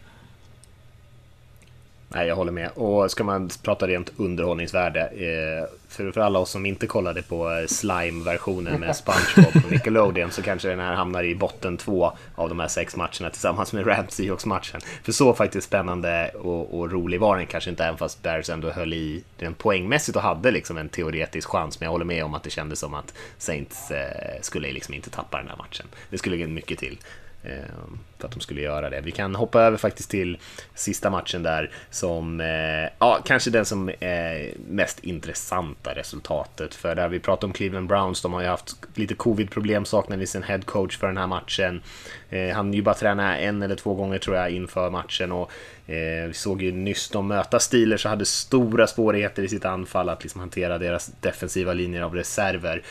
Nej, 2.15 2.29
jag 2.29 2.37
håller 2.37 2.53
med. 2.53 2.71
Och 2.75 3.11
ska 3.11 3.25
man 3.25 3.51
prata 3.63 3.87
rent 3.87 4.13
underhållningsvärde, 4.17 5.01
eh, 5.01 5.69
för, 5.89 6.13
för 6.13 6.21
alla 6.21 6.39
oss 6.39 6.51
som 6.51 6.67
inte 6.67 6.87
kollade 6.87 7.23
på 7.23 7.51
eh, 7.51 7.67
Slime-versionen 7.67 8.81
med 8.81 8.97
SpongeBob 8.97 9.65
och 9.65 9.73
Nickelodeon 9.73 10.31
så 10.31 10.43
kanske 10.43 10.69
den 10.69 10.81
här 10.81 10.95
hamnar 10.95 11.25
i 11.25 11.35
botten 11.35 11.77
två 11.77 12.13
av 12.35 12.49
de 12.49 12.61
här 12.61 12.69
sex 12.69 12.97
matcherna 12.97 13.31
tillsammans 13.31 13.73
med 13.73 13.87
Rams 13.87 14.15
Seahawks-matchen. 14.15 14.81
För 15.03 15.13
så 15.13 15.35
faktiskt 15.35 15.67
spännande 15.67 16.31
och, 16.35 16.79
och, 16.79 16.93
rolig 16.93 17.21
var 17.21 17.37
den 17.37 17.47
kanske 17.47 17.71
inte, 17.71 17.85
även 17.85 17.99
fast 17.99 18.23
Bears 18.23 18.51
ändå 18.51 18.71
höll 18.71 18.93
i 18.93 19.25
den 19.39 19.55
poängmässigt 19.55 20.17
och 20.17 20.23
hade 20.23 20.51
liksom 20.51 20.77
en 20.79 20.89
teoretisk 20.89 21.49
chans. 21.49 21.81
Men 21.81 21.87
jag 21.87 21.93
håller 21.93 22.05
med 22.05 22.25
om 22.25 22.35
att 22.35 22.43
det 22.43 22.51
kändes 22.51 22.79
som 22.79 22.95
att 22.95 23.15
Saints 23.39 23.91
eh, 23.91 24.41
skulle 24.41 24.73
liksom 24.73 24.95
inte 24.95 25.11
tappa 25.11 25.39
den 25.39 25.49
här 25.49 25.57
matchen. 25.57 25.87
Det 26.11 26.19
skulle 26.19 26.47
mycket 26.47 26.79
till. 26.79 26.99
Ehm, 27.45 27.99
för 28.19 28.29
att 28.29 28.35
de 28.35 28.41
skulle 28.41 28.61
göra 28.61 28.91
det. 28.91 29.01
Vi 29.01 29.11
kan 29.11 29.35
hoppa 29.35 29.61
över 29.61 29.77
faktiskt 29.77 30.11
till 30.11 30.39
sista 30.75 31.11
matchen 31.11 31.43
där 31.43 31.71
som, 31.91 32.41
eh, 32.41 32.91
ja, 32.99 33.19
kanske 33.25 33.51
den 33.51 33.65
som 33.65 33.91
är 34.01 34.55
mest 34.69 35.01
intressanta 35.01 35.95
resultatet. 35.95 36.75
För 36.75 36.95
där 36.95 37.09
vi 37.09 37.21
pratar 37.21 37.47
om 37.47 37.53
Cleveland 37.53 37.89
Browns, 37.89 38.23
de 38.23 38.33
har 38.33 38.41
ju 38.41 38.47
haft 38.47 38.77
lite 38.95 39.15
covid-problem, 39.15 39.85
saknade 39.85 40.27
sin 40.27 40.43
head 40.43 40.61
coach 40.65 40.99
för 40.99 41.07
den 41.07 41.17
här 41.17 41.27
matchen. 41.27 41.83
Eh, 42.31 42.55
han 42.55 42.75
ju 42.75 42.83
bara 42.83 42.95
träna 42.95 43.39
en 43.39 43.63
eller 43.63 43.77
två 43.77 43.95
gånger 43.95 44.19
tror 44.19 44.37
jag 44.37 44.51
inför 44.51 44.91
matchen 44.91 45.33
och 45.33 45.51
vi 46.27 46.33
såg 46.33 46.63
ju 46.63 46.73
nyss 46.73 47.09
de 47.09 47.29
möta 47.29 47.61
Steelers 47.61 48.05
och 48.05 48.11
hade 48.11 48.25
stora 48.25 48.87
svårigheter 48.87 49.43
i 49.43 49.49
sitt 49.49 49.65
anfall 49.65 50.09
att 50.09 50.23
liksom 50.23 50.41
hantera 50.41 50.79
deras 50.79 51.07
defensiva 51.21 51.73
linjer 51.73 52.03
av 52.03 52.15
reserver. 52.15 52.83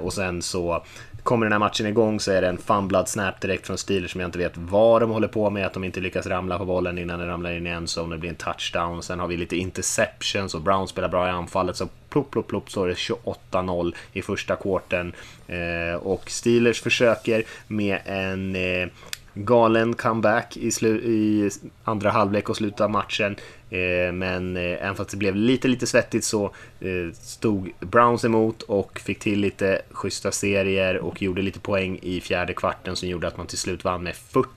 och 0.00 0.12
sen 0.12 0.42
så 0.42 0.84
kommer 1.26 1.46
den 1.46 1.52
här 1.52 1.58
matchen 1.58 1.86
igång 1.86 2.20
så 2.20 2.32
är 2.32 2.42
det 2.42 2.48
en 2.48 2.58
fumblad 2.58 3.08
snap 3.08 3.40
direkt 3.40 3.66
från 3.66 3.78
Steelers 3.78 4.12
som 4.12 4.20
jag 4.20 4.28
inte 4.28 4.38
vet 4.38 4.52
vad 4.56 5.02
de 5.02 5.10
håller 5.10 5.28
på 5.28 5.50
med, 5.50 5.66
att 5.66 5.72
de 5.72 5.84
inte 5.84 6.00
lyckas 6.00 6.26
ramla 6.26 6.58
på 6.58 6.64
bollen 6.64 6.98
innan 6.98 7.18
den 7.18 7.28
ramlar 7.28 7.52
in 7.52 7.66
i 7.66 7.70
en 7.70 7.86
zone, 7.86 8.14
det 8.14 8.18
blir 8.18 8.30
en 8.30 8.36
touchdown. 8.36 9.02
Sen 9.02 9.20
har 9.20 9.26
vi 9.26 9.36
lite 9.36 9.56
interceptions 9.56 10.54
och 10.54 10.60
Brown 10.60 10.88
spelar 10.88 11.08
bra 11.08 11.26
i 11.26 11.30
anfallet, 11.30 11.76
så 11.76 11.88
plopp, 12.08 12.30
plopp, 12.30 12.46
plopp 12.46 12.70
så 12.70 12.84
är 12.84 12.88
det 12.88 12.94
28-0 12.94 13.94
i 14.12 14.22
första 14.22 14.56
kvarten. 14.56 15.12
Eh, 15.46 15.96
och 15.96 16.30
Steelers 16.30 16.82
försöker 16.82 17.42
med 17.66 17.98
en 18.04 18.56
eh, 18.56 18.88
galen 19.34 19.94
comeback 19.94 20.56
i, 20.56 20.68
i 20.86 21.50
andra 21.84 22.10
halvlek 22.10 22.48
och 22.48 22.56
slutet 22.56 22.80
av 22.80 22.90
matchen. 22.90 23.36
Eh, 23.70 24.12
men 24.12 24.56
eh, 24.56 24.62
även 24.62 24.94
fast 24.94 25.10
det 25.10 25.16
blev 25.16 25.36
lite, 25.36 25.68
lite 25.68 25.86
svettigt 25.86 26.24
så 26.24 26.44
eh, 26.80 27.12
stod 27.12 27.70
Browns 27.80 28.24
emot 28.24 28.62
och 28.62 29.00
fick 29.00 29.18
till 29.18 29.40
lite 29.40 29.82
schyssta 29.90 30.32
serier 30.32 30.98
och 30.98 31.22
gjorde 31.22 31.42
lite 31.42 31.60
poäng 31.60 31.98
i 32.02 32.20
fjärde 32.20 32.54
kvarten 32.54 32.96
som 32.96 33.08
gjorde 33.08 33.28
att 33.28 33.36
man 33.36 33.46
till 33.46 33.58
slut 33.58 33.84
vann 33.84 34.02
med 34.02 34.14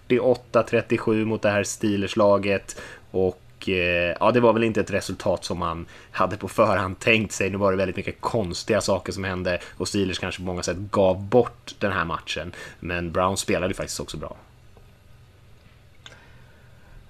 48-37 0.08 1.26
mot 1.26 1.41
det 1.41 1.50
här 1.50 1.63
Steelers-laget. 1.63 2.82
Och 3.12 3.69
ja, 4.19 4.32
det 4.32 4.39
var 4.39 4.54
väl 4.54 4.63
inte 4.63 4.80
ett 4.82 4.91
resultat 4.91 5.45
som 5.45 5.58
man 5.58 5.86
hade 6.12 6.38
på 6.38 6.48
förhand 6.48 7.00
tänkt 7.00 7.32
sig. 7.32 7.50
Nu 7.50 7.58
var 7.58 7.72
det 7.72 7.78
väldigt 7.78 7.98
mycket 7.98 8.22
konstiga 8.22 8.82
saker 8.82 9.12
som 9.12 9.24
hände 9.24 9.60
och 9.78 9.88
Steelers 9.88 10.19
kanske 10.19 10.41
på 10.41 10.45
många 10.45 10.63
sätt 10.63 10.78
gav 10.78 11.22
bort 11.22 11.76
den 11.80 11.91
här 11.91 12.06
matchen. 12.06 12.52
Men 12.80 13.12
Browns 13.12 13.39
spelade 13.39 13.74
faktiskt 13.74 14.00
också 14.00 14.17
bra. 14.17 14.36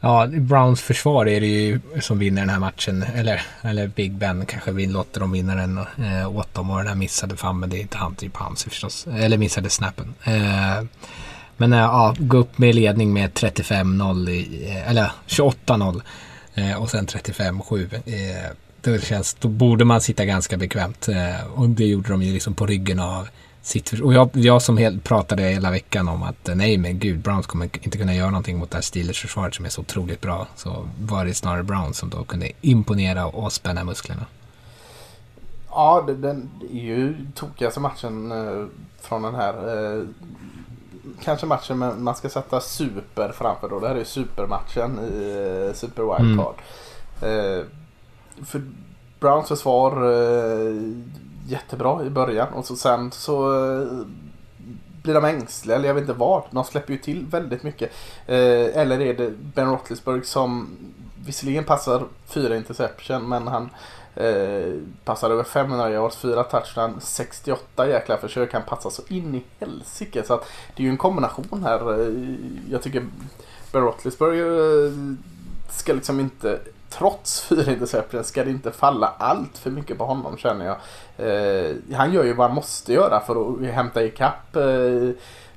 Ja, 0.02 0.28
Browns 0.28 0.82
försvar 0.82 1.28
är 1.28 1.42
det 1.42 1.48
ju 1.48 1.80
som 2.02 2.20
vinner 2.20 2.42
den 2.42 2.50
här 2.50 2.60
matchen. 2.60 3.04
Eller, 3.16 3.42
eller 3.62 3.88
Big 3.88 4.14
Ben 4.14 4.46
kanske 4.46 4.72
vill 4.72 5.04
dem 5.14 5.32
vinna 5.32 5.56
den 5.56 5.78
eh, 5.78 6.36
åt 6.36 6.54
dem. 6.54 6.70
Och 6.70 6.78
den 6.78 6.88
här 6.88 6.96
missade 6.96 7.38
fan, 7.38 7.70
det 7.70 7.78
är 7.78 7.82
inte 7.82 7.98
han 7.98 8.16
typ 8.16 8.36
hans 8.36 8.64
förstås. 8.64 9.08
Eller 9.08 9.38
missade 9.38 9.70
snappen. 9.70 10.14
Eh, 10.24 10.84
men 11.58 11.74
eh, 11.74 11.80
ja, 11.80 12.16
gå 12.20 12.38
upp 12.38 12.58
med 12.58 12.76
ledning 12.76 13.14
med 13.14 13.32
35-0, 13.32 14.30
eh, 14.68 14.90
eller 14.90 15.12
28-0 15.28 16.02
eh, 16.56 16.82
och 16.82 16.90
sen 16.90 17.08
35-7. 17.08 17.96
Eh, 18.06 18.52
då, 18.82 19.00
känns, 19.00 19.34
då 19.34 19.48
borde 19.48 19.86
man 19.86 20.02
sitta 20.02 20.26
ganska 20.26 20.58
bekvämt. 20.58 21.08
Eh, 21.08 21.48
och 21.56 21.70
det 21.70 21.86
gjorde 21.86 22.10
de 22.10 22.24
ju 22.24 22.34
liksom 22.34 22.54
på 22.54 22.66
ryggen 22.66 23.00
av 23.00 23.30
sitt, 23.70 24.02
och 24.02 24.14
jag, 24.14 24.30
jag 24.34 24.62
som 24.62 24.78
helt 24.78 25.04
pratade 25.04 25.44
hela 25.44 25.72
veckan 25.72 26.08
om 26.08 26.24
att 26.24 26.50
nej 26.56 26.78
men 26.78 27.00
gud, 27.00 27.20
Browns 27.20 27.48
kommer 27.48 27.66
inte 27.66 27.98
kunna 27.98 28.16
göra 28.16 28.30
någonting 28.30 28.58
mot 28.58 28.72
det 28.72 28.78
här 28.78 28.82
Steelers-försvaret 28.82 29.56
som 29.56 29.66
är 29.66 29.70
så 29.70 29.82
otroligt 29.82 30.22
bra. 30.22 30.48
Så 30.56 30.90
var 31.02 31.26
det 31.26 31.34
snarare 31.34 31.64
Browns 31.64 31.98
som 31.98 32.10
då 32.10 32.24
kunde 32.24 32.52
imponera 32.62 33.26
och 33.26 33.54
spänna 33.54 33.84
musklerna. 33.84 34.26
Ja, 35.70 36.04
det, 36.08 36.16
den 36.16 36.50
är 36.72 36.80
ju 36.80 37.16
tokigaste 37.36 37.80
matchen 37.80 38.32
eh, 38.32 38.66
från 39.02 39.22
den 39.22 39.36
här. 39.36 39.54
Eh, 39.98 40.04
kanske 41.24 41.46
matchen 41.46 41.78
med, 41.78 41.98
man 41.98 42.16
ska 42.16 42.30
sätta 42.30 42.62
super 42.62 43.32
framför 43.32 43.70
då. 43.70 43.80
Det 43.80 43.88
här 43.88 43.96
är 43.96 44.00
ju 44.00 44.06
supermatchen 44.06 45.00
i 45.00 45.68
eh, 45.68 45.74
Super 45.74 46.04
Wildcard. 46.04 46.56
Mm. 47.22 47.60
Eh, 47.60 47.66
för 48.46 48.62
Browns 49.20 49.48
försvar 49.48 49.92
eh, 49.92 50.76
jättebra 51.50 52.06
i 52.06 52.10
början 52.10 52.54
och 52.54 52.66
så 52.66 52.76
sen 52.76 53.12
så 53.12 53.66
eh, 53.82 53.88
blir 55.04 55.14
de 55.14 55.26
ängsliga 55.26 55.76
eller 55.76 55.88
jag 55.88 55.94
vet 55.94 56.02
inte 56.02 56.14
vad. 56.14 56.44
De 56.52 56.64
släpper 56.64 56.94
ju 56.94 57.00
till 57.00 57.26
väldigt 57.26 57.64
mycket. 57.64 57.92
Eh, 58.28 58.78
eller 58.78 59.02
är 59.02 59.14
det 59.14 59.30
Ben 59.30 59.70
Roethlisberg 59.70 60.26
som 60.26 60.78
visserligen 61.26 61.64
passar 61.64 62.04
fyra 62.26 62.56
interception 62.56 63.30
men 63.30 63.48
han 63.48 63.70
eh, 64.16 64.74
passar 65.06 65.30
över 65.30 65.44
500 65.44 65.92
yards, 65.92 66.18
fyra 66.18 66.44
touchdown, 66.44 66.96
68 67.02 67.88
jäkla 67.88 68.18
försök. 68.18 68.54
Han 68.54 68.64
passar 68.64 68.90
så 68.90 69.02
in 69.08 69.36
i 69.36 69.44
helsike. 69.60 70.24
Så 70.24 70.34
att 70.34 70.48
det 70.76 70.84
är 70.84 70.86
ju 70.86 70.90
en 70.90 70.98
kombination 70.98 71.64
här. 71.64 72.02
Eh, 72.02 72.36
jag 72.70 72.82
tycker 72.82 73.06
Ben 73.72 73.82
Roethlisberger 73.82 74.86
eh, 74.86 74.94
ska 75.70 75.94
liksom 75.94 76.20
inte 76.20 76.60
trots 76.90 77.42
fyra 77.42 77.72
interceptions 77.72 78.28
ska 78.28 78.44
det 78.44 78.50
inte 78.50 78.72
falla 78.72 79.14
allt 79.18 79.58
för 79.58 79.70
mycket 79.70 79.98
på 79.98 80.06
honom 80.06 80.38
känner 80.38 80.66
jag. 80.66 80.78
Eh, 81.18 81.76
han 81.96 82.14
gör 82.14 82.24
ju 82.24 82.34
vad 82.34 82.48
han 82.48 82.56
måste 82.56 82.94
göra 82.94 83.20
för 83.20 83.54
att 83.54 83.74
hämta 83.74 84.04
ikapp 84.04 84.56
eh, 84.56 85.10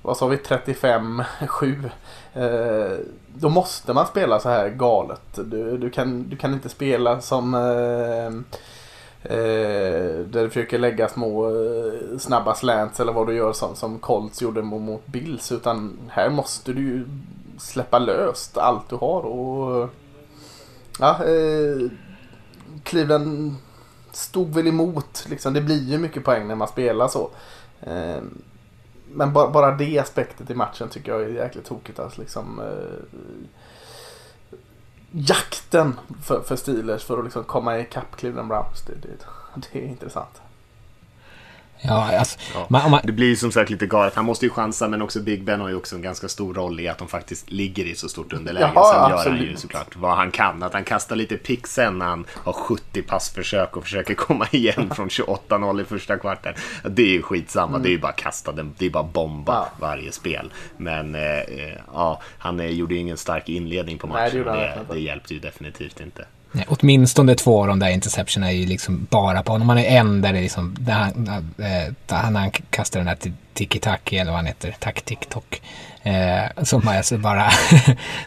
vad 0.02 0.16
sa 0.16 0.26
vi, 0.26 0.36
35-7. 0.36 1.90
Eh, 2.34 2.98
då 3.34 3.48
måste 3.48 3.92
man 3.92 4.06
spela 4.06 4.40
så 4.40 4.48
här 4.48 4.68
galet. 4.68 5.22
Du, 5.34 5.78
du, 5.78 5.90
kan, 5.90 6.28
du 6.28 6.36
kan 6.36 6.52
inte 6.52 6.68
spela 6.68 7.20
som 7.20 7.54
eh, 7.54 8.26
eh, 9.34 10.18
där 10.24 10.42
du 10.42 10.48
försöker 10.48 10.78
lägga 10.78 11.08
små 11.08 11.46
eh, 11.46 12.18
snabba 12.18 12.54
slants 12.54 13.00
eller 13.00 13.12
vad 13.12 13.26
du 13.26 13.34
gör 13.34 13.52
som, 13.52 13.76
som 13.76 13.98
Colts 13.98 14.42
gjorde 14.42 14.62
mot, 14.62 14.82
mot 14.82 15.06
Bills. 15.06 15.52
Utan 15.52 15.98
här 16.08 16.30
måste 16.30 16.72
du 16.72 16.80
ju 16.82 17.04
släppa 17.58 17.98
löst 17.98 18.58
allt 18.58 18.88
du 18.88 18.96
har. 18.96 19.22
och 19.22 19.88
Ja, 20.98 21.24
eh, 21.24 21.90
Cleveland 22.82 23.54
stod 24.12 24.54
väl 24.54 24.66
emot. 24.66 25.26
Liksom. 25.28 25.52
Det 25.52 25.60
blir 25.60 25.82
ju 25.82 25.98
mycket 25.98 26.24
poäng 26.24 26.48
när 26.48 26.54
man 26.54 26.68
spelar 26.68 27.08
så. 27.08 27.30
Eh, 27.80 28.22
men 29.14 29.32
bara, 29.32 29.50
bara 29.50 29.76
det 29.76 29.98
aspektet 29.98 30.50
i 30.50 30.54
matchen 30.54 30.88
tycker 30.88 31.12
jag 31.12 31.22
är 31.22 31.28
jäkligt 31.28 31.64
tokigt. 31.64 31.98
Alltså, 31.98 32.20
liksom, 32.20 32.60
eh, 32.60 33.20
jakten 35.10 36.00
för, 36.22 36.40
för 36.40 36.56
Steelers 36.56 37.04
för 37.04 37.18
att 37.18 37.24
liksom 37.24 37.44
komma 37.44 37.78
ikapp 37.78 38.16
Cleveland 38.16 38.48
Browns. 38.48 38.82
Det, 38.86 38.94
det, 38.94 39.26
det 39.72 39.78
är 39.84 39.88
intressant. 39.88 40.40
Ja, 41.84 42.18
alltså, 42.18 42.38
Ja. 42.54 42.66
man, 42.68 42.90
man, 42.90 43.00
Det 43.04 43.12
blir 43.12 43.36
som 43.36 43.52
sagt 43.52 43.70
lite 43.70 43.86
galet. 43.86 44.14
Han 44.14 44.24
måste 44.24 44.46
ju 44.46 44.50
chansa, 44.50 44.88
men 44.88 45.02
också 45.02 45.20
Big 45.20 45.44
Ben 45.44 45.60
har 45.60 45.68
ju 45.68 45.74
också 45.76 45.96
en 45.96 46.02
ganska 46.02 46.28
stor 46.28 46.54
roll 46.54 46.80
i 46.80 46.88
att 46.88 46.98
de 46.98 47.08
faktiskt 47.08 47.50
ligger 47.50 47.84
i 47.84 47.94
så 47.94 48.08
stort 48.08 48.32
underläge. 48.32 48.70
Jaha, 48.74 48.84
Sen 48.92 49.00
gör 49.00 49.08
han 49.08 49.12
absolut. 49.12 49.50
ju 49.52 49.56
såklart 49.56 49.96
vad 49.96 50.16
han 50.16 50.30
kan. 50.30 50.62
Att 50.62 50.72
han 50.72 50.84
kastar 50.84 51.16
lite 51.16 51.36
pick 51.36 51.66
sen 51.66 51.98
när 51.98 52.06
han 52.06 52.24
har 52.34 52.52
70 52.52 53.02
passförsök 53.02 53.76
och 53.76 53.82
försöker 53.82 54.14
komma 54.14 54.46
igen 54.50 54.90
från 54.94 55.08
28-0 55.08 55.80
i 55.80 55.84
första 55.84 56.16
kvarten. 56.18 56.54
Det 56.90 57.02
är 57.02 57.06
ju 57.12 57.22
skitsamma. 57.22 57.78
Det 57.78 57.88
är 57.88 57.92
ju 57.92 57.98
bara 57.98 58.12
kasta 58.12 58.52
den. 58.52 58.74
Det 58.78 58.86
är 58.86 58.90
bara 58.90 59.02
bomba 59.02 59.52
Mm. 59.52 59.64
Ja. 59.64 59.86
varje 59.86 60.12
spel. 60.12 60.52
Men 60.76 61.14
eh, 61.14 61.20
eh, 61.38 61.78
ja, 61.94 62.22
han 62.38 62.60
eh, 62.60 62.66
gjorde 62.66 62.94
ju 62.94 63.00
ingen 63.00 63.16
stark 63.16 63.48
inledning 63.48 63.98
på 63.98 64.06
Nej, 64.06 64.30
det 64.30 64.38
matchen. 64.38 64.48
han 64.48 64.58
det, 64.58 64.64
det, 64.74 64.80
inte. 64.80 64.98
hjälpte 64.98 65.34
ju 65.34 65.40
definitivt 65.40 66.00
inte 66.00 66.24
nej, 66.52 66.64
åtminstone 66.68 67.34
två 67.34 67.60
av 67.60 67.66
de 67.66 67.78
där 67.78 67.88
interceptionerna 67.88 68.52
är 68.52 68.56
ju 68.56 68.66
liksom 68.66 69.06
bara 69.10 69.42
på 69.42 69.52
honom. 69.52 69.66
Man 69.66 69.78
är 69.78 69.98
en 69.98 70.20
där 70.20 70.32
det 70.32 70.38
är 70.38 70.42
liksom, 70.42 70.76
där 70.80 70.92
han, 70.92 71.28
eh, 71.58 71.92
där 72.06 72.16
han, 72.16 72.36
han 72.36 72.50
kastar 72.50 73.00
den 73.00 73.06
där 73.06 73.14
till 73.14 73.32
tiki-taki 73.54 74.18
eller 74.18 74.30
vad 74.30 74.38
han 74.38 74.46
heter, 74.46 74.76
tack-tik-tok. 74.78 75.62
Eh, 76.02 76.64
som 76.64 76.80
bara, 76.80 76.96
alltså 76.96 77.18
bara, 77.18 77.50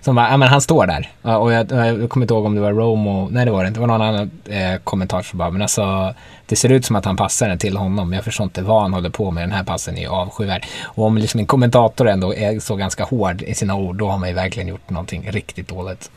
som 0.02 0.16
bara, 0.16 0.30
ja 0.30 0.38
men 0.38 0.48
han 0.48 0.62
står 0.62 0.88
där. 0.88 1.10
Och 1.22 1.52
jag, 1.54 1.72
jag 1.72 2.10
kommer 2.10 2.24
inte 2.24 2.34
ihåg 2.34 2.46
om 2.46 2.56
det 2.56 2.62
var 2.62 2.74
Romo, 2.74 3.28
nej 3.32 3.46
det 3.46 3.52
var 3.52 3.64
det 3.64 3.68
inte, 3.68 3.80
det 3.80 3.88
var 3.88 3.98
någon 3.98 4.08
annan 4.08 4.32
eh, 4.46 4.80
kommentar 4.84 5.22
som 5.22 5.40
bara, 5.40 5.50
men 5.50 5.62
alltså 5.62 6.14
det 6.46 6.56
ser 6.56 6.70
ut 6.70 6.86
som 6.86 6.96
att 6.96 7.06
han 7.06 7.18
passar 7.18 7.50
den 7.50 7.58
till 7.58 7.78
honom, 7.78 8.10
men 8.10 8.16
jag 8.16 8.24
förstår 8.24 8.44
inte 8.44 8.62
vad 8.62 8.82
han 8.82 8.94
håller 8.94 9.10
på 9.10 9.32
med, 9.32 9.44
den 9.44 9.52
här 9.52 9.64
passen 9.64 9.98
är 9.98 10.02
ju 10.02 10.08
avskyvärd. 10.08 10.66
Och 10.84 11.06
om 11.06 11.18
liksom 11.18 11.40
en 11.40 11.46
kommentator 11.46 12.08
ändå 12.08 12.34
är 12.36 12.60
så 12.60 12.76
ganska 12.76 13.04
hård 13.04 13.42
i 13.42 13.54
sina 13.56 13.76
ord, 13.76 13.96
då 13.96 14.10
har 14.10 14.18
man 14.18 14.30
ju 14.30 14.36
verkligen 14.36 14.68
gjort 14.68 14.90
någonting 14.90 15.32
riktigt 15.32 15.68
dåligt. 15.68 16.12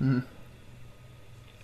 Mm. 0.00 0.22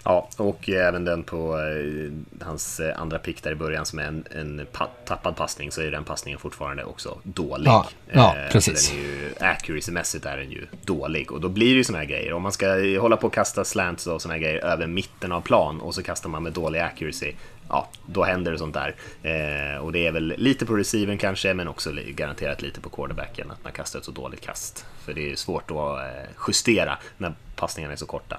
Ja, 0.05 0.29
och 0.37 0.69
även 0.69 1.05
den 1.05 1.23
på 1.23 1.59
eh, 1.59 2.45
hans 2.47 2.81
eh, 2.81 3.01
andra 3.01 3.19
pick 3.19 3.43
där 3.43 3.51
i 3.51 3.55
början 3.55 3.87
som 3.87 3.99
är 3.99 4.05
en, 4.05 4.25
en 4.31 4.67
pa 4.73 4.87
tappad 5.05 5.37
passning 5.37 5.73
så 5.73 5.81
är 5.81 5.91
den 5.91 6.05
passningen 6.05 6.39
fortfarande 6.41 6.85
också 6.85 7.19
dålig. 7.23 7.69
Ja, 7.69 7.87
ja, 8.13 8.37
Eh, 8.37 8.53
precis. 8.53 8.87
Så 8.87 8.95
den 8.95 9.05
är 9.05 9.09
ju, 9.09 9.35
accuracy-mässigt 9.41 10.27
är 10.27 10.37
den 10.37 10.51
ju 10.51 10.67
dålig 10.85 11.33
och 11.33 11.41
då 11.41 11.49
blir 11.49 11.71
det 11.71 11.77
ju 11.77 11.85
såna 11.85 11.99
här 11.99 12.05
grejer. 12.05 12.33
Om 12.33 12.43
man 12.43 12.53
ska 12.53 12.67
hålla 13.01 13.17
på 13.17 13.27
och 13.27 13.35
kasta 13.35 13.65
slants 13.65 14.07
och 14.07 14.23
såna 14.23 14.35
här 14.35 14.41
grejer 14.41 14.65
över 14.65 14.87
mitten 14.87 15.33
av 15.33 15.41
plan 15.41 15.81
och 15.81 15.95
så 15.95 16.03
kastar 16.03 16.29
man 16.29 16.43
med 16.43 16.53
dålig 16.53 16.81
accuracy. 16.81 17.33
Ja, 17.69 17.89
då 18.07 18.25
händer 18.25 18.53
det 18.53 18.59
sånt 18.59 18.75
där. 18.75 18.95
Eh, 19.23 19.79
och 19.79 19.93
det 19.93 20.07
är 20.07 20.13
väl 20.13 20.35
lite 20.37 20.67
på 20.67 20.77
receiven 20.77 21.19
kanske, 21.19 21.55
men 21.55 21.69
också 21.69 21.91
garanterat 22.07 22.63
lite 22.63 22.81
på 22.81 22.91
quarterbacken 22.91 23.51
att 23.51 23.65
man 23.65 23.73
kastar 23.73 23.99
ett 23.99 24.05
så 24.05 24.11
dåligt 24.11 24.41
kast. 24.41 24.87
För 25.05 25.13
det 25.13 25.21
är 25.21 25.29
ju 25.29 25.37
svårt 25.37 25.71
att 25.71 26.01
justera 26.49 26.99
när 27.19 27.33
passningarna 27.57 27.93
är 27.93 27.97
så 27.97 28.07
korta. 28.07 28.39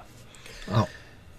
Ja. 0.70 0.86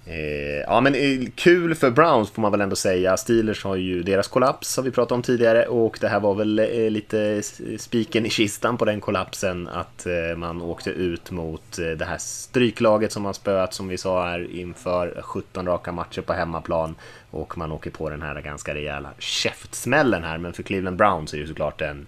Eh, 0.06 0.60
ja 0.68 0.82
men 0.82 0.96
eh, 0.96 1.30
kul 1.36 1.76
för 1.76 1.92
Browns 1.92 2.32
får 2.32 2.42
man 2.42 2.52
väl 2.52 2.62
ändå 2.62 2.76
säga. 2.76 3.18
Steelers 3.18 3.64
har 3.64 3.76
ju 3.76 4.04
deras 4.04 4.28
kollaps 4.28 4.78
har 4.78 4.84
vi 4.84 4.92
pratat 4.92 5.12
om 5.12 5.22
tidigare 5.22 5.66
och 5.66 5.98
det 6.02 6.08
här 6.08 6.20
var 6.20 6.36
väl 6.36 6.60
eh, 6.60 6.90
lite 6.90 7.42
spiken 7.78 8.26
i 8.26 8.30
kistan 8.30 8.78
på 8.78 8.86
den 8.86 9.02
kollapsen 9.02 9.68
att 9.68 10.06
eh, 10.06 10.38
man 10.38 10.62
åkte 10.62 10.90
ut 10.90 11.32
mot 11.32 11.80
eh, 11.80 11.86
det 11.86 12.06
här 12.06 12.18
stryklaget 12.18 13.12
som 13.12 13.24
man 13.24 13.34
spöat 13.34 13.74
som 13.74 13.88
vi 13.88 13.98
sa 13.98 14.28
här 14.28 14.56
inför 14.56 15.22
17 15.22 15.66
raka 15.66 15.92
matcher 15.92 16.22
på 16.22 16.34
hemmaplan 16.34 16.96
och 17.32 17.58
man 17.58 17.72
åker 17.72 17.92
på 17.92 18.10
den 18.10 18.22
här 18.22 18.42
ganska 18.42 18.76
rejäla 18.76 19.10
käftsmällen 19.20 20.24
här 20.24 20.38
men 20.38 20.54
för 20.54 20.64
Cleveland 20.64 20.98
Browns 20.98 21.34
är 21.34 21.38
det 21.38 21.42
ju 21.42 21.48
såklart 21.48 21.82
en 21.82 22.08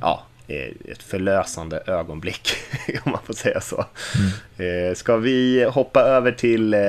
ja, 0.00 0.22
eh, 0.48 0.92
ett 0.92 1.02
förlösande 1.02 1.82
ögonblick, 1.86 2.50
om 3.04 3.12
man 3.12 3.20
säga 3.38 3.60
så. 3.60 3.84
Eh, 4.62 4.94
Ska 4.94 5.16
vi 5.16 5.64
hoppa 5.64 6.00
över 6.00 6.32
till 6.32 6.74
eh, 6.74 6.80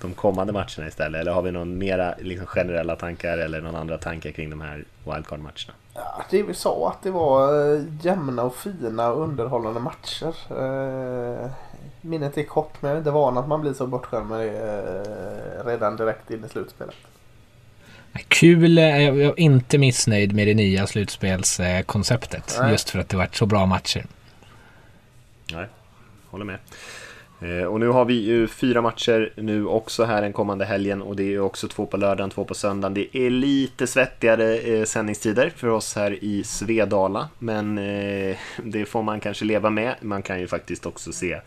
de 0.00 0.14
kommande 0.14 0.52
matcherna 0.52 0.88
istället? 0.88 1.20
Eller 1.20 1.32
har 1.32 1.42
vi 1.42 1.52
någon 1.52 1.78
mera 1.78 2.14
liksom, 2.18 2.46
generella 2.46 2.96
tankar 2.96 3.38
eller 3.38 3.60
någon 3.60 3.76
andra 3.76 3.98
tankar 3.98 4.30
kring 4.30 4.50
de 4.50 4.60
här 4.60 4.84
wildcard-matcherna? 5.04 5.72
Ja, 5.94 6.22
det 6.30 6.42
vi 6.42 6.54
sa 6.54 6.88
att 6.90 7.02
det 7.02 7.10
var 7.10 7.74
eh, 7.74 7.82
jämna 8.02 8.42
och 8.42 8.56
fina 8.56 9.12
och 9.12 9.22
underhållande 9.22 9.80
matcher. 9.80 10.34
Minnet 12.00 12.38
är 12.38 12.42
kort 12.42 12.82
men 12.82 12.88
jag 12.88 12.96
är 12.96 12.98
inte 12.98 13.10
van 13.10 13.38
att 13.38 13.48
man 13.48 13.60
blir 13.60 13.72
så 13.72 13.86
bortskämd 13.86 14.30
med 14.30 14.40
det 14.40 15.62
redan 15.64 15.96
direkt 15.96 16.30
in 16.30 16.44
i 16.44 16.48
slutspelet. 16.48 16.94
Kul, 18.28 18.76
jag 18.76 19.02
jag 19.02 19.16
är 19.16 19.40
inte 19.40 19.78
missnöjd 19.78 20.34
med 20.34 20.46
det 20.46 20.54
nya 20.54 20.86
slutspelskonceptet. 20.86 22.56
Nej. 22.60 22.70
Just 22.70 22.90
för 22.90 22.98
att 22.98 23.08
det 23.08 23.16
varit 23.16 23.34
så 23.34 23.46
bra 23.46 23.66
matcher. 23.66 24.06
Nej, 25.52 25.66
håller 26.30 26.44
med. 26.44 26.58
Eh, 27.40 27.64
och 27.64 27.80
nu 27.80 27.88
har 27.88 28.04
vi 28.04 28.14
ju 28.14 28.46
fyra 28.46 28.82
matcher 28.82 29.32
nu 29.36 29.66
också 29.66 30.04
här 30.04 30.22
den 30.22 30.32
kommande 30.32 30.64
helgen 30.64 31.02
och 31.02 31.16
det 31.16 31.22
är 31.22 31.30
ju 31.30 31.40
också 31.40 31.68
två 31.68 31.86
på 31.86 31.96
lördagen, 31.96 32.30
två 32.30 32.44
på 32.44 32.54
söndagen. 32.54 32.94
Det 32.94 33.16
är 33.16 33.30
lite 33.30 33.86
svettigare 33.86 34.58
eh, 34.58 34.84
sändningstider 34.84 35.52
för 35.56 35.68
oss 35.68 35.96
här 35.96 36.24
i 36.24 36.44
Svedala, 36.44 37.28
men 37.38 37.78
eh, 37.78 38.36
det 38.64 38.84
får 38.84 39.02
man 39.02 39.20
kanske 39.20 39.44
leva 39.44 39.70
med. 39.70 39.94
Man 40.00 40.22
kan 40.22 40.40
ju 40.40 40.46
faktiskt 40.46 40.86
också 40.86 41.12
se 41.12 41.40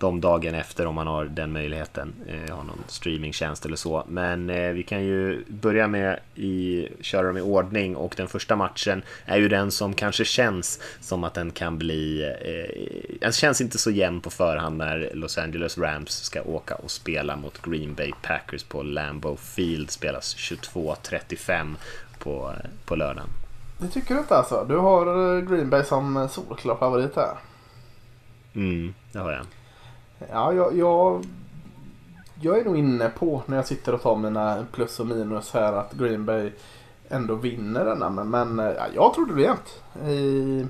de 0.00 0.20
dagen 0.20 0.54
efter 0.54 0.86
om 0.86 0.94
man 0.94 1.06
har 1.06 1.24
den 1.24 1.52
möjligheten, 1.52 2.12
eh, 2.26 2.56
har 2.56 2.64
någon 2.64 2.84
streamingtjänst 2.86 3.66
eller 3.66 3.76
så. 3.76 4.04
Men 4.08 4.50
eh, 4.50 4.70
vi 4.70 4.82
kan 4.82 5.04
ju 5.04 5.44
börja 5.48 5.88
med 5.88 6.20
i 6.34 6.88
köra 7.00 7.26
dem 7.26 7.36
i 7.36 7.40
ordning 7.40 7.96
och 7.96 8.14
den 8.16 8.28
första 8.28 8.56
matchen 8.56 9.02
är 9.24 9.38
ju 9.38 9.48
den 9.48 9.70
som 9.70 9.94
kanske 9.94 10.24
känns 10.24 10.80
som 11.00 11.24
att 11.24 11.34
den 11.34 11.50
kan 11.50 11.78
bli, 11.78 12.22
eh, 12.22 13.18
den 13.20 13.32
känns 13.32 13.60
inte 13.60 13.78
så 13.78 13.90
jämn 13.90 14.20
på 14.20 14.30
förhand 14.30 14.76
när 14.76 15.10
Los 15.14 15.38
Angeles 15.38 15.78
Rams 15.78 16.10
ska 16.10 16.42
åka 16.42 16.74
och 16.74 16.90
spela 16.90 17.36
mot 17.36 17.62
Green 17.62 17.94
Bay 17.94 18.12
Packers 18.22 18.64
på 18.64 18.82
Lambeau 18.82 19.36
Field, 19.36 19.90
spelas 19.90 20.36
22.35 20.36 21.74
på, 22.18 22.52
på 22.84 22.96
lördagen. 22.96 23.28
Det 23.78 23.88
tycker 23.88 24.14
du 24.14 24.20
inte 24.20 24.36
alltså? 24.36 24.64
Du 24.68 24.76
har 24.76 25.36
eh, 25.36 25.40
Green 25.40 25.70
Bay 25.70 25.84
som 25.84 26.28
solklar 26.30 26.76
favorit 26.76 27.16
här. 27.16 27.36
Mm, 28.54 28.94
det 29.12 29.18
har 29.18 29.32
jag. 29.32 29.46
Ja, 30.28 30.52
jag, 30.52 30.76
jag, 30.78 31.24
jag 32.40 32.58
är 32.58 32.64
nog 32.64 32.76
inne 32.76 33.08
på 33.08 33.42
när 33.46 33.56
jag 33.56 33.66
sitter 33.66 33.94
och 33.94 34.02
tar 34.02 34.16
mina 34.16 34.66
plus 34.72 35.00
och 35.00 35.06
minus 35.06 35.52
här 35.52 35.72
att 35.72 35.92
Green 35.92 36.24
Bay 36.24 36.52
ändå 37.08 37.34
vinner 37.34 37.84
denna. 37.84 38.10
Men, 38.10 38.30
men 38.30 38.58
ja, 38.58 38.86
jag 38.94 39.14
tror 39.14 39.26
det 39.26 39.32
blir 39.32 39.44
jämnt. 39.44 39.82
I... 40.08 40.66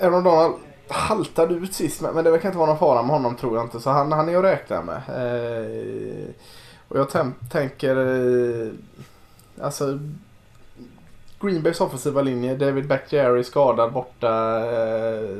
Aaron 0.00 0.24
Donald 0.24 0.54
haltade 0.88 1.54
ut 1.54 1.74
sist 1.74 2.00
men 2.00 2.24
det 2.24 2.30
verkar 2.30 2.48
inte 2.48 2.58
vara 2.58 2.68
någon 2.68 2.78
fara 2.78 3.02
med 3.02 3.10
honom 3.10 3.36
tror 3.36 3.56
jag 3.56 3.64
inte. 3.64 3.80
Så 3.80 3.90
han, 3.90 4.12
han 4.12 4.28
är 4.28 4.36
att 4.36 4.44
räkna 4.44 4.82
med. 4.82 5.02
Eh, 5.08 6.28
och 6.88 6.98
jag 6.98 7.08
tänker 7.50 7.96
eh, 7.96 8.72
alltså 9.62 9.98
Green 11.40 11.62
Bays 11.62 11.80
offensiva 11.80 12.22
linje, 12.22 12.56
David 12.56 12.88
Bakhtiari 12.88 13.44
skadad 13.44 13.92
borta. 13.92 14.64
Eh, 14.64 15.38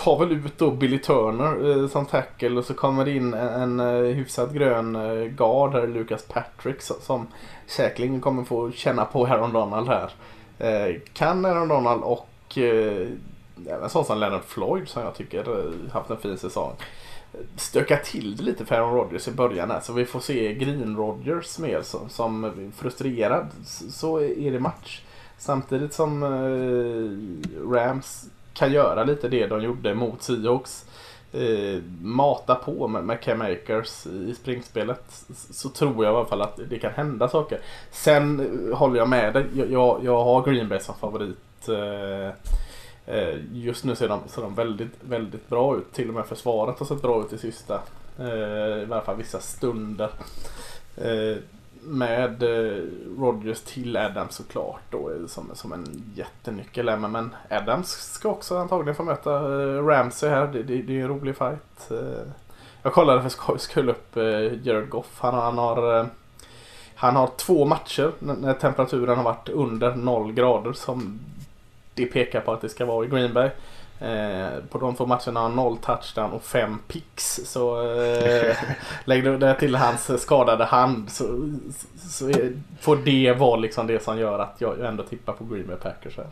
tar 0.00 0.18
väl 0.18 0.32
ut 0.32 0.58
då 0.58 0.70
Billy 0.70 0.98
Turner 0.98 1.82
eh, 1.82 1.88
som 1.88 2.06
tackle 2.06 2.58
och 2.58 2.64
så 2.64 2.74
kommer 2.74 3.04
det 3.04 3.16
in 3.16 3.34
en, 3.34 3.78
en 3.78 3.80
eh, 3.80 4.14
hyfsat 4.14 4.52
grön 4.52 4.96
eh, 4.96 5.24
guard 5.24 5.72
här, 5.72 5.86
Lucas 5.86 6.22
Patrick 6.22 6.82
som, 6.82 6.96
som 7.00 7.26
säkerligen 7.66 8.20
kommer 8.20 8.44
få 8.44 8.70
känna 8.70 9.04
på 9.04 9.26
Aaron 9.26 9.52
Donald 9.52 9.88
här. 9.88 10.10
Eh, 10.58 11.00
kan 11.12 11.44
Aaron 11.44 11.68
Donald 11.68 12.02
och 12.02 12.58
eh, 12.58 13.08
även 13.66 13.90
sån 13.90 14.04
som 14.04 14.18
Leonard 14.18 14.44
Floyd 14.44 14.88
som 14.88 15.02
jag 15.02 15.14
tycker 15.14 15.38
eh, 15.38 15.92
haft 15.92 16.10
en 16.10 16.16
fin 16.16 16.38
säsong 16.38 16.72
stöka 17.56 17.96
till 17.96 18.36
det 18.36 18.42
lite 18.42 18.64
för 18.66 18.74
Aaron 18.74 18.94
Rodgers 18.94 19.28
i 19.28 19.32
början 19.32 19.70
här 19.70 19.80
så 19.80 19.92
vi 19.92 20.04
får 20.04 20.20
se 20.20 20.54
Green 20.54 20.96
Rodgers 20.96 21.58
mer 21.58 21.82
som, 21.82 22.08
som 22.08 22.52
frustrerad 22.76 23.46
så, 23.64 23.90
så 23.90 24.20
är 24.20 24.52
det 24.52 24.60
match. 24.60 25.02
Samtidigt 25.38 25.94
som 25.94 26.22
eh, 26.22 27.70
Rams 27.72 28.26
kan 28.60 28.72
göra 28.72 29.04
lite 29.04 29.28
det 29.28 29.46
de 29.46 29.62
gjorde 29.62 29.94
mot 29.94 30.22
Seahawks. 30.22 30.84
Eh, 31.32 31.82
mata 32.02 32.54
på 32.54 32.88
med, 32.88 33.04
med 33.04 33.20
Cam 33.20 33.40
Akers 33.40 34.06
i 34.06 34.34
springspelet 34.34 35.02
så, 35.08 35.52
så 35.52 35.68
tror 35.68 36.04
jag 36.04 36.14
i 36.14 36.16
alla 36.16 36.26
fall 36.26 36.42
att 36.42 36.60
det 36.70 36.78
kan 36.78 36.92
hända 36.92 37.28
saker. 37.28 37.58
Sen 37.90 38.50
håller 38.74 38.98
jag 38.98 39.08
med 39.08 39.32
dig. 39.32 39.46
Jag, 39.54 39.70
jag, 39.70 40.00
jag 40.04 40.24
har 40.24 40.42
Green 40.42 40.68
Bay 40.68 40.80
som 40.80 40.94
favorit. 40.94 41.68
Eh, 41.68 42.28
eh, 43.16 43.36
just 43.52 43.84
nu 43.84 43.94
ser 43.94 44.08
de, 44.08 44.20
ser 44.26 44.42
de 44.42 44.54
väldigt, 44.54 44.94
väldigt 45.00 45.48
bra 45.48 45.76
ut. 45.76 45.92
Till 45.92 46.08
och 46.08 46.14
med 46.14 46.26
försvaret 46.26 46.78
har 46.78 46.86
sett 46.86 47.02
bra 47.02 47.20
ut 47.20 47.32
i 47.32 47.38
sista. 47.38 47.80
Eh, 48.18 48.26
I 48.26 48.84
alla 48.84 49.00
fall 49.00 49.16
vissa 49.16 49.40
stunder. 49.40 50.10
Eh, 50.96 51.36
med 51.82 52.42
eh, 52.42 52.82
Rodgers 53.18 53.60
till 53.60 53.96
Adams 53.96 54.34
såklart 54.34 54.82
då 54.90 55.10
eh, 55.10 55.26
som, 55.26 55.50
som 55.54 55.72
en 55.72 56.12
jättenyckel. 56.14 56.98
Men, 56.98 57.34
Adams 57.50 57.88
ska 57.90 58.28
också 58.28 58.58
antagligen 58.58 58.94
få 58.94 59.02
möta 59.02 59.34
eh, 59.34 59.86
Ramsey 59.86 60.30
här. 60.30 60.46
Det, 60.46 60.62
det, 60.62 60.82
det 60.82 60.96
är 60.98 61.02
en 61.02 61.08
rolig 61.08 61.36
fight. 61.36 61.90
Jag 62.82 62.92
kollade 62.92 63.22
för 63.22 63.28
skojs 63.28 63.62
skull 63.62 63.88
upp 63.88 64.16
Jared 64.62 64.88
Goff. 64.88 65.18
Han, 65.20 65.34
han 65.34 65.58
har 65.58 66.08
Han 66.94 67.16
har 67.16 67.30
två 67.36 67.64
matcher 67.64 68.12
när 68.18 68.54
temperaturen 68.54 69.16
har 69.16 69.24
varit 69.24 69.48
under 69.48 69.96
0 69.96 70.32
grader 70.32 70.72
som 70.72 71.20
det 71.94 72.06
pekar 72.06 72.40
på 72.40 72.52
att 72.52 72.60
det 72.60 72.68
ska 72.68 72.84
vara 72.84 73.04
i 73.04 73.08
Green 73.08 73.34
Bay. 73.34 73.50
Eh, 74.00 74.64
på 74.70 74.78
de 74.78 74.94
två 74.96 75.06
matcherna 75.06 75.40
har 75.40 75.48
han 75.48 75.56
noll 75.56 75.76
touchdown 75.76 76.30
och 76.30 76.44
fem 76.44 76.78
picks. 76.88 77.40
Så 77.44 77.92
eh, 77.92 78.56
lägg 79.04 79.24
du 79.24 79.38
det 79.38 79.54
till 79.54 79.74
hans 79.74 80.22
skadade 80.22 80.64
hand 80.64 81.10
så, 81.10 81.24
så 81.96 82.28
är, 82.28 82.52
får 82.80 82.96
det 82.96 83.32
vara 83.32 83.56
liksom 83.56 83.86
det 83.86 84.02
som 84.02 84.18
gör 84.18 84.38
att 84.38 84.56
jag 84.58 84.84
ändå 84.84 85.02
tippar 85.02 85.32
på 85.32 85.44
Green 85.44 85.66
Bay 85.66 85.76
Packers 85.76 86.16
här. 86.16 86.26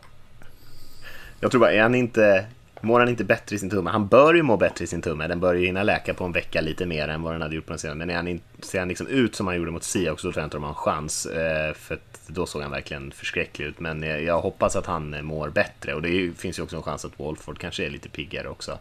Jag 1.40 1.50
tror 1.50 1.60
bara, 1.60 1.72
är 1.72 1.82
han 1.82 1.94
inte 1.94 2.46
Mår 2.80 3.00
han 3.00 3.08
inte 3.08 3.24
bättre 3.24 3.56
i 3.56 3.58
sin 3.58 3.70
tumme? 3.70 3.90
Han 3.90 4.06
bör 4.06 4.34
ju 4.34 4.42
må 4.42 4.56
bättre 4.56 4.84
i 4.84 4.86
sin 4.86 5.02
tumme. 5.02 5.26
Den 5.26 5.40
bör 5.40 5.54
ju 5.54 5.66
hinna 5.66 5.82
läka 5.82 6.14
på 6.14 6.24
en 6.24 6.32
vecka 6.32 6.60
lite 6.60 6.86
mer 6.86 7.08
än 7.08 7.22
vad 7.22 7.34
den 7.34 7.42
hade 7.42 7.54
gjort 7.54 7.66
på 7.66 7.72
den 7.72 7.78
senaste. 7.78 7.98
Men 7.98 8.10
är 8.10 8.16
han 8.16 8.28
in, 8.28 8.40
ser 8.62 8.78
han 8.78 8.88
liksom 8.88 9.06
ut 9.06 9.34
som 9.34 9.46
han 9.46 9.56
gjorde 9.56 9.70
mot 9.70 9.82
Seahawks 9.82 10.22
så 10.22 10.32
tror 10.32 10.40
jag 10.40 10.46
inte 10.46 10.56
de 10.56 10.62
har 10.62 10.70
en 10.70 10.74
chans. 10.74 11.26
Eh, 11.26 11.74
för 11.74 11.98
för 12.28 12.34
då 12.34 12.46
såg 12.46 12.62
han 12.62 12.70
verkligen 12.70 13.10
förskräcklig 13.10 13.66
ut. 13.66 13.80
Men 13.80 14.02
eh, 14.02 14.16
jag 14.16 14.40
hoppas 14.40 14.76
att 14.76 14.86
han 14.86 15.14
eh, 15.14 15.22
mår 15.22 15.48
bättre. 15.50 15.94
Och 15.94 16.02
det 16.02 16.38
finns 16.38 16.58
ju 16.58 16.62
också 16.62 16.76
en 16.76 16.82
chans 16.82 17.04
att 17.04 17.20
Walford 17.20 17.58
kanske 17.58 17.86
är 17.86 17.90
lite 17.90 18.08
piggare 18.08 18.48
också. 18.48 18.78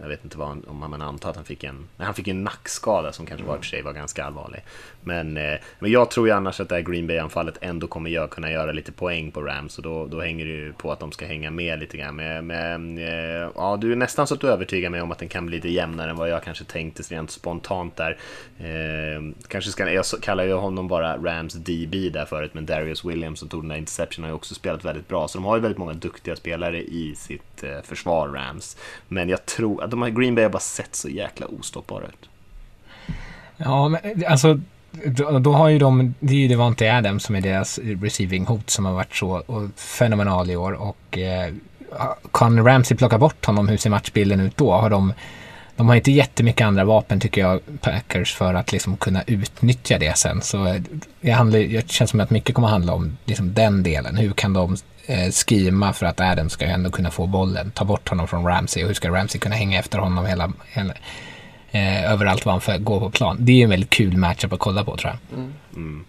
Jag 0.00 0.08
vet 0.08 0.24
inte 0.24 0.38
vad 0.38 0.48
han, 0.48 0.64
om 0.68 0.76
man 0.76 1.02
antar 1.02 1.30
att 1.30 1.36
han 1.36 1.44
fick 1.44 1.64
en... 1.64 1.88
Han 1.96 2.14
fick 2.14 2.28
en 2.28 2.44
nackskada 2.44 3.12
som 3.12 3.26
kanske 3.26 3.46
var 3.46 3.54
i 3.54 3.58
och 3.58 3.64
för 3.64 3.68
sig 3.68 3.82
var 3.82 3.92
ganska 3.92 4.24
allvarlig. 4.24 4.64
Men, 5.00 5.32
men 5.78 5.90
jag 5.90 6.10
tror 6.10 6.26
ju 6.26 6.32
annars 6.32 6.60
att 6.60 6.68
det 6.68 6.74
här 6.74 6.82
Green 6.82 7.06
Bay-anfallet 7.06 7.58
ändå 7.60 7.86
kommer 7.86 8.10
jag 8.10 8.30
kunna 8.30 8.50
göra 8.50 8.72
lite 8.72 8.92
poäng 8.92 9.30
på 9.30 9.42
Rams. 9.42 9.78
Och 9.78 9.82
då, 9.82 10.06
då 10.06 10.20
hänger 10.20 10.44
det 10.44 10.50
ju 10.50 10.72
på 10.72 10.92
att 10.92 11.00
de 11.00 11.12
ska 11.12 11.26
hänga 11.26 11.50
med 11.50 11.78
lite 11.78 11.96
grann. 11.96 12.16
Men, 12.16 12.46
men 12.46 12.96
ja, 13.54 13.78
du 13.80 13.92
är 13.92 13.96
nästan 13.96 14.26
så 14.26 14.34
att 14.34 14.40
du 14.40 14.48
övertygar 14.50 14.90
mig 14.90 15.00
om 15.00 15.12
att 15.12 15.18
den 15.18 15.28
kan 15.28 15.46
bli 15.46 15.56
lite 15.56 15.68
jämnare 15.68 16.10
än 16.10 16.16
vad 16.16 16.28
jag 16.28 16.42
kanske 16.42 16.64
tänkte 16.64 17.02
rent 17.02 17.30
spontant 17.30 17.96
där. 17.96 18.18
Ehm, 18.60 19.34
kanske 19.48 19.70
ska, 19.70 19.92
jag 19.92 20.04
kallar 20.22 20.44
ju 20.44 20.52
honom 20.52 20.88
bara 20.88 21.16
Rams 21.16 21.54
DB 21.54 22.10
där 22.12 22.24
förut, 22.24 22.50
men 22.54 22.66
Darius 22.66 23.04
Williams 23.04 23.38
som 23.38 23.48
tog 23.48 23.62
den 23.62 23.68
där 23.68 23.76
interception 23.76 24.24
har 24.24 24.30
ju 24.30 24.34
också 24.34 24.54
spelat 24.54 24.84
väldigt 24.84 25.08
bra. 25.08 25.28
Så 25.28 25.38
de 25.38 25.44
har 25.44 25.56
ju 25.56 25.62
väldigt 25.62 25.78
många 25.78 25.92
duktiga 25.92 26.36
spelare 26.36 26.82
i 26.82 27.14
sitt 27.16 27.62
eh, 27.62 27.82
försvar, 27.84 28.28
Rams. 28.28 28.76
Men 29.08 29.28
jag 29.28 29.46
tror 29.46 29.84
att 29.84 29.90
de 29.90 30.02
här 30.02 30.10
Green 30.10 30.34
Bay 30.34 30.44
har 30.44 30.50
bara 30.50 30.58
sett 30.58 30.94
så 30.94 31.08
jäkla 31.08 31.46
ostoppbara 31.46 32.04
ut. 32.04 32.28
Ja, 33.56 33.88
men 33.88 34.24
alltså 34.26 34.60
då, 35.04 35.38
då, 35.38 35.52
har 35.52 35.68
ju 35.68 35.78
de, 35.78 36.14
det 36.20 36.34
är 36.34 36.38
ju 36.38 36.48
Devante 36.48 36.96
Adams 36.96 37.24
som 37.24 37.34
är 37.34 37.40
deras 37.40 37.78
receiving 37.78 38.46
hot 38.46 38.70
som 38.70 38.84
har 38.84 38.92
varit 38.92 39.14
så 39.14 39.42
fenomenal 39.76 40.50
i 40.50 40.56
år 40.56 40.72
och 40.72 41.18
eh, 41.18 41.54
kan 42.32 42.66
Ramsey 42.66 42.96
plocka 42.96 43.18
bort 43.18 43.44
honom, 43.44 43.68
hur 43.68 43.76
ser 43.76 43.90
matchbilden 43.90 44.40
ut 44.40 44.56
då? 44.56 44.72
Har 44.72 44.90
de 44.90 45.12
de 45.76 45.88
har 45.88 45.96
inte 45.96 46.12
jättemycket 46.12 46.66
andra 46.66 46.84
vapen 46.84 47.20
tycker 47.20 47.40
jag, 47.40 47.60
Packers, 47.80 48.34
för 48.34 48.54
att 48.54 48.72
liksom 48.72 48.96
kunna 48.96 49.22
utnyttja 49.26 49.98
det 49.98 50.18
sen. 50.18 50.42
Så 50.42 50.66
eh, 50.66 50.82
det, 51.20 51.30
handlar, 51.30 51.58
det 51.58 51.90
känns 51.90 52.10
som 52.10 52.20
att 52.20 52.30
mycket 52.30 52.54
kommer 52.54 52.68
att 52.68 52.72
handla 52.72 52.94
om 52.94 53.16
liksom 53.24 53.54
den 53.54 53.82
delen. 53.82 54.16
Hur 54.16 54.32
kan 54.32 54.52
de 54.52 54.76
eh, 55.06 55.30
skima 55.30 55.92
för 55.92 56.06
att 56.06 56.20
Adam 56.20 56.50
ska 56.50 56.64
ändå 56.64 56.90
kunna 56.90 57.10
få 57.10 57.26
bollen, 57.26 57.70
ta 57.70 57.84
bort 57.84 58.08
honom 58.08 58.28
från 58.28 58.44
Ramsey 58.44 58.82
och 58.82 58.88
hur 58.88 58.94
ska 58.94 59.10
Ramsey 59.10 59.40
kunna 59.40 59.54
hänga 59.54 59.78
efter 59.78 59.98
honom 59.98 60.26
hela, 60.26 60.52
hela 60.66 60.94
eh, 61.70 62.12
överallt 62.12 62.44
vad 62.44 62.54
han 62.54 62.60
får 62.60 62.78
gå 62.78 63.00
på 63.00 63.10
plan. 63.10 63.36
Det 63.40 63.52
är 63.52 63.64
en 63.64 63.70
väldigt 63.70 63.90
kul 63.90 64.16
matchup 64.16 64.52
att 64.52 64.58
kolla 64.58 64.84
på 64.84 64.96
tror 64.96 65.12
jag. 65.12 65.38
Mm. 65.38 65.52
Mm. 65.74 66.04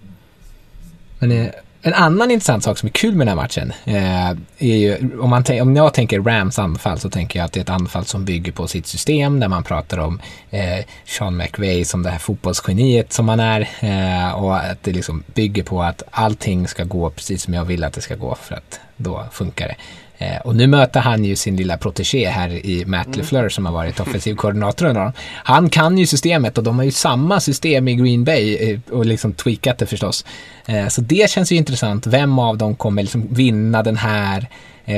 Men 1.19 1.31
eh, 1.31 1.49
en 1.87 1.93
annan 1.93 2.31
intressant 2.31 2.63
sak 2.63 2.77
som 2.77 2.87
är 2.87 2.91
kul 2.91 3.15
med 3.15 3.27
den 3.27 3.37
här 3.37 3.43
matchen 3.43 3.73
eh, 3.85 4.29
är 4.57 4.77
ju, 4.77 5.19
om, 5.19 5.29
man 5.29 5.43
om 5.61 5.75
jag 5.75 5.93
tänker 5.93 6.21
Rams 6.21 6.59
anfall 6.59 6.99
så 6.99 7.09
tänker 7.09 7.39
jag 7.39 7.45
att 7.45 7.51
det 7.51 7.59
är 7.59 7.61
ett 7.61 7.69
anfall 7.69 8.05
som 8.05 8.25
bygger 8.25 8.51
på 8.51 8.67
sitt 8.67 8.87
system 8.87 9.39
där 9.39 9.47
man 9.47 9.63
pratar 9.63 9.97
om 9.97 10.21
eh, 10.49 10.85
Sean 11.05 11.37
McVay 11.37 11.85
som 11.85 12.03
det 12.03 12.09
här 12.09 12.19
fotbollsgeniet 12.19 13.13
som 13.13 13.29
han 13.29 13.39
är 13.39 13.69
eh, 13.79 14.43
och 14.43 14.57
att 14.57 14.83
det 14.83 14.91
liksom 14.91 15.23
bygger 15.33 15.63
på 15.63 15.83
att 15.83 16.03
allting 16.11 16.67
ska 16.67 16.83
gå 16.83 17.09
precis 17.09 17.43
som 17.43 17.53
jag 17.53 17.65
vill 17.65 17.83
att 17.83 17.93
det 17.93 18.01
ska 18.01 18.15
gå 18.15 18.35
för 18.35 18.55
att 18.55 18.79
då 18.97 19.25
funkar 19.31 19.67
det. 19.67 19.75
Eh, 20.17 20.37
och 20.37 20.55
nu 20.55 20.67
möter 20.67 20.99
han 20.99 21.25
ju 21.25 21.35
sin 21.35 21.55
lilla 21.55 21.77
protegé 21.77 22.29
här 22.29 22.49
i 22.49 22.85
Matt 22.85 23.05
mm. 23.05 23.17
LeFleur 23.19 23.49
som 23.49 23.65
har 23.65 23.73
varit 23.73 23.99
offensiv 23.99 24.35
koordinator 24.35 24.85
under 24.85 25.11
Han 25.43 25.69
kan 25.69 25.97
ju 25.97 26.05
systemet 26.07 26.57
och 26.57 26.63
de 26.63 26.77
har 26.77 26.85
ju 26.85 26.91
samma 26.91 27.39
system 27.39 27.87
i 27.87 27.95
Green 27.95 28.23
Bay 28.23 28.55
eh, 28.55 28.79
och 28.91 29.05
liksom 29.05 29.33
tweakat 29.33 29.77
det 29.77 29.85
förstås. 29.85 30.25
Eh, 30.65 30.87
så 30.87 31.01
det 31.01 31.29
känns 31.29 31.51
ju 31.51 31.55
intressant. 31.55 32.07
Vem 32.07 32.39
av 32.39 32.57
dem 32.57 32.75
kommer 32.75 33.01
liksom 33.01 33.27
vinna 33.29 33.83
den 33.83 33.97
här 33.97 34.47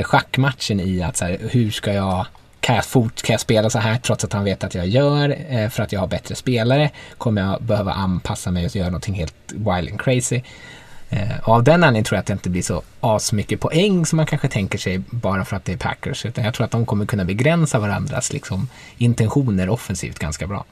schackmatchen 0.02 0.80
i 0.80 1.02
att 1.02 1.16
så 1.16 1.24
här, 1.24 1.38
hur 1.50 1.70
ska 1.70 1.92
jag 1.92 2.26
kan 2.60 2.76
jag, 2.76 2.84
fort, 2.84 3.22
kan 3.22 3.34
jag 3.34 3.40
spela 3.40 3.70
så 3.70 3.78
här 3.78 3.96
trots 3.98 4.24
att 4.24 4.32
han 4.32 4.44
vet 4.44 4.64
att 4.64 4.74
jag 4.74 4.86
gör 4.88 5.36
för 5.68 5.82
att 5.82 5.92
jag 5.92 6.00
har 6.00 6.06
bättre 6.06 6.34
spelare? 6.34 6.90
Kommer 7.18 7.42
jag 7.42 7.62
behöva 7.62 7.92
anpassa 7.92 8.50
mig 8.50 8.66
och 8.66 8.76
göra 8.76 8.88
någonting 8.88 9.14
helt 9.14 9.34
wild 9.52 9.90
and 9.90 10.00
crazy? 10.00 10.42
Eh, 11.10 11.40
och 11.44 11.54
av 11.54 11.64
den 11.64 11.74
anledningen 11.74 12.04
tror 12.04 12.16
jag 12.16 12.20
att 12.20 12.26
det 12.26 12.32
inte 12.32 12.50
blir 12.50 12.62
så 12.62 12.82
asmycket 13.00 13.60
poäng 13.60 14.06
som 14.06 14.16
man 14.16 14.26
kanske 14.26 14.48
tänker 14.48 14.78
sig 14.78 14.98
bara 15.10 15.44
för 15.44 15.56
att 15.56 15.64
det 15.64 15.72
är 15.72 15.76
Packers. 15.76 16.26
Utan 16.26 16.44
jag 16.44 16.54
tror 16.54 16.64
att 16.64 16.70
de 16.70 16.86
kommer 16.86 17.06
kunna 17.06 17.24
begränsa 17.24 17.78
varandras 17.78 18.32
liksom, 18.32 18.68
intentioner 18.98 19.68
offensivt 19.68 20.18
ganska 20.18 20.46
bra. 20.46 20.64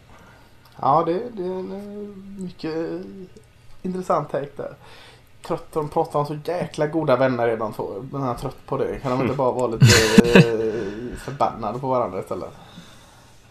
Ja, 0.80 1.04
det, 1.06 1.12
det 1.32 1.42
är 1.42 1.58
en 1.58 2.36
mycket 2.38 2.74
intressant 3.82 4.30
take 4.30 4.48
där. 4.56 4.72
Trött, 5.46 5.72
de 5.72 5.88
pratar 5.88 6.18
om 6.18 6.26
så 6.26 6.38
jäkla 6.44 6.86
goda 6.86 7.16
vänner 7.16 7.46
redan 7.46 7.72
två. 7.72 8.04
Men 8.12 8.20
han 8.20 8.30
är 8.30 8.38
trött 8.38 8.66
på 8.66 8.76
det. 8.76 8.98
Kan 9.02 9.10
de 9.10 9.22
inte 9.22 9.34
bara 9.36 9.52
vara 9.52 9.66
lite 9.66 9.84
eh, 10.34 11.18
förbannade 11.18 11.78
på 11.78 11.88
varandra 11.88 12.20
istället? 12.20 12.50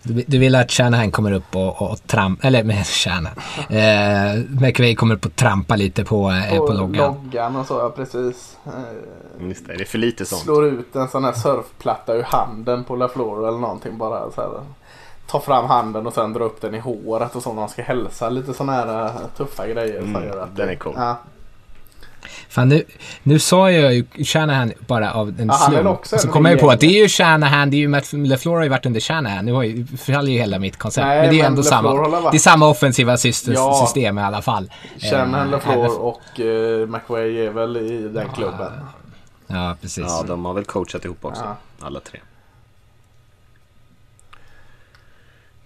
Du, 0.07 0.23
du 0.27 0.37
vill 0.37 0.55
att 0.55 0.71
Shanahan 0.71 1.11
kommer 1.11 1.31
upp 1.31 1.55
och, 1.55 1.81
och 1.81 2.07
trampa, 2.07 2.47
eller 2.47 2.63
med 2.63 2.85
Shanahan. 2.87 3.37
Eh, 3.69 4.61
McVay 4.61 4.95
kommer 4.95 5.15
upp 5.15 5.25
och 5.25 5.35
trampa 5.35 5.75
lite 5.75 6.03
på, 6.05 6.31
eh, 6.31 6.57
på, 6.57 6.67
på 6.67 6.73
loggan. 6.73 7.15
loggan 7.23 7.55
och 7.55 7.65
så, 7.65 7.73
ja 7.73 7.89
precis. 7.89 8.57
Eh, 8.65 9.47
Just 9.47 9.67
det, 9.67 9.73
det 9.73 9.83
är 9.83 9.85
för 9.85 9.97
lite 9.97 10.25
sånt. 10.25 10.41
Slår 10.41 10.65
ut 10.65 10.95
en 10.95 11.07
sån 11.07 11.23
här 11.23 11.33
surfplatta 11.33 12.15
ur 12.15 12.23
handen 12.23 12.83
på 12.83 12.95
LaFleur 12.95 13.47
eller 13.47 13.57
någonting 13.57 13.97
bara 13.97 14.31
så 14.31 14.41
här. 14.41 14.49
Ta 15.27 15.39
fram 15.39 15.65
handen 15.65 16.07
och 16.07 16.13
sen 16.13 16.33
dra 16.33 16.43
upp 16.43 16.61
den 16.61 16.75
i 16.75 16.79
håret 16.79 17.35
och 17.35 17.43
så 17.43 17.49
när 17.49 17.59
man 17.59 17.69
ska 17.69 17.81
hälsa. 17.81 18.29
Lite 18.29 18.53
sådana 18.53 18.73
här 18.73 19.05
uh, 19.05 19.11
tuffa 19.37 19.67
grejer. 19.67 19.99
Mm, 19.99 20.23
den 20.55 20.69
är 20.69 20.75
cool. 20.75 20.93
Ja. 20.97 21.17
Fan, 22.49 22.69
nu, 22.69 22.83
nu 23.23 23.39
sa 23.39 23.71
jag 23.71 23.93
ju 23.93 24.05
Shanahan 24.23 24.73
bara 24.87 25.13
av 25.13 25.27
en 25.39 25.47
ja, 25.47 25.53
slump. 25.53 25.99
Så 26.05 26.27
kom 26.27 26.45
jag 26.45 26.53
ju 26.53 26.59
på 26.59 26.69
att 26.69 26.79
det 26.79 26.87
är 26.87 27.01
ju 27.01 27.07
Shanahan, 27.07 27.69
det 27.69 27.77
är 27.77 27.79
ju 27.79 27.87
Matt 27.87 28.13
LeFleur 28.13 28.55
har 28.55 28.63
ju 28.63 28.69
varit 28.69 28.85
under 28.85 28.99
Shanahan. 28.99 29.45
Nu 29.45 29.53
har 29.53 29.63
ju, 29.63 29.85
faller 29.85 30.31
ju 30.31 30.37
hela 30.37 30.59
mitt 30.59 30.77
koncept. 30.77 31.05
Nej, 31.07 31.21
men 31.21 31.29
det 31.29 31.35
är 31.35 31.37
ju 31.37 31.45
ändå 31.45 31.63
samma. 31.63 31.93
Varit... 31.93 32.31
Det 32.31 32.37
är 32.37 32.39
samma 32.39 32.67
offensiva 32.67 33.17
system, 33.17 33.53
ja, 33.53 33.85
system 33.85 34.17
i 34.17 34.21
alla 34.21 34.41
fall. 34.41 34.71
Shanahan, 34.97 35.47
uh, 35.47 35.51
LeFleur 35.51 35.99
och 35.99 36.39
uh, 36.39 36.87
McWay 36.87 37.45
är 37.45 37.49
väl 37.49 37.77
i 37.77 38.07
den 38.07 38.29
klubben. 38.29 38.71
Ja, 39.47 39.75
precis. 39.81 40.05
Ja, 40.07 40.23
de 40.27 40.45
har 40.45 40.53
väl 40.53 40.65
coachat 40.65 41.05
ihop 41.05 41.25
också. 41.25 41.41
Ja. 41.43 41.85
Alla 41.85 41.99
tre. 41.99 42.19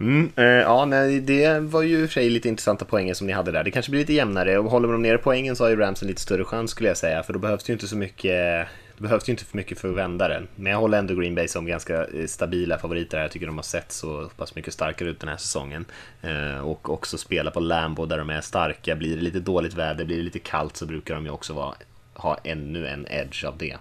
Mm, 0.02 0.32
eh, 0.36 0.45
ja, 0.45 0.86
nej, 0.86 1.20
det 1.20 1.60
var 1.60 1.82
ju 1.82 2.08
för 2.08 2.14
sig 2.14 2.30
lite 2.30 2.49
intressanta 2.49 2.86
poänger 2.86 3.14
som 3.14 3.28
ni 3.28 3.34
hade 3.34 3.52
där. 3.52 3.64
Det 3.64 3.72
kanske 3.72 3.91
blir 3.91 4.02
lite 4.02 4.14
jämnare 4.14 4.58
och 4.58 4.72
håller 4.72 4.91
de 4.91 5.02
nere 5.02 5.18
poängen 5.18 5.56
så 5.56 5.64
har 5.64 5.70
ju 5.70 5.76
Rams 5.76 6.02
en 6.02 6.08
lite 6.08 6.22
större 6.22 6.45
chans 6.45 6.72
skulle 6.72 6.89
jag 6.89 6.97
säga. 6.97 7.24
För 7.24 7.34
då 7.34 7.39
behövs 7.39 7.64
det 7.64 7.72
ju 7.72 7.74
inte 7.74 7.88
så 7.88 7.97
mycket 7.97 8.68
det 9.02 9.04
behövs 9.04 9.30
ju 9.30 9.32
inte 9.32 9.45
för 9.45 9.58
mycket 9.58 9.80
för 9.80 9.89
att 9.89 9.95
vända 9.95 10.28
den. 10.28 10.47
Men 10.56 10.72
jag 10.72 10.80
håller 10.80 10.97
ändå 10.97 11.16
Green 11.16 11.36
Bay 11.36 11.47
som 11.47 11.66
ganska 11.66 12.06
eh, 12.06 12.28
stabila 12.28 12.78
favoriter 12.78 13.18
här. 13.18 13.24
Jag 13.24 13.32
tycker 13.32 13.45
de 13.45 13.56
har 13.56 13.64
sett 13.64 13.91
så 13.91 14.30
pass 14.38 14.56
mycket 14.56 14.74
starkare 14.74 15.10
ut 15.10 15.20
den 15.20 15.30
här 15.30 15.38
säsongen. 15.38 15.86
Eh, 16.22 16.58
och 16.58 16.89
också 16.89 17.18
spela 17.18 17.52
på 17.52 17.60
Lambo 17.60 18.06
där 18.06 18.18
de 18.18 18.30
är 18.30 18.41
starka. 18.41 18.95
Blir 18.95 19.16
det 19.16 19.22
lite 19.22 19.39
dåligt 19.39 19.74
väder, 19.74 20.06
blir 20.06 20.18
det 20.18 20.24
lite 20.24 20.39
kallt 20.39 20.78
så 20.78 20.86
brukar 20.86 21.16
de 21.16 21.26
ju 21.26 21.32
också 21.32 21.54
vara, 21.54 21.74
ha 22.14 22.38
ännu 22.43 22.88
en 22.88 23.08
edge 23.10 23.45
av 23.45 23.58
det. 23.58 23.78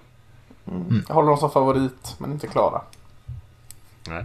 Mm. 0.69 1.03
Jag 1.09 1.15
håller 1.15 1.29
dem 1.29 1.39
som 1.39 1.51
favorit, 1.51 2.17
men 2.19 2.33
inte 2.33 2.47
klara. 2.47 2.83
Nej. 4.09 4.25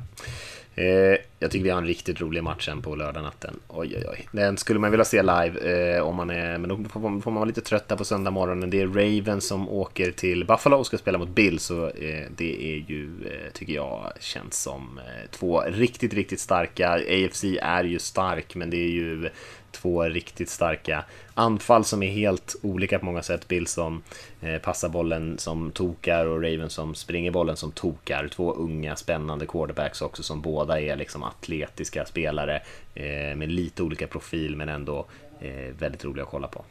Eh, 0.76 1.18
jag 1.40 1.52
tycker 1.52 1.64
vi 1.64 1.70
har 1.70 1.78
en 1.78 1.88
riktigt 1.88 2.22
rolig 2.22 2.44
match 2.44 2.66
sen 2.66 2.82
på 2.82 2.96
lördagnatten. 2.96 3.60
Oj, 3.68 3.96
oj, 3.98 4.06
oj. 4.12 4.28
Den 4.32 4.58
skulle 4.58 4.80
man 4.80 4.92
vilja 4.92 5.06
se 5.06 5.22
live 5.22 5.96
eh, 5.96 6.02
om 6.02 6.16
man 6.16 6.30
är, 6.30 6.58
men 6.58 6.70
då 6.70 6.90
får 6.90 7.00
man, 7.00 7.22
får 7.22 7.32
man 7.32 7.40
vara 7.40 7.48
lite 7.48 7.62
trött 7.62 7.88
där 7.88 7.96
på 7.96 8.06
söndag 8.06 8.32
morgonen. 8.32 8.70
Det 8.70 8.82
är 8.82 8.88
Ravens 8.88 9.48
som 9.48 9.70
åker 9.70 10.12
till 10.12 10.46
Buffalo 10.46 10.78
och 10.78 10.86
ska 10.86 10.98
spela 10.98 11.18
mot 11.18 11.30
Bill, 11.30 11.60
så 11.60 11.88
eh, 11.88 12.26
det 12.38 12.74
är 12.74 12.86
ju, 12.88 13.10
eh, 13.26 13.52
tycker 13.54 13.74
jag, 13.74 14.12
känns 14.20 14.62
som 14.62 14.98
eh, 14.98 15.30
två 15.32 15.62
riktigt, 15.62 16.14
riktigt 16.14 16.40
starka. 16.40 16.90
AFC 16.90 17.44
är 17.62 17.84
ju 17.84 18.00
stark, 18.00 18.56
men 18.56 18.70
det 18.70 18.78
är 18.78 18.92
ju 18.92 19.30
två 19.76 20.04
riktigt 20.04 20.50
starka 20.50 21.06
anfall 21.34 21.86
som 21.86 22.04
är 22.04 22.12
helt 22.12 22.56
olika 22.62 23.00
på 23.00 23.06
många 23.06 23.24
sätt. 23.24 23.48
Bill 23.48 23.68
som 23.68 24.04
eh, 24.42 24.58
passar 24.62 24.90
bollen 24.90 25.38
som 25.38 25.72
tokar 25.72 26.26
och 26.26 26.44
Raven 26.44 26.70
som 26.70 26.96
springer 26.96 27.32
bollen 27.32 27.58
som 27.58 27.72
tokar. 27.72 28.28
Två 28.28 28.54
unga 28.54 28.96
spännande 28.96 29.46
quarterbacks 29.46 30.02
också 30.02 30.24
som 30.24 30.42
båda 30.42 30.82
är 30.82 30.96
liksom 30.96 31.24
atletiska 31.24 32.06
spelare 32.06 32.62
eh, 32.94 33.36
med 33.36 33.52
lite 33.52 33.84
olika 33.84 34.08
profil 34.08 34.56
men 34.56 34.70
ändå 34.70 35.06
eh, 35.40 35.76
väldigt 35.80 36.06
roliga 36.06 36.24
att 36.24 36.32
kolla 36.32 36.48
på. 36.48 36.64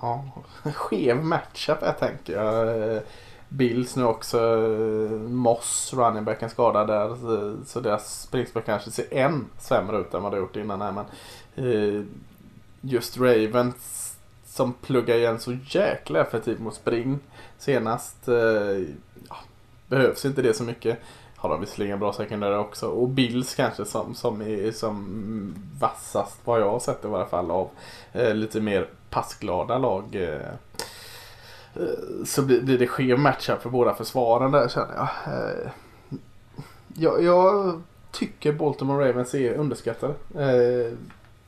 Ja, 0.00 0.30
skev 0.74 1.24
matchup 1.24 1.78
jag 1.82 1.98
tänker 1.98 2.32
jag. 2.32 3.02
Bills 3.48 3.96
nu 3.96 4.04
också. 4.04 4.38
Eh, 4.38 5.10
Moss, 5.18 5.94
runningbacken 5.96 6.50
skadad 6.50 6.86
där. 6.86 7.16
Så 7.64 7.80
deras 7.80 8.22
springspel 8.22 8.62
kanske 8.62 8.90
ser 8.90 9.14
än 9.14 9.46
sämre 9.58 9.98
ut 9.98 10.14
än 10.14 10.22
vad 10.22 10.32
det 10.32 10.38
gjort 10.38 10.56
innan 10.56 10.80
här. 10.80 10.92
Men 10.92 11.04
Eh, 11.58 12.02
just 12.80 13.18
Ravens 13.18 14.14
som 14.44 14.72
pluggar 14.72 15.16
igen 15.16 15.40
så 15.40 15.56
jäkla 15.66 16.20
effektivt 16.20 16.58
mot 16.58 16.74
spring 16.74 17.18
senast. 17.58 18.28
Eh, 18.28 18.34
ja, 19.28 19.36
behövs 19.88 20.24
inte 20.24 20.42
det 20.42 20.54
så 20.54 20.64
mycket. 20.64 20.98
Har 21.36 21.48
de 21.48 21.60
visserligen 21.60 21.98
bra 21.98 22.12
sekundärer 22.12 22.58
också. 22.58 22.86
Och 22.86 23.08
Bills 23.08 23.54
kanske 23.54 23.84
som, 23.84 24.14
som 24.14 24.42
är 24.42 24.72
som 24.72 25.54
vassast 25.80 26.40
vad 26.44 26.60
jag 26.60 26.70
har 26.70 26.80
sett 26.80 27.04
i 27.04 27.08
varje 27.08 27.26
fall 27.26 27.50
av 27.50 27.70
eh, 28.12 28.34
lite 28.34 28.60
mer 28.60 28.88
passglada 29.10 29.78
lag. 29.78 30.04
Eh, 30.14 30.52
eh 31.74 32.24
så 32.24 32.42
blir, 32.42 32.62
blir 32.62 32.78
det 32.78 32.86
skev 32.86 33.18
matchup 33.18 33.62
för 33.62 33.70
båda 33.70 33.94
försvaren 33.94 34.52
där 34.52 34.68
känner 34.68 34.94
jag. 34.94 35.08
Eh, 35.34 35.70
jag, 36.96 37.24
jag 37.24 37.80
tycker 38.10 38.52
Baltimore 38.52 39.08
Ravens 39.08 39.34
är 39.34 39.54
underskattade. 39.54 40.14
Eh, 40.34 40.92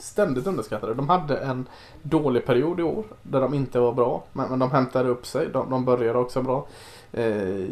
Ständigt 0.01 0.47
underskattade. 0.47 0.95
De 0.95 1.09
hade 1.09 1.37
en 1.37 1.67
dålig 2.03 2.47
period 2.47 2.81
i 2.81 2.83
år 2.83 3.05
där 3.23 3.41
de 3.41 3.55
inte 3.55 3.79
var 3.79 3.93
bra. 3.93 4.25
Men, 4.33 4.51
men 4.51 4.59
de 4.59 4.71
hämtade 4.71 5.09
upp 5.09 5.27
sig. 5.27 5.49
De, 5.53 5.71
de 5.71 5.85
började 5.85 6.19
också 6.19 6.43
bra. 6.43 6.67
Eh, 7.13 7.65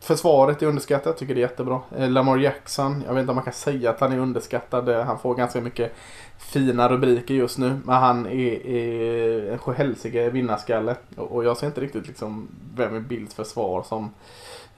försvaret 0.00 0.62
är 0.62 0.66
underskattat. 0.66 1.06
Jag 1.06 1.16
tycker 1.16 1.34
det 1.34 1.40
är 1.40 1.48
jättebra. 1.48 1.80
Eh, 1.96 2.10
Lamar 2.10 2.38
Jackson. 2.38 3.04
Jag 3.06 3.14
vet 3.14 3.20
inte 3.20 3.30
om 3.30 3.36
man 3.36 3.44
kan 3.44 3.52
säga 3.52 3.90
att 3.90 4.00
han 4.00 4.12
är 4.12 4.18
underskattad. 4.18 4.88
Eh, 4.88 5.02
han 5.02 5.18
får 5.18 5.34
ganska 5.34 5.60
mycket 5.60 5.94
fina 6.38 6.88
rubriker 6.88 7.34
just 7.34 7.58
nu. 7.58 7.80
Men 7.84 7.94
han 7.94 8.26
är, 8.26 8.66
är 8.66 9.52
en 9.52 9.58
sjuhelsike 9.58 10.30
vinnarskalle. 10.30 10.96
Och, 11.16 11.32
och 11.32 11.44
jag 11.44 11.56
ser 11.56 11.66
inte 11.66 11.80
riktigt 11.80 12.06
liksom 12.06 12.48
vem 12.76 12.96
i 12.96 13.00
Bilds 13.00 13.34
försvar 13.34 13.82
som 13.82 14.04
Eh, 14.04 14.10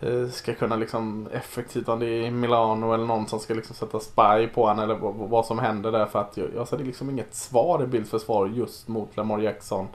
Eh, 0.00 0.28
ska 0.28 0.54
kunna 0.54 0.76
liksom 0.76 1.28
effektivt, 1.32 1.88
om 1.88 1.98
det 1.98 2.06
är 2.06 2.30
Milano 2.30 2.94
eller 2.94 3.06
någon 3.06 3.26
som 3.26 3.40
ska 3.40 3.54
liksom 3.54 3.76
sätta 3.76 4.00
spy 4.00 4.46
på 4.54 4.66
honom 4.66 4.84
eller 4.84 4.98
vad 5.28 5.46
som 5.46 5.58
händer 5.58 5.92
där. 5.92 6.06
För 6.06 6.18
att 6.18 6.36
jag, 6.36 6.46
jag 6.54 6.68
ser 6.68 6.78
liksom 6.78 7.10
inget 7.10 7.34
svar 7.34 7.82
i 7.82 7.86
bildförsvar 7.86 8.46
just 8.46 8.88
mot 8.88 9.16
Lamar 9.16 9.38
Jackson 9.38 9.88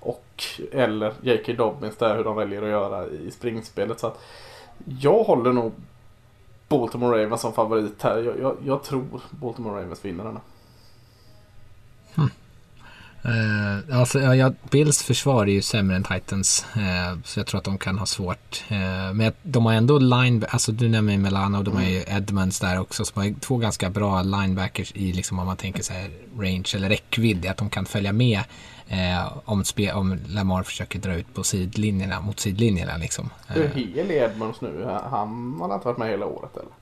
och 0.00 0.44
eller 0.72 1.14
J.K. 1.20 1.52
Dobbins 1.52 1.96
där 1.96 2.16
hur 2.16 2.24
de 2.24 2.36
väljer 2.36 2.62
att 2.62 2.68
göra 2.68 3.06
i 3.06 3.30
springspelet. 3.30 4.00
Så 4.00 4.06
att 4.06 4.20
jag 5.00 5.24
håller 5.24 5.52
nog 5.52 5.72
Baltimore 6.68 7.24
Ravens 7.24 7.40
som 7.40 7.52
favorit 7.52 8.02
här. 8.02 8.22
Jag, 8.22 8.40
jag, 8.40 8.56
jag 8.64 8.82
tror 8.82 9.04
Baltimore 9.30 9.82
Ravens 9.82 10.04
vinner 10.04 10.24
denna. 10.24 10.40
Uh, 13.24 13.98
alltså, 13.98 14.20
ja, 14.20 14.52
Bills 14.70 15.02
försvar 15.02 15.46
är 15.46 15.52
ju 15.52 15.62
sämre 15.62 15.96
än 15.96 16.04
Titans. 16.04 16.66
Uh, 16.76 17.20
så 17.24 17.40
jag 17.40 17.46
tror 17.46 17.58
att 17.58 17.64
de 17.64 17.78
kan 17.78 17.98
ha 17.98 18.06
svårt. 18.06 18.64
Uh, 18.70 19.12
men 19.12 19.32
de 19.42 19.66
har 19.66 19.72
ändå 19.72 19.98
line, 19.98 20.44
alltså 20.48 20.72
du 20.72 20.88
nämner 20.88 21.18
Melano 21.18 21.58
och 21.58 21.64
de 21.64 21.76
har 21.76 21.82
ju 21.82 22.02
Edmonds 22.06 22.60
där 22.60 22.80
också. 22.80 23.04
Som 23.04 23.22
har 23.22 23.40
två 23.40 23.56
ganska 23.56 23.90
bra 23.90 24.22
linebackers 24.22 24.92
i 24.94 25.12
liksom 25.12 25.38
om 25.38 25.46
man 25.46 25.56
tänker 25.56 25.82
så 25.82 25.92
här 25.92 26.10
range 26.38 26.72
eller 26.74 26.88
räckvidd. 26.88 27.46
Att 27.46 27.56
de 27.56 27.70
kan 27.70 27.86
följa 27.86 28.12
med 28.12 28.40
om, 29.44 29.64
spe, 29.64 29.92
om 29.92 30.18
Lamar 30.26 30.62
försöker 30.62 30.98
dra 30.98 31.14
ut 31.14 31.34
på 31.34 31.42
sidlinjerna, 31.42 32.20
mot 32.20 32.40
sidlinjerna 32.40 32.96
liksom. 32.96 33.30
Hur 33.46 33.68
hel 33.68 34.10
är 34.10 34.30
Edmonds 34.30 34.60
nu? 34.60 34.84
Han 35.10 35.60
har 35.60 35.74
inte 35.74 35.86
varit 35.86 35.98
med 35.98 36.08
hela 36.08 36.26
året 36.26 36.56
eller? 36.56 36.79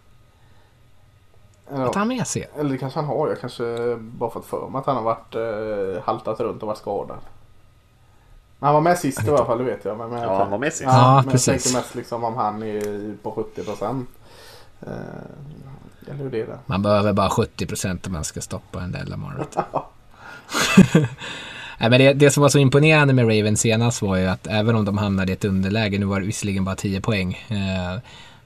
Att 1.71 1.95
han 1.95 2.09
med 2.09 2.27
sig? 2.27 2.51
Eller 2.59 2.71
det 2.71 2.79
kanske 2.79 2.99
han 2.99 3.09
har. 3.09 3.29
Jag 3.29 3.41
kanske 3.41 3.97
bara 3.97 4.31
fått 4.31 4.47
för 4.47 4.69
mig 4.69 4.79
att 4.79 4.87
han 4.87 4.97
har 4.97 5.03
varit 5.03 5.35
eh, 5.35 6.03
haltat 6.05 6.41
runt 6.41 6.62
och 6.62 6.69
varit 6.69 6.79
skadad. 6.79 7.19
Men 8.59 8.66
han 8.66 8.75
var 8.75 8.81
med 8.81 8.99
sist 8.99 9.25
i 9.25 9.31
alla 9.31 9.45
fall, 9.45 9.59
det 9.59 9.64
vet 9.64 9.85
jag. 9.85 9.99
Men, 9.99 10.11
men 10.11 10.23
ja, 10.23 10.39
han 10.39 10.51
var 10.51 10.59
med 10.59 10.73
sist. 10.73 10.83
Ja, 10.83 10.93
ja 10.93 11.23
men 11.23 11.31
precis. 11.31 11.49
jag 11.49 11.62
tänkte 11.62 11.79
mest 11.79 11.95
liksom 11.95 12.25
om 12.25 12.37
han 12.37 12.62
är 12.62 13.16
på 13.23 13.31
70 13.31 13.64
procent. 13.64 14.09
Eh, 14.81 14.91
eller 16.07 16.23
hur 16.23 16.31
det 16.31 16.41
är 16.41 16.47
det. 16.47 16.59
Man 16.66 16.83
behöver 16.83 17.12
bara 17.12 17.31
70 17.31 17.66
procent 17.66 18.07
om 18.07 18.12
man 18.12 18.25
ska 18.25 18.41
stoppa 18.41 18.81
en 18.81 18.93
del 18.93 19.09
Lamar. 19.09 19.47
Nej, 21.81 21.91
men 21.91 22.01
det, 22.01 22.12
det, 22.12 22.31
som 22.31 22.43
var 22.43 22.49
så 22.49 22.59
imponerande 22.59 23.14
med 23.14 23.25
Ravens 23.25 23.61
senast 23.61 24.03
var 24.03 24.16
ju 24.16 24.27
att 24.27 24.47
även 24.47 24.77
om 24.77 24.85
de 24.85 24.99
hamnade 24.99 25.33
i 25.33 25.35
ett 25.35 25.45
underläge, 25.45 25.99
nu 25.99 26.07
var 26.07 26.21
det 26.21 26.27
visserligen 26.27 26.64
bara 26.64 26.77
10 26.77 27.01
poäng, 27.01 27.47
eh, 27.49 28.01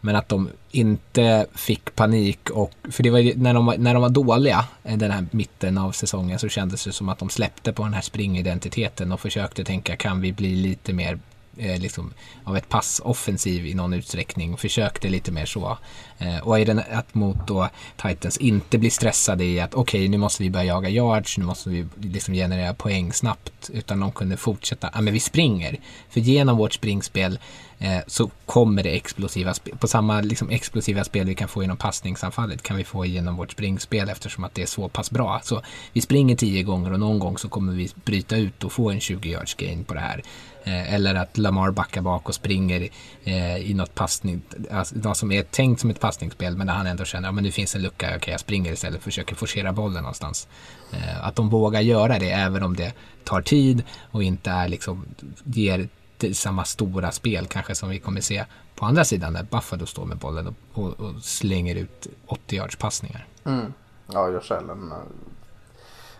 men 0.04 0.16
att 0.16 0.28
de 0.28 0.48
inte 0.70 1.46
fick 1.54 1.94
panik 1.94 2.50
och, 2.50 2.72
för 2.90 3.02
det 3.02 3.10
var 3.10 3.36
när 3.36 3.54
de, 3.54 3.74
när 3.78 3.94
de 3.94 4.02
var 4.02 4.08
dåliga 4.08 4.64
den 4.82 5.10
här 5.10 5.26
mitten 5.30 5.78
av 5.78 5.92
säsongen 5.92 6.38
så 6.38 6.48
kändes 6.48 6.84
det 6.84 6.92
som 6.92 7.08
att 7.08 7.18
de 7.18 7.30
släppte 7.30 7.72
på 7.72 7.82
den 7.82 7.94
här 7.94 8.02
springidentiteten 8.02 9.12
och 9.12 9.20
försökte 9.20 9.64
tänka 9.64 9.96
kan 9.96 10.20
vi 10.20 10.32
bli 10.32 10.56
lite 10.56 10.92
mer 10.92 11.18
eh, 11.56 11.80
liksom, 11.80 12.12
av 12.44 12.56
ett 12.56 12.68
passoffensiv 12.68 13.66
i 13.66 13.74
någon 13.74 13.94
utsträckning. 13.94 14.56
Försökte 14.56 15.08
lite 15.08 15.32
mer 15.32 15.46
så. 15.46 15.78
Eh, 16.18 16.38
och 16.38 16.60
i 16.60 16.64
den, 16.64 16.82
att 16.92 17.14
mot 17.14 17.46
då 17.46 17.68
Titans 18.02 18.36
inte 18.36 18.78
bli 18.78 18.90
stressade 18.90 19.44
i 19.44 19.60
att 19.60 19.74
okej 19.74 20.00
okay, 20.00 20.08
nu 20.08 20.18
måste 20.18 20.42
vi 20.42 20.50
börja 20.50 20.64
jaga 20.64 20.88
yards, 20.88 21.38
nu 21.38 21.44
måste 21.44 21.70
vi 21.70 21.86
liksom 22.00 22.34
generera 22.34 22.74
poäng 22.74 23.12
snabbt. 23.12 23.70
Utan 23.72 24.00
de 24.00 24.12
kunde 24.12 24.36
fortsätta, 24.36 24.90
ja 24.94 25.00
men 25.00 25.14
vi 25.14 25.20
springer. 25.20 25.76
För 26.10 26.20
genom 26.20 26.56
vårt 26.56 26.72
springspel 26.72 27.38
eh, 27.82 28.00
så 28.06 28.30
kommer 28.46 28.82
det 28.82 28.90
explosiva 28.90 29.54
spel. 29.54 29.76
På 29.78 29.88
samma 29.88 30.20
liksom, 30.20 30.50
explosiva 30.50 31.04
spel 31.04 31.26
vi 31.26 31.34
kan 31.34 31.48
få 31.48 31.62
genom 31.62 31.76
passningsanfallet 31.76 32.62
kan 32.62 32.76
vi 32.76 32.84
få 32.84 33.06
genom 33.06 33.36
vårt 33.36 33.52
springspel 33.52 34.08
eftersom 34.08 34.44
att 34.44 34.54
det 34.54 34.62
är 34.62 34.66
så 34.66 34.88
pass 34.88 35.10
bra. 35.10 35.40
Så 35.44 35.62
vi 35.92 36.00
springer 36.00 36.36
tio 36.36 36.62
gånger 36.62 36.92
och 36.92 37.00
någon 37.00 37.18
gång 37.18 37.38
så 37.38 37.48
kommer 37.48 37.72
vi 37.72 37.90
bryta 38.04 38.36
ut 38.36 38.64
och 38.64 38.72
få 38.72 38.90
en 38.90 39.00
20 39.00 39.30
yards 39.30 39.54
gain 39.54 39.84
på 39.84 39.94
det 39.94 40.00
här. 40.00 40.22
Eh, 40.64 40.94
eller 40.94 41.14
att 41.14 41.38
Lamar 41.38 41.70
backar 41.70 42.02
bak 42.02 42.28
och 42.28 42.34
springer 42.34 42.88
eh, 43.24 43.56
i 43.56 43.74
något 43.74 43.94
passning, 43.94 44.42
alltså, 44.70 44.96
något 44.98 45.16
som 45.16 45.32
är 45.32 45.42
tänkt 45.42 45.80
som 45.80 45.90
ett 45.90 46.00
passningsspel 46.00 46.56
men 46.56 46.66
där 46.66 46.74
han 46.74 46.86
ändå 46.86 47.04
känner 47.04 47.28
att 47.28 47.34
ja, 47.34 47.40
nu 47.40 47.50
finns 47.50 47.74
en 47.74 47.82
lucka, 47.82 48.06
okej 48.06 48.16
okay, 48.16 48.32
jag 48.32 48.40
springer 48.40 48.72
istället 48.72 48.96
och 48.96 49.04
försöker 49.04 49.34
forcera 49.34 49.72
bollen 49.72 50.02
någonstans. 50.02 50.48
Eh, 50.92 51.26
att 51.26 51.36
de 51.36 51.48
vågar 51.48 51.80
göra 51.80 52.18
det 52.18 52.30
även 52.30 52.62
om 52.62 52.76
det 52.76 52.92
tar 53.24 53.42
tid 53.42 53.82
och 54.10 54.22
inte 54.22 54.50
är 54.50 54.68
liksom, 54.68 55.04
ger 55.44 55.88
samma 56.34 56.64
stora 56.64 57.10
spel 57.10 57.46
kanske 57.46 57.74
som 57.74 57.88
vi 57.88 57.98
kommer 57.98 58.20
se 58.20 58.44
på 58.74 58.86
andra 58.86 59.04
sidan 59.04 59.32
när 59.32 59.42
Buffalo 59.42 59.86
står 59.86 60.04
med 60.04 60.16
bollen 60.16 60.46
och, 60.46 60.82
och, 60.82 61.00
och 61.00 61.14
slänger 61.22 61.76
ut 61.76 62.06
80 62.26 62.56
yards 62.56 62.76
passningar. 62.76 63.26
Mm. 63.44 63.72
Ja, 64.06 64.28
Josh 64.28 64.52
Allen 64.52 64.92
eh, 64.92 64.98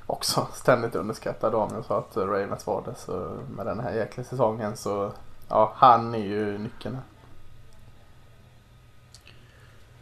också 0.06 0.48
ständigt 0.54 0.94
underskattad 0.94 1.54
om 1.54 1.70
jag 1.74 1.84
sa 1.84 1.98
att 1.98 2.16
Ravens 2.16 2.66
var 2.66 2.82
det. 2.86 2.94
Så 2.94 3.38
med 3.56 3.66
den 3.66 3.80
här 3.80 3.92
jäkla 3.94 4.24
säsongen 4.24 4.76
så 4.76 5.12
ja, 5.48 5.72
han 5.76 6.14
är 6.14 6.18
ju 6.18 6.58
nyckeln. 6.58 6.98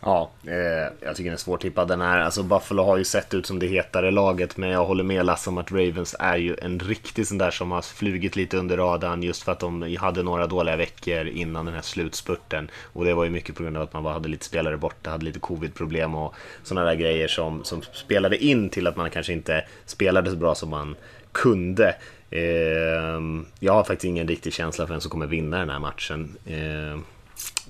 Ja, 0.03 0.31
eh, 0.47 1.07
jag 1.07 1.17
tycker 1.17 1.25
den 1.25 1.33
är 1.33 1.37
svårtippad 1.37 1.89
den 1.89 2.01
här. 2.01 2.21
Alltså 2.21 2.43
Buffalo 2.43 2.83
har 2.83 2.97
ju 2.97 3.05
sett 3.05 3.35
ut 3.35 3.47
som 3.47 3.59
det 3.59 3.67
hetare 3.67 4.11
laget, 4.11 4.57
men 4.57 4.71
jag 4.71 4.85
håller 4.85 5.05
med 5.05 5.27
Lasse 5.27 5.51
om 5.51 5.59
att 5.59 5.73
Ravens 5.73 6.17
är 6.19 6.37
ju 6.37 6.57
en 6.63 6.79
riktig 6.79 7.27
sån 7.27 7.39
där 7.39 7.51
som 7.51 7.71
har 7.71 7.83
flugit 7.83 8.37
lite 8.37 8.57
under 8.57 8.77
radarn 8.77 9.23
just 9.23 9.43
för 9.43 9.53
att 9.53 9.61
de 9.61 9.97
hade 9.97 10.23
några 10.23 10.47
dåliga 10.47 10.77
veckor 10.77 11.27
innan 11.27 11.65
den 11.65 11.75
här 11.75 11.83
slutspurten. 11.83 12.71
Och 12.93 13.05
det 13.05 13.15
var 13.15 13.25
ju 13.25 13.31
mycket 13.31 13.57
på 13.57 13.63
grund 13.63 13.77
av 13.77 13.83
att 13.83 13.93
man 13.93 14.03
bara 14.03 14.15
hade 14.15 14.29
lite 14.29 14.45
spelare 14.45 14.77
borta, 14.77 15.11
hade 15.11 15.25
lite 15.25 15.41
covid-problem 15.41 16.15
och 16.15 16.35
sådana 16.63 16.87
där 16.87 16.97
grejer 16.97 17.29
som, 17.29 17.65
som 17.65 17.83
spelade 17.93 18.45
in 18.45 18.71
till 18.71 18.87
att 18.87 18.97
man 18.97 19.11
kanske 19.11 19.33
inte 19.33 19.65
spelade 19.87 20.31
så 20.31 20.37
bra 20.37 20.55
som 20.55 20.71
man 20.71 20.97
kunde. 21.33 21.97
Eh, 22.31 23.21
jag 23.59 23.73
har 23.73 23.85
faktiskt 23.85 24.05
ingen 24.05 24.29
riktig 24.29 24.53
känsla 24.53 24.87
för 24.87 24.95
vem 24.95 25.01
som 25.01 25.11
kommer 25.11 25.27
vinna 25.27 25.59
den 25.59 25.71
här 25.71 25.79
matchen. 25.79 26.37
Eh, 26.47 27.01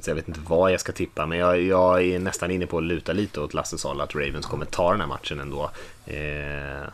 så 0.01 0.11
jag 0.11 0.15
vet 0.15 0.29
inte 0.29 0.41
vad 0.41 0.73
jag 0.73 0.81
ska 0.81 0.93
tippa, 0.93 1.27
men 1.27 1.39
jag, 1.39 1.63
jag 1.63 2.03
är 2.05 2.19
nästan 2.19 2.51
inne 2.51 2.67
på 2.67 2.79
att 2.79 2.85
luta 2.85 3.13
lite 3.13 3.41
åt 3.41 3.55
Lasses 3.55 3.85
håll 3.85 4.01
att 4.01 4.15
Ravens 4.15 4.47
kommer 4.47 4.65
ta 4.65 4.91
den 4.91 5.01
här 5.01 5.09
matchen 5.09 5.41
ändå. 5.41 5.71
Eh, 6.07 6.89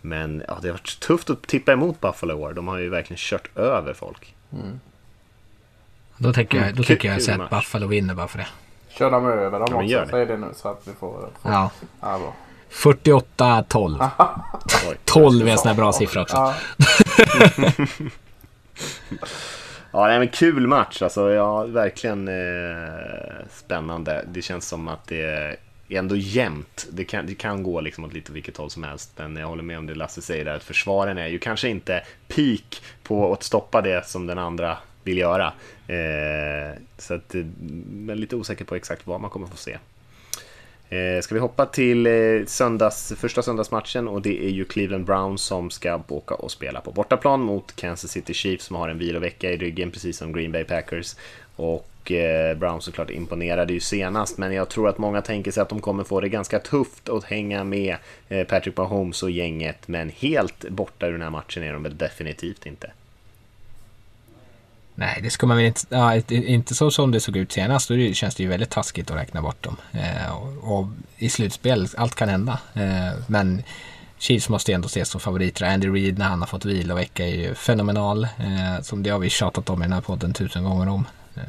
men 0.00 0.42
ja, 0.48 0.58
det 0.62 0.68
har 0.68 0.72
varit 0.72 1.00
tufft 1.00 1.30
att 1.30 1.42
tippa 1.42 1.72
emot 1.72 2.00
Buffalo 2.00 2.34
år. 2.34 2.52
De 2.52 2.68
har 2.68 2.78
ju 2.78 2.88
verkligen 2.88 3.18
kört 3.18 3.56
över 3.56 3.94
folk. 3.94 4.34
Mm. 4.52 4.80
Då 6.16 6.32
tänker 6.32 6.64
jag, 6.64 6.74
då 6.74 6.82
tänker 6.82 7.12
jag 7.12 7.22
säga 7.22 7.42
att 7.42 7.50
Buffalo 7.50 7.86
vinner 7.86 8.14
bara 8.14 8.28
för 8.28 8.38
det. 8.38 8.46
Kör 8.88 9.10
de 9.10 9.26
över 9.26 9.58
dem 9.60 9.68
ja, 9.88 10.00
också? 10.02 10.10
Säg 10.10 10.26
det 10.26 10.36
nu 10.36 10.46
så 10.56 10.68
att 10.68 10.82
vi 10.84 10.92
får... 10.92 11.28
får... 11.42 11.52
Ja. 11.52 11.70
ja 12.00 12.34
48-12. 12.70 14.10
12 15.04 15.48
är 15.48 15.52
en 15.52 15.58
sån 15.58 15.68
här 15.68 15.76
bra 15.76 15.92
siffra 15.92 16.22
också. 16.22 16.36
Ja. 16.36 16.54
Ja, 19.92 20.06
nej, 20.06 20.18
men 20.18 20.28
kul 20.28 20.66
match. 20.66 21.02
Alltså, 21.02 21.30
ja, 21.30 21.64
verkligen 21.64 22.28
eh, 22.28 23.46
spännande. 23.50 24.24
Det 24.28 24.42
känns 24.42 24.68
som 24.68 24.88
att 24.88 25.06
det 25.06 25.22
är 25.22 25.56
ändå 25.88 26.16
jämnt. 26.16 26.86
Det 26.92 27.04
kan, 27.04 27.26
det 27.26 27.34
kan 27.34 27.62
gå 27.62 27.80
liksom 27.80 28.04
åt 28.04 28.12
lite 28.12 28.32
vilket 28.32 28.56
håll 28.56 28.70
som 28.70 28.82
helst. 28.82 29.12
Men 29.16 29.36
jag 29.36 29.46
håller 29.46 29.62
med 29.62 29.78
om 29.78 29.86
det 29.86 29.94
Lasse 29.94 30.22
säger 30.22 30.44
där, 30.44 30.54
att 30.54 30.64
försvaren 30.64 31.18
är 31.18 31.26
ju 31.26 31.38
kanske 31.38 31.68
inte 31.68 32.02
peak 32.28 32.82
på 33.02 33.32
att 33.32 33.42
stoppa 33.42 33.80
det 33.80 34.06
som 34.06 34.26
den 34.26 34.38
andra 34.38 34.78
vill 35.04 35.18
göra. 35.18 35.52
Eh, 35.86 36.78
så 36.98 37.14
att, 37.14 37.34
eh, 37.34 37.44
men 37.90 38.16
lite 38.16 38.36
osäker 38.36 38.64
på 38.64 38.74
exakt 38.74 39.06
vad 39.06 39.20
man 39.20 39.30
kommer 39.30 39.46
få 39.46 39.56
se. 39.56 39.78
Eh, 40.90 41.20
ska 41.20 41.34
vi 41.34 41.40
hoppa 41.40 41.66
till 41.66 42.06
eh, 42.06 42.12
söndags, 42.46 43.12
första 43.16 43.42
söndagsmatchen 43.42 44.08
och 44.08 44.22
det 44.22 44.44
är 44.44 44.48
ju 44.48 44.64
Cleveland 44.64 45.04
Browns 45.04 45.42
som 45.42 45.70
ska 45.70 46.00
åka 46.08 46.34
och 46.34 46.50
spela 46.50 46.80
på 46.80 46.92
bortaplan 46.92 47.40
mot 47.40 47.76
Kansas 47.76 48.10
City 48.10 48.34
Chiefs 48.34 48.64
som 48.64 48.76
har 48.76 48.88
en 48.88 48.98
vilovecka 48.98 49.50
i 49.50 49.56
ryggen 49.56 49.90
precis 49.90 50.16
som 50.16 50.32
Green 50.32 50.52
Bay 50.52 50.64
Packers. 50.64 51.16
och 51.56 52.12
eh, 52.12 52.56
Browns 52.56 52.84
såklart 52.84 53.10
imponerade 53.10 53.72
ju 53.72 53.80
senast, 53.80 54.38
men 54.38 54.52
jag 54.52 54.68
tror 54.68 54.88
att 54.88 54.98
många 54.98 55.22
tänker 55.22 55.50
sig 55.50 55.60
att 55.60 55.68
de 55.68 55.80
kommer 55.80 56.04
få 56.04 56.20
det 56.20 56.28
ganska 56.28 56.58
tufft 56.58 57.08
att 57.08 57.24
hänga 57.24 57.64
med 57.64 57.96
eh, 58.28 58.46
Patrick 58.46 58.76
Mahomes 58.76 59.22
och 59.22 59.30
gänget, 59.30 59.88
men 59.88 60.08
helt 60.08 60.68
borta 60.68 61.06
ur 61.06 61.12
den 61.12 61.22
här 61.22 61.30
matchen 61.30 61.62
är 61.62 61.72
de 61.72 61.82
väl 61.82 61.96
definitivt 61.96 62.66
inte. 62.66 62.90
Nej, 65.00 65.20
det 65.22 65.30
ska 65.30 65.46
man 65.46 65.56
väl 65.56 65.66
inte... 65.66 65.80
Ja, 65.88 66.14
inte 66.30 66.74
så 66.74 66.90
som 66.90 67.10
det 67.10 67.20
såg 67.20 67.36
ut 67.36 67.52
senast. 67.52 67.88
Då 67.88 68.12
känns 68.12 68.34
det 68.34 68.42
ju 68.42 68.48
väldigt 68.48 68.70
taskigt 68.70 69.10
att 69.10 69.16
räkna 69.16 69.42
bort 69.42 69.62
dem. 69.62 69.76
Eh, 69.92 70.32
och, 70.32 70.78
och, 70.78 70.86
i 71.18 71.28
slutspel, 71.28 71.88
allt 71.96 72.14
kan 72.14 72.28
hända. 72.28 72.58
Eh, 72.74 73.18
men 73.26 73.62
Chiefs 74.18 74.48
måste 74.48 74.72
ändå 74.72 74.86
ses 74.86 75.08
som 75.08 75.20
favoriter. 75.20 75.66
Andy 75.66 75.88
Reid 75.88 76.18
när 76.18 76.28
han 76.28 76.40
har 76.40 76.46
fått 76.46 76.64
vila 76.64 76.94
och 76.94 77.00
vecka 77.00 77.26
är 77.26 77.34
ju 77.34 77.54
fenomenal. 77.54 78.24
Eh, 78.24 78.82
som 78.82 79.02
det 79.02 79.10
har 79.10 79.18
vi 79.18 79.30
tjatat 79.30 79.70
om 79.70 79.82
i 79.82 79.84
den 79.84 79.92
här 79.92 80.00
podden 80.00 80.32
tusen 80.32 80.64
gånger 80.64 80.88
om. 80.88 81.06
Eh, 81.34 81.42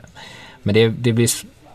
men 0.63 0.73
det, 0.73 0.87
det 0.89 1.13
blir... 1.13 1.29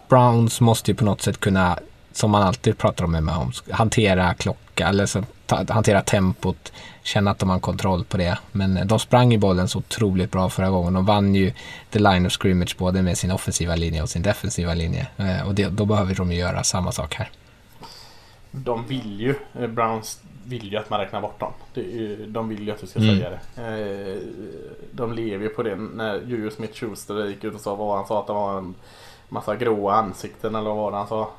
Browns 0.08 0.60
måste 0.60 0.90
ju 0.90 0.94
på 0.94 1.04
något 1.04 1.22
sätt 1.22 1.40
kunna, 1.40 1.78
som 2.12 2.30
man 2.30 2.42
alltid 2.42 2.78
pratar 2.78 3.04
om 3.04 3.12
med 3.12 3.22
Mahomes, 3.22 3.62
hantera 3.70 4.34
klocka, 4.34 4.88
eller 4.88 5.06
så, 5.06 5.24
ta, 5.46 5.64
hantera 5.68 6.02
tempot, 6.02 6.72
känna 7.06 7.30
att 7.30 7.38
de 7.38 7.50
har 7.50 7.58
kontroll 7.58 8.04
på 8.04 8.16
det. 8.16 8.38
Men 8.52 8.88
de 8.88 8.98
sprang 8.98 9.34
i 9.34 9.38
bollen 9.38 9.68
så 9.68 9.78
otroligt 9.78 10.30
bra 10.30 10.50
förra 10.50 10.70
gången. 10.70 10.94
De 10.94 11.04
vann 11.04 11.34
ju 11.34 11.52
the 11.90 11.98
line 11.98 12.26
of 12.26 12.32
scrimmage 12.32 12.76
både 12.78 13.02
med 13.02 13.18
sin 13.18 13.30
offensiva 13.30 13.76
linje 13.76 14.02
och 14.02 14.08
sin 14.08 14.22
defensiva 14.22 14.74
linje. 14.74 15.06
Eh, 15.16 15.48
och 15.48 15.54
det, 15.54 15.68
då 15.68 15.84
behöver 15.84 16.14
de 16.14 16.32
ju 16.32 16.38
göra 16.38 16.62
samma 16.62 16.92
sak 16.92 17.14
här. 17.14 17.30
De 18.50 18.86
vill 18.86 19.20
ju, 19.20 19.34
eh, 19.60 19.66
Browns 19.66 20.20
vill 20.44 20.72
ju 20.72 20.78
att 20.78 20.90
man 20.90 21.00
räknar 21.00 21.20
bort 21.20 21.40
dem. 21.40 21.52
De 22.28 22.48
vill 22.48 22.66
ju 22.66 22.70
att 22.70 22.80
du 22.80 22.86
ska 22.86 22.98
mm. 22.98 23.16
säga 23.16 23.30
det. 23.30 23.62
Eh, 23.62 24.18
de 24.92 25.12
lever 25.12 25.44
ju 25.44 25.48
på 25.48 25.62
det. 25.62 25.76
När 25.76 26.20
Julius 26.26 26.56
Smith-Schuster 26.56 27.26
gick 27.26 27.44
ut 27.44 27.54
och 27.54 27.60
sa 27.60 27.74
vad 27.74 27.96
han 27.96 28.06
sa 28.06 28.20
att 28.20 28.26
det 28.26 28.32
var 28.32 28.58
en 28.58 28.74
massa 29.28 29.56
gråa 29.56 29.94
ansikten 29.94 30.54
eller 30.54 30.70
vad 30.70 30.94
han 30.94 31.08
sa. 31.08 31.30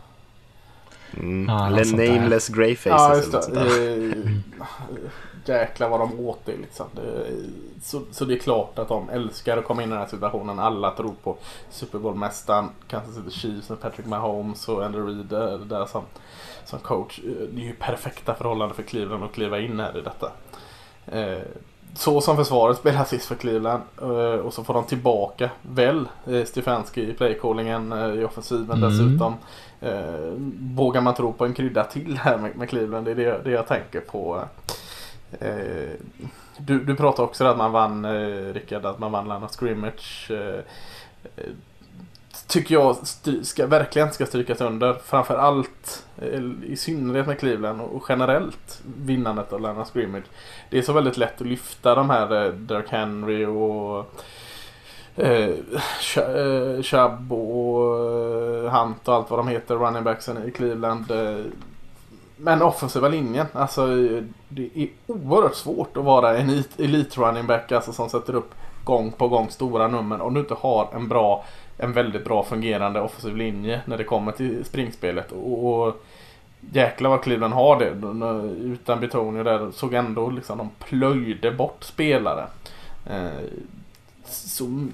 Mm. 1.14 1.50
Ja, 1.50 1.68
eller 1.68 2.14
nameless 2.14 2.48
grey 2.48 2.76
faces. 2.76 2.92
Ja, 2.92 3.16
just 3.16 3.50
det 5.48 5.60
jäklar 5.60 5.90
vad 5.90 6.00
de 6.00 6.20
åt 6.20 6.46
det 6.46 6.58
liksom. 6.58 6.86
Det, 6.92 7.26
så, 7.84 8.02
så 8.12 8.26
det 8.26 8.34
är 8.34 8.40
klart 8.40 8.80
att 8.80 8.88
de 8.88 9.10
älskar 9.10 9.58
att 9.58 9.66
komma 9.66 9.84
in 9.84 9.90
i 9.90 9.92
den 9.92 10.00
här 10.00 10.08
situationen. 10.08 10.60
Alla 10.60 10.92
tror 10.92 11.14
på 11.24 11.38
Super 11.70 12.00
Bowl-mästaren, 12.00 12.70
Kansas 12.88 13.16
City 13.16 13.32
Chiefs 13.32 13.70
med 13.70 13.82
Patrick 13.82 14.06
Mahomes 14.06 14.70
och 14.70 14.86
Andrew 14.86 15.14
Reid 15.14 15.68
där 15.68 15.86
som, 15.86 16.04
som 16.66 16.80
coach. 16.80 17.20
Det 17.52 17.62
är 17.62 17.66
ju 17.66 17.74
perfekta 17.74 18.36
förhållanden 18.36 18.76
för 18.76 18.84
Cleveland 18.84 19.24
att 19.24 19.32
kliva 19.32 19.60
in 19.60 19.80
här 19.80 19.98
i 19.98 20.02
detta. 20.02 20.32
Eh, 21.98 22.00
så 22.00 22.22
som 22.22 22.38
försvaret 22.38 22.78
spelar 22.78 23.04
sist 23.04 23.26
för 23.26 23.36
Cleveland 23.36 23.84
eh, 24.02 24.40
och 24.40 24.54
så 24.54 24.64
får 24.64 24.74
de 24.74 24.84
tillbaka 24.84 25.50
väl 25.62 26.08
eh, 26.28 26.44
Stefanski 26.44 27.10
i 27.10 27.14
playcallingen 27.14 27.94
i 28.20 28.24
offensiven 28.24 28.78
mm. 28.78 28.90
dessutom. 28.90 29.36
Vågar 30.76 31.02
man 31.02 31.16
tro 31.16 31.34
på 31.34 31.46
en 31.46 31.54
krydda 31.54 31.84
till 31.84 32.18
här 32.18 32.38
med, 32.38 32.56
med 32.56 32.70
Cleveland? 32.70 33.06
Det 33.06 33.12
är 33.12 33.16
det, 33.16 33.42
det 33.44 33.52
jag 33.52 33.68
tänker 33.68 34.00
på. 34.00 34.44
Eh, 35.32 35.90
du, 36.58 36.80
du 36.80 36.96
pratade 36.96 37.28
också 37.28 37.46
att 37.46 37.58
man 37.58 37.72
vann, 37.72 38.06
eh, 38.06 38.54
Rickard, 38.54 38.86
att 38.86 39.00
man 39.00 39.12
vann 39.12 39.28
Lana 39.28 39.48
Scrimmage. 39.48 40.32
Eh, 40.32 40.62
tycker 42.48 42.76
jag 42.76 42.98
ska, 43.42 43.68
verkligen 43.68 44.12
ska 44.12 44.26
strykas 44.26 44.62
under. 44.62 44.94
Framförallt 44.94 46.06
eh, 46.18 46.42
i 46.64 46.76
synnerhet 46.78 47.28
med 47.28 47.40
Cleveland 47.40 47.82
och 47.82 48.04
generellt 48.10 48.82
vinnandet 48.98 49.54
av 49.54 49.62
Lana 49.62 49.86
Scrimmage. 49.86 50.26
Det 50.70 50.78
är 50.78 50.82
så 50.82 50.94
väldigt 50.94 51.18
lätt 51.18 51.42
att 51.42 51.48
lyfta 51.48 51.96
de 51.96 52.10
här 52.10 52.46
eh, 52.46 52.52
Dirk 52.52 52.90
Henry 52.90 53.46
och 53.46 54.16
eh, 55.16 55.50
eh 56.18 56.82
Chubb 56.82 57.34
och 57.34 58.72
Hunt 58.72 59.08
och 59.08 59.16
allt 59.16 59.30
vad 59.30 59.40
de 59.40 59.48
heter, 59.48 59.76
running 59.76 60.04
backsen 60.04 60.48
i 60.48 60.52
Cleveland. 60.52 61.12
Men 62.40 62.62
offensiva 62.62 63.10
linjen, 63.10 63.48
alltså 63.54 63.88
det 64.50 64.70
är 64.76 64.90
oerhört 65.08 65.56
svårt 65.56 65.98
att 65.98 66.04
vara 66.04 66.38
en 66.38 66.64
elite 66.78 67.22
running 67.22 67.48
back 67.48 67.72
alltså, 67.72 67.94
som 67.94 68.10
sätter 68.10 68.36
upp 68.36 68.56
gång 68.84 69.12
på 69.12 69.28
gång 69.28 69.50
stora 69.50 69.88
nummer 69.88 70.22
om 70.22 70.34
du 70.34 70.40
inte 70.40 70.54
har 70.54 70.90
en 70.94 71.08
bra, 71.08 71.44
en 71.78 71.94
väldigt 71.94 72.24
bra 72.24 72.44
fungerande 72.44 73.02
offensiv 73.02 73.38
linje 73.38 73.82
när 73.86 73.98
det 73.98 74.04
kommer 74.04 74.32
till 74.32 74.66
springspelet. 74.66 75.32
Och, 75.32 75.88
och 75.88 76.04
jäklar 76.72 77.10
vad 77.10 77.24
Cleveland 77.24 77.54
har 77.54 77.80
det. 77.80 77.90
Utan 78.64 79.00
Betonio 79.00 79.44
där 79.44 79.72
såg 79.72 79.94
ändå 79.94 80.30
liksom 80.30 80.58
de 80.58 80.70
plöjde 80.80 81.52
bort 81.52 81.84
spelare. 81.84 82.48
Eh, 83.06 83.48
så 84.26 84.88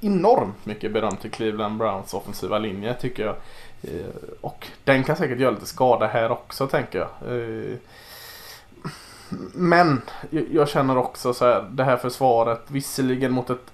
enormt 0.00 0.66
mycket 0.66 0.92
beröm 0.92 1.16
till 1.16 1.30
Cleveland 1.30 1.78
Browns 1.78 2.14
offensiva 2.14 2.58
linje 2.58 2.94
tycker 2.94 3.26
jag. 3.26 3.36
Eh, 3.82 4.06
och 4.40 4.66
den 4.84 5.04
kan 5.04 5.16
säkert 5.16 5.38
göra 5.38 5.50
lite 5.50 5.66
skada 5.66 6.06
här 6.06 6.30
också 6.30 6.66
tänker 6.66 6.98
jag. 6.98 7.36
Eh, 7.36 7.76
men 9.54 10.02
jag 10.50 10.68
känner 10.68 10.96
också 10.96 11.34
så 11.34 11.44
här, 11.44 11.68
det 11.70 11.84
här 11.84 11.96
försvaret, 11.96 12.60
visserligen 12.66 13.32
mot 13.32 13.50
ett 13.50 13.69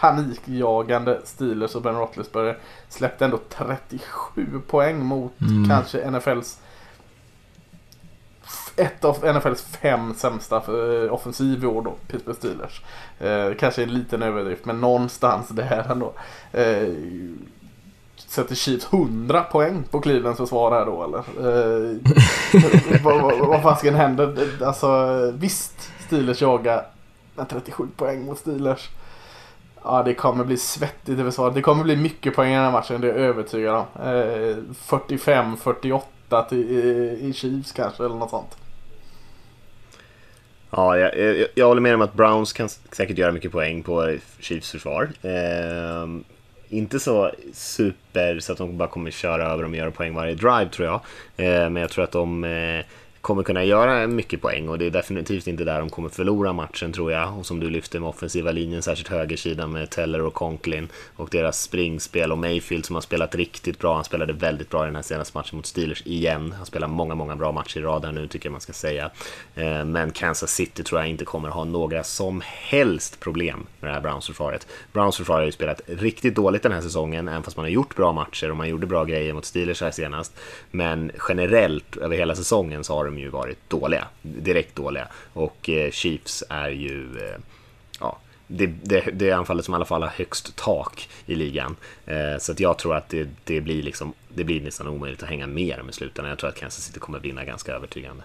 panikjagande 0.00 1.20
Steelers 1.24 1.74
och 1.74 1.82
Ben 1.82 1.94
Roethlisberger 1.94 2.58
släppte 2.88 3.24
ändå 3.24 3.38
37 3.48 4.60
poäng 4.66 5.04
mot 5.04 5.40
mm. 5.40 5.68
kanske 5.68 6.10
NFLs 6.10 6.58
ett 8.76 9.04
av 9.04 9.34
NFLs 9.34 9.62
fem 9.62 10.14
sämsta 10.14 10.56
eh, 10.56 11.12
offensiv 11.12 11.64
i 11.64 11.66
år 11.66 11.82
då, 11.82 11.94
Pittsburgh 12.06 12.38
Steelers. 12.38 12.82
Eh, 13.18 13.56
kanske 13.58 13.82
en 13.82 13.94
liten 13.94 14.22
överdrift 14.22 14.64
men 14.64 14.80
någonstans 14.80 15.48
där 15.48 15.86
ändå. 15.90 16.12
Eh, 16.52 16.88
sätter 18.16 18.54
Chiefs 18.54 18.92
100 18.92 19.42
poäng 19.42 19.82
på 19.90 20.00
Clevelands 20.00 20.38
försvar 20.38 20.70
här 20.70 20.86
då 20.86 21.04
eller? 21.04 21.18
Eh, 21.18 21.96
vad, 23.04 23.22
vad, 23.22 23.38
vad 23.38 23.62
fasiken 23.62 23.94
händer? 23.94 24.48
Alltså 24.64 25.32
visst, 25.34 25.90
Steelers 26.06 26.42
jagar 26.42 26.86
med 27.34 27.48
37 27.48 27.86
poäng 27.96 28.24
mot 28.24 28.38
Steelers. 28.38 28.88
Ja, 29.84 30.02
det 30.02 30.14
kommer 30.14 30.44
bli 30.44 30.56
svettigt 30.56 31.20
i 31.20 31.22
försvaret. 31.22 31.54
Det 31.54 31.62
kommer 31.62 31.84
bli 31.84 31.96
mycket 31.96 32.34
poäng 32.34 32.52
i 32.52 32.54
den 32.54 32.64
här 32.64 32.72
matchen, 32.72 33.00
det 33.00 33.10
är 33.10 33.18
jag 33.18 33.26
övertygad 33.26 33.74
om. 33.74 33.84
Eh, 34.02 34.56
45-48 34.88 36.48
till, 36.48 36.58
i, 36.58 37.18
i 37.20 37.32
Chiefs 37.32 37.72
kanske 37.72 38.04
eller 38.04 38.14
något 38.14 38.30
sånt. 38.30 38.56
Ja, 40.70 40.98
jag, 40.98 41.18
jag, 41.18 41.46
jag, 41.54 41.66
håller 41.66 41.80
med 41.80 41.94
om 41.94 42.02
att 42.02 42.14
Browns 42.14 42.52
kan 42.52 42.68
säkert 42.68 43.18
göra 43.18 43.32
mycket 43.32 43.52
poäng 43.52 43.82
på 43.82 44.16
Chiefs 44.38 44.70
försvar. 44.70 45.10
Eh, 45.22 46.06
inte 46.68 47.00
så 47.00 47.30
super 47.52 48.40
så 48.40 48.52
att 48.52 48.58
de 48.58 48.76
bara 48.76 48.88
kommer 48.88 49.10
köra 49.10 49.44
över 49.44 49.62
dem 49.62 49.72
och 49.72 49.78
göra 49.78 49.90
poäng 49.90 50.14
varje 50.14 50.34
drive 50.34 50.68
tror 50.68 50.88
jag. 50.88 51.00
Eh, 51.36 51.70
men 51.70 51.76
jag 51.76 51.90
tror 51.90 52.04
att 52.04 52.12
de 52.12 52.44
eh, 52.44 52.84
kommer 53.22 53.42
kunna 53.42 53.64
göra 53.64 54.06
mycket 54.06 54.42
poäng 54.42 54.68
och 54.68 54.78
det 54.78 54.86
är 54.86 54.90
definitivt 54.90 55.46
inte 55.46 55.64
där 55.64 55.78
de 55.78 55.90
kommer 55.90 56.08
förlora 56.08 56.52
matchen 56.52 56.92
tror 56.92 57.12
jag. 57.12 57.38
Och 57.38 57.46
som 57.46 57.60
du 57.60 57.70
lyfte 57.70 58.00
med 58.00 58.08
offensiva 58.08 58.52
linjen, 58.52 58.82
särskilt 58.82 59.08
högersidan 59.08 59.72
med 59.72 59.90
Teller 59.90 60.20
och 60.20 60.34
Conklin 60.34 60.88
och 61.16 61.28
deras 61.30 61.62
springspel 61.62 62.32
och 62.32 62.38
Mayfield 62.38 62.86
som 62.86 62.96
har 62.96 63.00
spelat 63.00 63.34
riktigt 63.34 63.78
bra. 63.78 63.94
Han 63.94 64.04
spelade 64.04 64.32
väldigt 64.32 64.70
bra 64.70 64.82
i 64.82 64.86
den 64.86 64.96
här 64.96 65.02
senaste 65.02 65.38
matchen 65.38 65.56
mot 65.56 65.66
Steelers 65.66 66.02
igen. 66.06 66.54
Han 66.56 66.66
spelar 66.66 66.88
många, 66.88 67.14
många 67.14 67.36
bra 67.36 67.52
matcher 67.52 67.78
i 67.78 67.82
rad 67.82 68.04
här 68.04 68.12
nu 68.12 68.28
tycker 68.28 68.46
jag 68.46 68.52
man 68.52 68.60
ska 68.60 68.72
säga. 68.72 69.10
Eh, 69.54 69.84
men 69.84 70.10
Kansas 70.10 70.52
City 70.52 70.82
tror 70.82 71.00
jag 71.00 71.08
inte 71.08 71.24
kommer 71.24 71.48
ha 71.48 71.64
några 71.64 72.04
som 72.04 72.42
helst 72.44 73.20
problem 73.20 73.66
med 73.80 73.90
det 73.90 73.94
här 73.94 74.00
Browns-försvaret. 74.00 74.66
Browns 74.92 75.16
försvar 75.16 75.36
har 75.36 75.44
ju 75.44 75.52
spelat 75.52 75.80
riktigt 75.86 76.34
dåligt 76.34 76.62
den 76.62 76.72
här 76.72 76.80
säsongen, 76.80 77.28
även 77.28 77.42
fast 77.42 77.56
man 77.56 77.64
har 77.64 77.70
gjort 77.70 77.96
bra 77.96 78.12
matcher 78.12 78.50
och 78.50 78.56
man 78.56 78.68
gjorde 78.68 78.86
bra 78.86 79.04
grejer 79.04 79.32
mot 79.32 79.44
Steelers 79.44 79.80
här 79.80 79.90
senast. 79.90 80.38
Men 80.70 81.10
generellt 81.28 81.96
över 81.96 82.16
hela 82.16 82.34
säsongen 82.34 82.84
så 82.84 82.94
har 82.94 83.11
de 83.14 83.20
ju 83.20 83.28
varit 83.28 83.70
dåliga, 83.70 84.06
direkt 84.22 84.76
dåliga. 84.76 85.08
Och 85.32 85.68
eh, 85.68 85.90
Chiefs 85.90 86.44
är 86.48 86.68
ju, 86.70 87.18
eh, 87.18 87.38
ja, 88.00 88.18
det, 88.46 88.66
det, 88.66 89.00
det 89.00 89.30
är 89.30 89.34
anfallet 89.34 89.64
som 89.64 89.74
i 89.74 89.76
alla 89.76 89.84
fall 89.84 90.02
har 90.02 90.08
högst 90.08 90.56
tak 90.56 91.08
i 91.26 91.34
ligan. 91.34 91.76
Eh, 92.06 92.38
så 92.38 92.52
att 92.52 92.60
jag 92.60 92.78
tror 92.78 92.96
att 92.96 93.08
det, 93.08 93.28
det, 93.44 93.60
blir 93.60 93.82
liksom, 93.82 94.12
det 94.28 94.44
blir 94.44 94.60
nästan 94.60 94.88
omöjligt 94.88 95.22
att 95.22 95.28
hänga 95.28 95.46
med 95.46 95.78
dem 95.78 95.88
i 95.88 95.92
slutändan. 95.92 96.30
Jag 96.30 96.38
tror 96.38 96.50
att 96.50 96.60
Kansas 96.60 96.84
City 96.84 97.00
kommer 97.00 97.18
vinna 97.18 97.44
ganska 97.44 97.72
övertygande. 97.72 98.22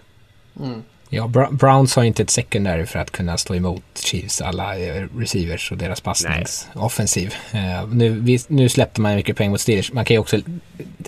Mm. 0.60 0.82
Ja, 1.10 1.26
Browns 1.50 1.96
har 1.96 2.04
inte 2.04 2.22
ett 2.22 2.30
secondary 2.30 2.86
för 2.86 2.98
att 2.98 3.10
kunna 3.10 3.36
stå 3.36 3.54
emot 3.54 3.82
Chiefs 3.94 4.40
alla 4.40 4.78
eh, 4.78 5.06
receivers 5.16 5.72
och 5.72 5.78
deras 5.78 6.00
passningsoffensiv. 6.00 7.34
Uh, 7.54 7.88
nu, 7.94 8.38
nu 8.48 8.68
släppte 8.68 9.00
man 9.00 9.14
mycket 9.14 9.36
poäng 9.36 9.50
mot 9.50 9.60
Steelers. 9.60 9.92
Man 9.92 10.04
kan 10.04 10.14
ju 10.14 10.20
också, 10.20 10.36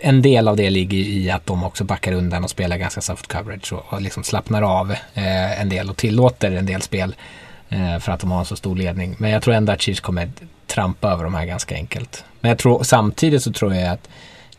en 0.00 0.22
del 0.22 0.48
av 0.48 0.56
det 0.56 0.70
ligger 0.70 0.98
i 0.98 1.30
att 1.30 1.46
de 1.46 1.64
också 1.64 1.84
backar 1.84 2.12
undan 2.12 2.44
och 2.44 2.50
spelar 2.50 2.76
ganska 2.76 3.00
soft 3.00 3.26
coverage 3.26 3.72
och, 3.72 3.92
och 3.92 4.00
liksom 4.00 4.24
slappnar 4.24 4.62
av 4.62 4.90
uh, 4.90 5.60
en 5.60 5.68
del 5.68 5.90
och 5.90 5.96
tillåter 5.96 6.50
en 6.50 6.66
del 6.66 6.82
spel 6.82 7.14
uh, 7.72 7.98
för 7.98 8.12
att 8.12 8.20
de 8.20 8.30
har 8.30 8.38
en 8.38 8.44
så 8.44 8.56
stor 8.56 8.76
ledning. 8.76 9.16
Men 9.18 9.30
jag 9.30 9.42
tror 9.42 9.54
ändå 9.54 9.72
att 9.72 9.82
Chiefs 9.82 10.00
kommer 10.00 10.30
trampa 10.66 11.10
över 11.10 11.24
de 11.24 11.34
här 11.34 11.44
ganska 11.44 11.74
enkelt. 11.74 12.24
Men 12.40 12.48
jag 12.48 12.58
tror, 12.58 12.82
samtidigt 12.82 13.42
så 13.42 13.52
tror 13.52 13.74
jag 13.74 13.88
att 13.88 14.08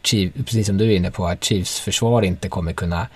Chiefs, 0.04 0.36
precis 0.36 0.68
som 0.68 0.78
du 0.78 0.92
är 0.92 0.96
inne 0.96 1.12
på, 1.12 1.28
att 1.28 1.44
Chiefs 1.44 1.80
försvar 1.80 2.22
inte 2.22 2.50
kommer 2.50 2.74
kunna 2.74 3.08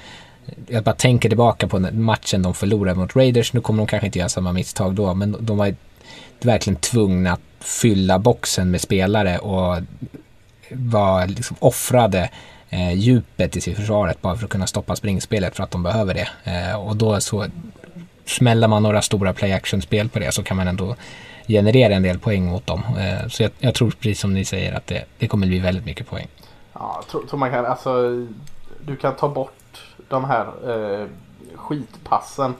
jag 0.67 0.83
bara 0.83 0.95
tänker 0.95 1.29
tillbaka 1.29 1.67
på 1.67 1.79
matchen 1.79 2.41
de 2.41 2.53
förlorade 2.53 2.99
mot 2.99 3.15
Raiders. 3.15 3.53
Nu 3.53 3.61
kommer 3.61 3.77
de 3.77 3.87
kanske 3.87 4.05
inte 4.05 4.19
göra 4.19 4.29
samma 4.29 4.51
misstag 4.51 4.93
då, 4.93 5.13
men 5.13 5.37
de 5.39 5.57
var 5.57 5.75
verkligen 6.41 6.79
tvungna 6.79 7.31
att 7.31 7.41
fylla 7.59 8.19
boxen 8.19 8.71
med 8.71 8.81
spelare 8.81 9.37
och 9.37 9.77
var 10.69 11.27
liksom 11.27 11.57
offrade 11.59 12.29
eh, 12.69 12.93
djupet 12.93 13.55
i 13.55 13.61
sitt 13.61 13.77
försvaret 13.77 14.21
bara 14.21 14.35
för 14.35 14.45
att 14.45 14.51
kunna 14.51 14.67
stoppa 14.67 14.95
springspelet 14.95 15.55
för 15.55 15.63
att 15.63 15.71
de 15.71 15.83
behöver 15.83 16.13
det. 16.13 16.27
Eh, 16.43 16.87
och 16.87 16.95
då 16.95 17.21
så 17.21 17.45
smäller 18.25 18.67
man 18.67 18.83
några 18.83 19.01
stora 19.01 19.33
play 19.33 19.51
action-spel 19.51 20.09
på 20.09 20.19
det 20.19 20.31
så 20.31 20.43
kan 20.43 20.57
man 20.57 20.67
ändå 20.67 20.95
generera 21.47 21.93
en 21.93 22.03
del 22.03 22.19
poäng 22.19 22.45
mot 22.45 22.67
dem. 22.67 22.83
Eh, 22.99 23.27
så 23.27 23.43
jag, 23.43 23.51
jag, 23.59 23.75
tror 23.75 23.91
precis 23.91 24.19
som 24.19 24.33
ni 24.33 24.45
säger 24.45 24.73
att 24.73 24.87
det, 24.87 25.03
det 25.17 25.27
kommer 25.27 25.47
bli 25.47 25.59
väldigt 25.59 25.85
mycket 25.85 26.07
poäng. 26.07 26.27
Ja, 26.73 26.95
jag 27.01 27.07
tror, 27.07 27.25
tror 27.25 27.39
man 27.39 27.51
kan, 27.51 27.65
alltså 27.65 27.91
du 28.85 28.95
kan 28.95 29.15
ta 29.15 29.29
bort 29.29 29.53
de 30.07 30.25
här 30.25 30.45
eh, 30.69 31.07
skitpassen 31.55 32.53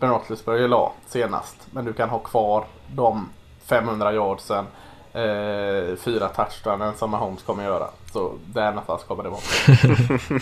Ben 0.00 0.10
Roethlisberger 0.10 0.68
la 0.68 0.92
senast. 1.06 1.56
Men 1.70 1.84
du 1.84 1.92
kan 1.92 2.08
ha 2.08 2.18
kvar 2.18 2.64
de 2.94 3.28
500 3.66 4.12
yardsen, 4.12 4.66
eh, 5.12 5.96
fyra 5.96 6.28
touchdownen 6.28 6.94
som 6.96 7.10
Mahomes 7.10 7.42
kommer 7.42 7.64
göra. 7.64 7.86
Så 8.12 8.32
där 8.46 8.66
någonstans 8.66 9.04
kommer 9.04 9.22
det 9.22 9.28
vara. 9.28 9.40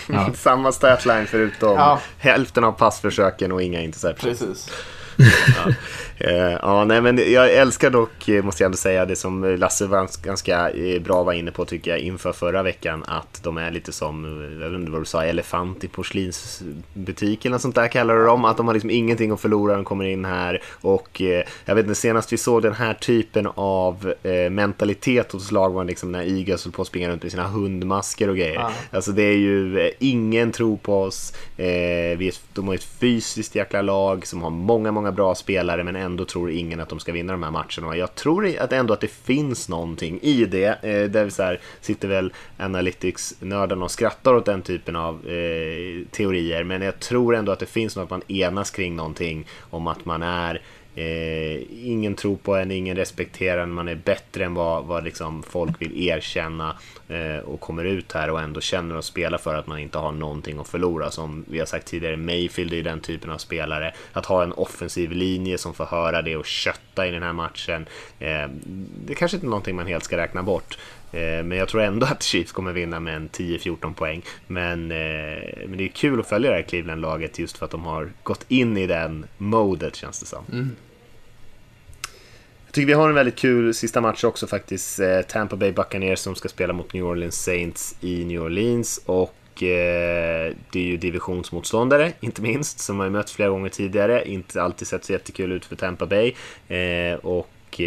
ja. 0.27 0.35
Samma 0.35 0.73
statline 0.73 1.27
förutom 1.27 1.77
ja. 1.77 1.99
hälften 2.19 2.65
av 2.65 2.73
passförsöken 2.73 3.53
och 3.53 3.63
inga 3.63 3.81
interceptions. 3.81 4.39
Precis 4.39 4.71
ja. 5.19 5.73
Eh, 6.21 6.59
ja, 6.63 6.85
nej, 6.85 7.01
men 7.01 7.33
jag 7.33 7.53
älskar 7.53 7.91
dock, 7.91 8.29
eh, 8.29 8.45
måste 8.45 8.63
jag 8.63 8.67
ändå 8.67 8.77
säga, 8.77 9.05
det 9.07 9.17
som 9.17 9.45
Lasse 9.45 9.87
var 9.87 10.09
ganska 10.23 10.71
eh, 10.71 11.03
bra 11.03 11.23
var 11.23 11.33
inne 11.33 11.51
på 11.51 11.65
tycker 11.65 11.91
jag 11.91 12.01
inför 12.01 12.33
förra 12.33 12.63
veckan. 12.63 13.05
Att 13.07 13.41
de 13.43 13.57
är 13.57 13.71
lite 13.71 13.93
som, 13.93 14.25
jag 14.63 14.71
vet 14.71 14.81
inte 14.81 14.93
vad 14.93 15.01
du 15.01 15.05
sa, 15.05 15.25
elefant 15.25 15.85
i 15.85 15.89
porslinsbutik 15.89 17.45
eller 17.45 17.59
sånt 17.59 17.75
där 17.75 17.89
kallar 17.89 18.15
du 18.15 18.25
dem. 18.25 18.45
Att 18.45 18.57
de 18.57 18.67
har 18.67 18.75
liksom 18.75 18.91
ingenting 18.91 19.31
att 19.31 19.41
förlora, 19.41 19.75
de 19.75 19.85
kommer 19.85 20.05
in 20.05 20.25
här. 20.25 20.63
Och 20.81 21.21
jag 21.65 21.75
vet 21.75 21.85
inte, 21.85 21.95
senast 21.95 22.33
vi 22.33 22.37
såg 22.37 22.63
den 22.63 22.75
här 22.75 22.95
typen 22.95 23.49
av 23.55 24.15
mentalitet 24.51 25.33
hos 25.33 25.53
lag 25.53 25.71
var 25.71 25.85
liksom 25.85 26.13
när 26.13 26.39
Eagles 26.39 26.65
höll 26.65 26.73
på 26.73 26.83
att 26.83 26.89
springa 26.89 27.09
runt 27.09 27.23
med 27.23 27.33
sina 27.33 27.49
hundmasker 27.49 28.29
och 28.29 28.37
grejer. 28.37 28.55
Ja. 28.55 28.73
Alltså 28.91 29.13
det 29.13 29.23
är 29.23 29.37
ju 29.37 29.91
ingen 29.99 30.53
tro 30.53 30.77
på 30.77 31.03
oss. 31.03 31.33
vi 31.57 32.29
är, 32.29 32.35
de 32.55 32.69
har 32.69 32.75
ett 32.75 32.89
fysiskt 33.01 33.55
jäkla 33.55 33.83
lag 33.83 34.27
som 34.27 34.43
har 34.43 34.51
många, 34.51 34.93
många 34.93 35.08
bra 35.13 35.35
spelare 35.35 35.85
men 35.85 35.97
ändå 35.97 36.25
tror 36.25 36.51
ingen 36.51 36.81
att 36.81 36.89
de 36.89 37.01
ska 37.01 37.13
vinna 37.13 37.33
de 37.33 37.43
här 37.43 37.51
matcherna. 37.51 37.87
Och 37.87 37.97
jag 37.97 38.15
tror 38.15 38.59
att 38.59 38.73
ändå 38.73 38.95
att 38.95 39.01
det 39.01 39.11
finns 39.11 39.69
någonting 39.69 40.19
i 40.23 40.45
det. 40.45 40.85
Eh, 40.85 41.11
där 41.11 41.25
vi 41.25 41.31
så 41.31 41.43
här, 41.43 41.61
sitter 41.81 42.09
väl 42.09 42.33
Analytics-nördarna 42.59 43.85
och 43.85 43.91
skrattar 43.91 44.35
åt 44.35 44.45
den 44.45 44.63
typen 44.63 44.97
av 44.97 45.15
eh, 45.15 46.07
teorier. 46.11 46.65
Men 46.65 46.83
jag 46.83 47.01
tror 47.01 47.37
ändå 47.37 47.53
att 47.53 47.59
det 47.59 47.67
finns 47.67 47.97
något 47.97 48.05
att 48.05 48.11
man 48.11 48.23
enas 48.29 48.71
kring 48.71 48.97
någonting 48.97 49.47
om 49.71 49.87
att 49.87 50.05
man 50.05 50.23
är 50.23 50.63
Eh, 50.99 51.63
ingen 51.71 52.15
tror 52.15 52.37
på 52.37 52.57
en, 52.57 52.71
ingen 52.71 52.97
respekterar 52.97 53.63
en, 53.63 53.73
man 53.73 53.89
är 53.89 53.95
bättre 53.95 54.45
än 54.45 54.55
vad, 54.55 54.85
vad 54.85 55.05
liksom 55.05 55.43
folk 55.43 55.83
vill 55.83 56.09
erkänna 56.09 56.77
eh, 57.09 57.39
och 57.45 57.61
kommer 57.61 57.85
ut 57.85 58.13
här 58.13 58.31
och 58.31 58.41
ändå 58.41 58.61
känner 58.61 58.97
och 58.97 59.05
spelar 59.05 59.39
för 59.39 59.55
att 59.55 59.67
man 59.67 59.79
inte 59.79 59.99
har 59.99 60.13
någonting 60.13 60.59
att 60.59 60.69
förlora. 60.69 61.11
Som 61.11 61.45
vi 61.49 61.59
har 61.59 61.67
sagt 61.67 61.87
tidigare, 61.87 62.17
Mayfield 62.17 62.73
är 62.73 62.83
den 62.83 63.01
typen 63.01 63.31
av 63.31 63.39
spelare. 63.39 63.95
Att 64.13 64.27
ha 64.27 64.43
en 64.43 64.53
offensiv 64.53 65.13
linje 65.13 65.59
som 65.59 65.75
får 65.75 65.85
höra 65.85 66.23
det 66.23 66.37
och 66.37 66.47
kötta 66.47 67.07
i 67.07 67.11
den 67.11 67.23
här 67.23 67.33
matchen. 67.33 67.87
Eh, 68.19 68.49
det 69.07 69.15
kanske 69.15 69.37
inte 69.37 69.47
är 69.47 69.51
någonting 69.51 69.77
man 69.77 69.87
helt 69.87 70.05
ska 70.05 70.17
räkna 70.17 70.43
bort. 70.43 70.79
Eh, 71.13 71.45
men 71.45 71.53
jag 71.53 71.69
tror 71.69 71.83
ändå 71.83 72.07
att 72.07 72.23
Chiefs 72.23 72.53
kommer 72.53 72.73
vinna 72.73 73.01
med 73.01 73.17
en 73.17 73.29
10-14 73.29 73.95
poäng. 73.95 74.23
Men, 74.47 74.91
eh, 74.91 75.67
men 75.67 75.77
det 75.77 75.85
är 75.85 75.89
kul 75.89 76.21
att 76.21 76.29
följa 76.29 76.51
det 76.51 76.57
här 76.57 76.63
Cleveland-laget 76.63 77.39
just 77.39 77.59
för 77.59 77.65
att 77.65 77.71
de 77.71 77.85
har 77.85 78.11
gått 78.23 78.45
in 78.49 78.77
i 78.77 78.87
den 78.87 79.27
modet 79.37 79.97
känns 79.97 80.21
det 80.21 80.27
som. 80.27 80.45
Mm. 80.53 80.77
Jag 82.69 82.75
tycker 82.75 82.87
vi 82.87 82.93
har 82.93 83.09
en 83.09 83.15
väldigt 83.15 83.37
kul 83.37 83.75
sista 83.75 84.01
match 84.01 84.25
också 84.25 84.47
faktiskt. 84.47 85.01
Eh, 85.01 85.21
Tampa 85.21 85.57
Bay 85.57 85.73
Buccaneers 85.73 86.19
som 86.19 86.35
ska 86.35 86.49
spela 86.49 86.73
mot 86.73 86.93
New 86.93 87.05
Orleans 87.05 87.45
Saints 87.45 87.97
i 88.01 88.25
New 88.25 88.43
Orleans. 88.43 89.01
Och 89.07 89.63
eh, 89.63 90.53
det 90.71 90.79
är 90.79 90.85
ju 90.85 90.97
divisionsmotståndare, 90.97 92.13
inte 92.21 92.43
minst, 92.43 92.81
som 92.81 92.99
har 92.99 93.09
mötts 93.09 93.33
flera 93.33 93.51
gånger 93.51 93.69
tidigare. 93.69 94.29
Inte 94.29 94.63
alltid 94.63 94.89
sett 94.89 95.05
så 95.05 95.13
jättekul 95.13 95.53
ut 95.53 95.65
för 95.65 95.77
Tampa 95.77 96.07
Bay. 96.07 96.35
Eh, 96.69 97.15
och 97.15 97.81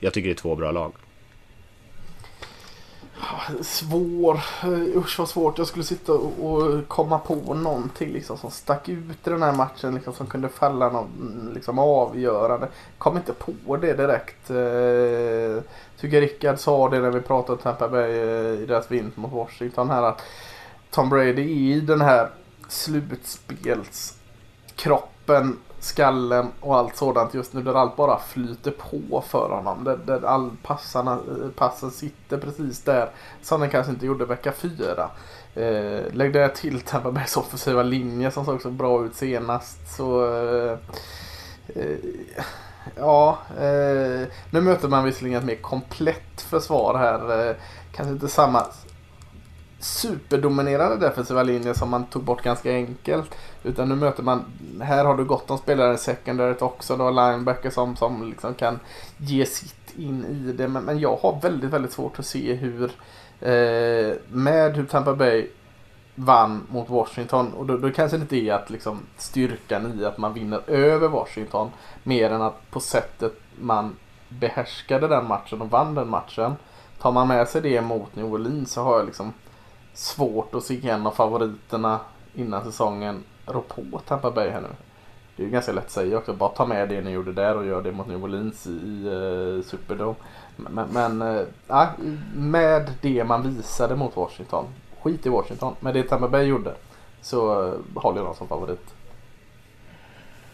jag 0.00 0.12
tycker 0.12 0.22
det 0.22 0.30
är 0.30 0.34
två 0.34 0.56
bra 0.56 0.70
lag. 0.70 0.92
Svår. 3.60 4.40
Usch 4.96 5.18
vad 5.18 5.28
svårt. 5.28 5.58
Jag 5.58 5.66
skulle 5.66 5.84
sitta 5.84 6.12
och 6.12 6.88
komma 6.88 7.18
på 7.18 7.54
någonting 7.54 8.12
liksom, 8.12 8.38
som 8.38 8.50
stack 8.50 8.88
ut 8.88 9.26
i 9.26 9.30
den 9.30 9.42
här 9.42 9.52
matchen. 9.52 9.94
Liksom, 9.94 10.14
som 10.14 10.26
kunde 10.26 10.48
falla 10.48 10.92
någon 10.92 11.49
liksom, 11.60 11.78
avgörande. 11.78 12.68
Kom 12.98 13.16
inte 13.16 13.32
på 13.32 13.76
det 13.76 13.92
direkt. 13.92 14.50
Eh, 14.50 15.62
tycker 16.00 16.20
Rickard 16.20 16.58
sa 16.58 16.88
det 16.88 17.00
när 17.00 17.10
vi 17.10 17.20
pratade 17.20 17.52
om 17.52 17.58
Tampa 17.58 17.88
Bay 17.88 18.10
eh, 18.10 18.62
i 18.62 18.66
deras 18.66 18.90
vinst 18.90 19.16
mot 19.16 19.32
Washington. 19.32 19.90
Här 19.90 20.02
att 20.02 20.22
Tom 20.90 21.08
Brady 21.08 21.42
i 21.42 21.80
den 21.80 22.00
här 22.00 22.30
slutspelskroppen 22.68 25.56
skallen 25.80 26.52
och 26.60 26.76
allt 26.76 26.96
sådant 26.96 27.34
just 27.34 27.52
nu 27.52 27.62
där 27.62 27.74
allt 27.74 27.96
bara 27.96 28.18
flyter 28.18 28.70
på 28.70 29.24
för 29.26 29.50
honom. 29.50 29.84
Där, 29.84 29.96
där 29.96 30.24
all 30.24 30.50
passarna, 30.62 31.12
eh, 31.12 31.50
passen 31.56 31.90
sitter 31.90 32.38
precis 32.38 32.82
där 32.82 33.10
som 33.42 33.60
den 33.60 33.70
kanske 33.70 33.92
inte 33.92 34.06
gjorde 34.06 34.24
vecka 34.24 34.52
fyra. 34.52 35.10
Eh, 35.54 36.12
lägg 36.12 36.32
det 36.32 36.48
till 36.48 36.80
Tampa 36.80 37.12
Bays 37.12 37.36
offensiva 37.36 37.82
linje 37.82 38.30
som 38.30 38.44
såg 38.44 38.62
så 38.62 38.70
bra 38.70 39.04
ut 39.04 39.14
senast. 39.14 39.96
Så 39.96 40.24
eh, 40.24 40.78
Eh, 41.74 41.96
ja, 42.96 43.38
eh, 43.58 44.28
nu 44.50 44.60
möter 44.60 44.88
man 44.88 45.04
visserligen 45.04 45.38
ett 45.38 45.46
mer 45.46 45.56
komplett 45.56 46.40
försvar 46.40 46.98
här. 46.98 47.48
Eh, 47.48 47.56
kanske 47.92 48.12
inte 48.12 48.28
samma 48.28 48.66
superdominerande 49.80 50.96
defensiva 50.96 51.42
linje 51.42 51.74
som 51.74 51.90
man 51.90 52.06
tog 52.06 52.22
bort 52.24 52.42
ganska 52.42 52.72
enkelt. 52.72 53.34
Utan 53.62 53.88
nu 53.88 53.94
möter 53.94 54.22
man, 54.22 54.44
här 54.80 55.04
har 55.04 55.16
du 55.16 55.24
gott 55.24 55.50
om 55.50 55.58
spelare 55.58 55.94
i 55.94 55.98
secondaryt 55.98 56.62
också. 56.62 56.96
Du 56.96 57.02
har 57.02 57.32
linebacker 57.32 57.70
som, 57.70 57.96
som 57.96 58.30
liksom 58.30 58.54
kan 58.54 58.78
ge 59.16 59.46
sitt 59.46 59.74
in 59.96 60.24
i 60.24 60.52
det. 60.52 60.68
Men, 60.68 60.84
men 60.84 60.98
jag 60.98 61.16
har 61.16 61.40
väldigt, 61.42 61.70
väldigt 61.70 61.92
svårt 61.92 62.18
att 62.18 62.26
se 62.26 62.54
hur, 62.54 62.84
eh, 63.40 64.16
med 64.28 64.76
hur 64.76 64.84
Tampa 64.84 65.14
Bay 65.14 65.46
vann 66.24 66.66
mot 66.68 66.88
Washington. 66.90 67.52
Och 67.52 67.66
då, 67.66 67.76
då 67.76 67.90
kanske 67.90 68.16
det 68.16 68.20
inte 68.20 68.36
är 68.36 68.52
att 68.52 68.70
liksom 68.70 69.00
styrkan 69.16 70.00
i 70.00 70.04
att 70.04 70.18
man 70.18 70.34
vinner 70.34 70.70
över 70.70 71.08
Washington. 71.08 71.70
Mer 72.02 72.30
än 72.30 72.42
att 72.42 72.70
på 72.70 72.80
sättet 72.80 73.32
man 73.60 73.96
behärskade 74.28 75.08
den 75.08 75.26
matchen 75.26 75.62
och 75.62 75.70
vann 75.70 75.94
den 75.94 76.08
matchen. 76.08 76.56
Tar 76.98 77.12
man 77.12 77.28
med 77.28 77.48
sig 77.48 77.60
det 77.60 77.80
mot 77.80 78.16
New 78.16 78.34
Orleans 78.34 78.72
så 78.72 78.82
har 78.82 78.96
jag 78.96 79.06
liksom 79.06 79.32
svårt 79.94 80.54
att 80.54 80.64
se 80.64 80.88
en 80.88 81.06
av 81.06 81.10
favoriterna 81.10 82.00
innan 82.34 82.64
säsongen 82.64 83.24
rå 83.46 83.60
på 83.60 83.98
Tampa 83.98 84.30
Bay 84.30 84.50
här 84.50 84.60
nu. 84.60 84.68
Det 85.36 85.42
är 85.42 85.46
ju 85.46 85.52
ganska 85.52 85.72
lätt 85.72 85.84
att 85.84 85.90
säga 85.90 86.18
också. 86.18 86.32
Bara 86.32 86.50
ta 86.50 86.66
med 86.66 86.88
det 86.88 87.00
ni 87.00 87.10
gjorde 87.10 87.32
där 87.32 87.56
och 87.56 87.66
gör 87.66 87.82
det 87.82 87.92
mot 87.92 88.06
New 88.06 88.24
Orleans 88.24 88.66
i, 88.66 88.70
i 88.70 89.06
eh, 89.06 89.64
Superdome. 89.64 90.14
Men, 90.56 90.88
men 90.92 91.22
äh, 91.68 91.88
med 92.34 92.92
det 93.00 93.24
man 93.24 93.42
visade 93.42 93.96
mot 93.96 94.16
Washington. 94.16 94.64
Skit 95.02 95.26
i 95.26 95.28
Washington. 95.28 95.74
Med 95.80 95.94
det 95.94 96.02
Tampa 96.02 96.28
Bay 96.28 96.44
gjorde. 96.44 96.74
Så 97.22 97.38
håller 97.94 98.18
jag 98.18 98.26
dem 98.26 98.34
som 98.34 98.48
favorit. 98.48 98.94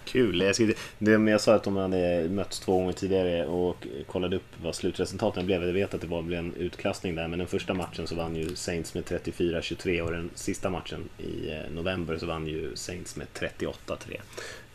Kul. 0.07 0.41
Jag, 0.41 0.55
skulle, 0.55 0.75
det, 0.99 1.31
jag 1.31 1.41
sa 1.41 1.55
att 1.55 1.63
de 1.63 1.77
hade 1.77 2.29
mötts 2.29 2.61
två 2.61 2.79
gånger 2.79 2.93
tidigare 2.93 3.47
och 3.47 3.87
kollade 4.07 4.37
upp 4.37 4.63
vad 4.63 4.75
slutresultaten 4.75 5.47
blev. 5.47 5.65
Jag 5.65 5.73
vet 5.73 5.95
att 5.95 6.01
det 6.01 6.07
var 6.07 6.33
en 6.33 6.55
utklassning 6.55 7.15
där, 7.15 7.29
men 7.29 7.39
den 7.39 7.49
första 7.49 7.75
matchen 7.75 8.07
så 8.07 8.15
vann 8.15 8.37
ju 8.37 8.57
Saints 8.57 8.95
med 8.95 9.05
34-23 9.05 10.01
och 10.01 10.11
den 10.11 10.31
sista 10.35 10.71
matchen 10.71 11.09
i 11.19 11.51
eh, 11.51 11.75
november 11.75 12.19
så 12.19 12.27
vann 12.27 12.47
ju 12.47 12.77
Saints 12.77 13.17
med 13.17 13.27
38-3. 13.35 14.21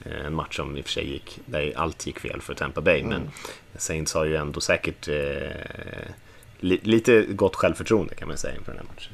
Eh, 0.06 0.26
en 0.26 0.34
match 0.34 0.56
som 0.56 0.78
i 0.78 0.82
och 0.82 0.86
för 0.86 0.92
sig 0.92 1.08
gick, 1.12 1.40
där 1.46 1.74
allt 1.76 2.08
gick 2.08 2.20
fel 2.20 2.42
för 2.42 2.54
Tampa 2.54 2.82
Bay, 2.82 3.00
mm. 3.00 3.10
men 3.10 3.30
Saints 3.76 4.14
har 4.14 4.26
ju 4.26 4.36
ändå 4.36 4.62
säkert 4.62 5.08
eh, 5.08 5.16
li, 6.60 6.80
lite 6.84 7.22
gott 7.22 7.56
självförtroende 7.56 8.16
kan 8.16 8.28
man 8.28 8.38
säga 8.38 8.56
inför 8.56 8.72
den 8.72 8.80
här 8.80 8.88
matchen. 8.96 9.14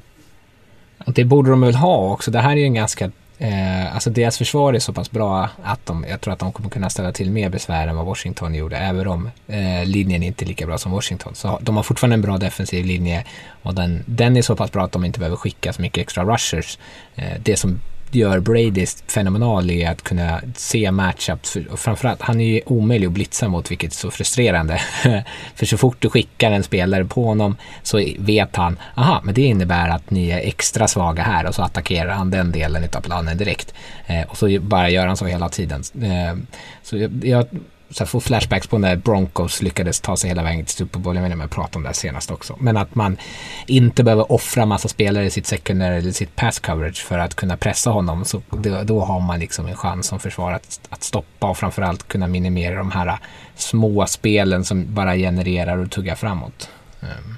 Det 1.15 1.23
borde 1.23 1.49
de 1.49 1.61
väl 1.61 1.75
ha 1.75 2.11
också. 2.11 2.31
Det 2.31 2.39
här 2.39 2.51
är 2.51 2.55
ju 2.55 2.63
en 2.63 2.73
ganska 2.73 3.11
Eh, 3.39 3.95
alltså 3.95 4.09
deras 4.09 4.37
försvar 4.37 4.73
är 4.73 4.79
så 4.79 4.93
pass 4.93 5.11
bra 5.11 5.49
att 5.63 5.85
de, 5.85 6.05
jag 6.09 6.21
tror 6.21 6.33
att 6.33 6.39
de 6.39 6.51
kommer 6.51 6.69
kunna 6.69 6.89
ställa 6.89 7.11
till 7.11 7.31
mer 7.31 7.49
besvär 7.49 7.87
än 7.87 7.95
vad 7.95 8.05
Washington 8.05 8.55
gjorde, 8.55 8.77
även 8.77 9.07
om 9.07 9.29
eh, 9.47 9.85
linjen 9.85 10.23
inte 10.23 10.45
är 10.45 10.47
lika 10.47 10.65
bra 10.65 10.77
som 10.77 10.91
Washington. 10.91 11.35
Så 11.35 11.59
de 11.61 11.75
har 11.75 11.83
fortfarande 11.83 12.13
en 12.13 12.21
bra 12.21 12.37
defensiv 12.37 12.85
linje 12.85 13.25
och 13.63 13.75
den, 13.75 14.03
den 14.05 14.37
är 14.37 14.41
så 14.41 14.55
pass 14.55 14.71
bra 14.71 14.83
att 14.83 14.91
de 14.91 15.05
inte 15.05 15.19
behöver 15.19 15.37
skicka 15.37 15.73
så 15.73 15.81
mycket 15.81 16.01
extra 16.01 16.25
rushers. 16.25 16.79
Eh, 17.15 17.33
det 17.43 17.57
som 17.57 17.79
gör 18.15 18.39
Brady 18.39 18.85
fenomenal 19.07 19.71
i 19.71 19.85
att 19.85 20.01
kunna 20.01 20.41
se 20.55 20.91
matchups. 20.91 21.57
Och 21.69 21.79
framförallt, 21.79 22.21
han 22.21 22.41
är 22.41 22.45
ju 22.45 22.61
omöjlig 22.65 23.07
att 23.07 23.13
blitza 23.13 23.47
mot 23.47 23.71
vilket 23.71 23.91
är 23.91 23.95
så 23.95 24.11
frustrerande. 24.11 24.81
För 25.55 25.65
så 25.65 25.77
fort 25.77 25.97
du 25.99 26.09
skickar 26.09 26.51
en 26.51 26.63
spelare 26.63 27.05
på 27.05 27.25
honom 27.25 27.57
så 27.83 28.03
vet 28.19 28.55
han, 28.55 28.79
aha, 28.95 29.21
men 29.23 29.33
det 29.33 29.41
innebär 29.41 29.89
att 29.89 30.11
ni 30.11 30.29
är 30.29 30.39
extra 30.39 30.87
svaga 30.87 31.23
här 31.23 31.47
och 31.47 31.55
så 31.55 31.61
attackerar 31.61 32.13
han 32.13 32.31
den 32.31 32.51
delen 32.51 32.83
av 32.93 33.01
planen 33.01 33.37
direkt. 33.37 33.73
Eh, 34.05 34.21
och 34.27 34.37
så 34.37 34.59
bara 34.59 34.89
gör 34.89 35.07
han 35.07 35.17
så 35.17 35.25
hela 35.25 35.49
tiden. 35.49 35.83
Eh, 36.01 36.37
så 36.83 36.97
jag, 36.97 37.25
jag 37.25 37.45
så 37.89 38.03
här, 38.03 38.05
få 38.05 38.19
flashbacks 38.19 38.67
på 38.67 38.77
när 38.77 38.95
Broncos 38.95 39.61
lyckades 39.61 39.99
ta 39.99 40.17
sig 40.17 40.29
hela 40.29 40.43
vägen 40.43 40.65
till 40.65 40.75
Super 40.75 40.99
Bowl. 40.99 41.15
Jag 41.15 41.21
menar, 41.21 41.35
om 41.35 41.41
jag 41.41 41.49
pratade 41.49 41.75
om 41.75 41.83
det 41.83 41.89
här 41.89 41.93
senast 41.93 42.31
också. 42.31 42.55
Men 42.59 42.77
att 42.77 42.95
man 42.95 43.17
inte 43.65 44.03
behöver 44.03 44.31
offra 44.31 44.65
massa 44.65 44.87
spelare 44.87 45.25
i 45.25 45.29
sitt 45.29 45.45
secondary 45.45 45.97
eller 45.97 46.11
sitt 46.11 46.35
pass 46.35 46.59
coverage 46.59 47.05
för 47.05 47.19
att 47.19 47.35
kunna 47.35 47.57
pressa 47.57 47.89
honom. 47.89 48.25
Så 48.25 48.41
då, 48.49 48.83
då 48.83 48.99
har 48.99 49.19
man 49.19 49.39
liksom 49.39 49.67
en 49.67 49.75
chans 49.75 50.07
som 50.07 50.19
försvar 50.19 50.51
att, 50.51 50.79
att 50.89 51.03
stoppa 51.03 51.49
och 51.49 51.57
framförallt 51.57 52.07
kunna 52.07 52.27
minimera 52.27 52.77
de 52.77 52.91
här 52.91 53.19
små 53.55 54.05
spelen 54.05 54.65
som 54.65 54.93
bara 54.93 55.15
genererar 55.15 55.77
och 55.77 55.91
tuggar 55.91 56.15
framåt. 56.15 56.69
Ehm. 57.01 57.37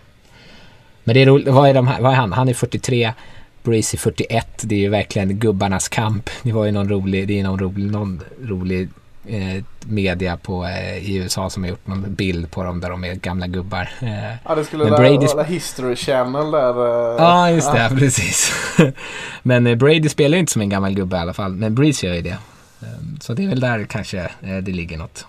Men 1.04 1.14
det 1.14 1.22
är 1.22 1.26
roligt, 1.26 1.48
vad 1.48 1.70
är, 1.70 1.74
de 1.74 1.88
här, 1.88 2.02
vad 2.02 2.12
är 2.12 2.16
han? 2.16 2.34
Han 2.34 2.50
är 2.50 2.54
43. 2.54 3.14
Breezy 3.64 3.98
41, 3.98 4.48
det 4.64 4.76
är 4.76 4.80
ju 4.80 4.90
verkligen 4.90 5.40
gubbarnas 5.40 5.88
kamp. 5.90 6.30
Det 6.44 6.52
var 6.52 6.66
ju 6.66 6.72
någon 6.72 6.90
rolig, 6.90 7.28
det 7.28 7.40
är 7.40 7.44
någon 7.44 7.60
rolig, 7.60 7.92
någon 7.92 8.24
rolig 8.42 8.90
eh, 9.30 9.64
media 9.88 10.38
på, 10.38 10.66
eh, 10.66 10.98
i 10.98 11.16
USA 11.16 11.50
som 11.50 11.64
har 11.64 11.70
gjort 11.70 11.88
någon 11.88 12.14
bild 12.14 12.52
på 12.52 12.64
dem 12.64 12.80
där 12.80 12.90
de 12.90 13.04
är 13.04 13.16
gamla 13.16 13.48
gubbar. 13.48 13.90
Eh, 14.02 14.36
ja, 14.46 14.56
det 14.56 14.66
skulle 14.66 14.84
vara 14.84 14.98
Brady... 14.98 15.44
History 15.54 15.96
Channel 15.96 16.52
där. 16.52 16.70
Eh, 16.70 17.16
ja, 17.18 17.52
just 17.52 17.74
det, 17.74 17.80
ja. 17.80 17.90
precis. 18.00 18.54
men 19.44 19.68
eh, 19.68 19.76
Brady 19.76 20.10
spelar 20.10 20.36
ju 20.36 20.40
inte 20.40 20.52
som 20.52 20.62
en 20.62 20.70
gammal 20.70 20.94
gubbe 20.94 21.18
i 21.18 21.20
alla 21.20 21.34
fall, 21.34 21.52
men 21.52 21.76
Breeze 21.76 22.08
gör 22.08 22.14
ju 22.14 22.22
det. 22.22 22.38
Eh, 22.82 22.88
så 23.22 23.34
det 23.34 23.44
är 23.44 23.48
väl 23.48 23.60
där 23.60 23.86
kanske 23.86 24.20
eh, 24.20 24.58
det 24.62 24.72
ligger 24.72 24.98
något. 24.98 25.26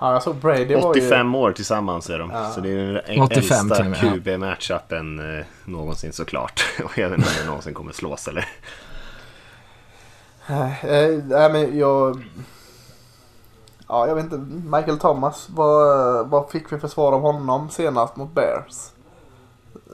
Ja, 0.00 0.12
jag 0.12 0.22
såg 0.22 0.36
Brady 0.36 0.74
85 0.74 1.32
ju... 1.32 1.38
år 1.38 1.52
tillsammans 1.52 2.10
är 2.10 2.18
de. 2.18 2.30
Ja. 2.30 2.50
Så 2.50 2.60
det 2.60 2.70
är 2.70 3.02
den 3.06 3.20
85, 3.20 3.72
äldsta 3.72 3.94
QB-matchupen 3.94 5.38
eh, 5.38 5.44
någonsin 5.64 6.12
såklart. 6.12 6.64
Och 6.84 6.98
jag 6.98 7.08
vet 7.08 7.18
inte 7.18 7.30
om 7.30 7.36
det 7.40 7.46
någonsin 7.46 7.74
kommer 7.74 7.92
slås 7.92 8.28
eller? 8.28 8.48
Nej, 10.50 11.52
men 11.52 11.78
jag 11.78 12.22
ja, 13.88 14.06
jag 14.06 14.14
vet 14.14 14.24
inte, 14.24 14.38
Michael 14.76 14.98
Thomas, 14.98 15.48
vad, 15.50 16.28
vad 16.28 16.50
fick 16.50 16.72
vi 16.72 16.78
för 16.78 16.88
svar 16.88 17.12
av 17.12 17.20
honom 17.20 17.70
senast 17.70 18.16
mot 18.16 18.34
Bears? 18.34 18.92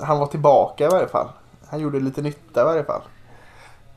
Han 0.02 0.18
var 0.18 0.26
tillbaka 0.26 0.84
i 0.84 0.88
varje 0.88 1.08
fall. 1.08 1.28
Han 1.68 1.80
gjorde 1.80 2.00
lite 2.00 2.22
nytta 2.22 2.60
i 2.60 2.64
varje 2.64 2.84
fall. 2.84 3.02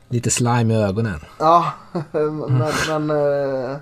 Lite 0.08 0.30
slime 0.30 0.74
i 0.74 0.82
ögonen. 0.82 1.20
Ja, 1.38 1.72
men, 2.10 2.64
men 2.88 3.10
eh, 3.10 3.76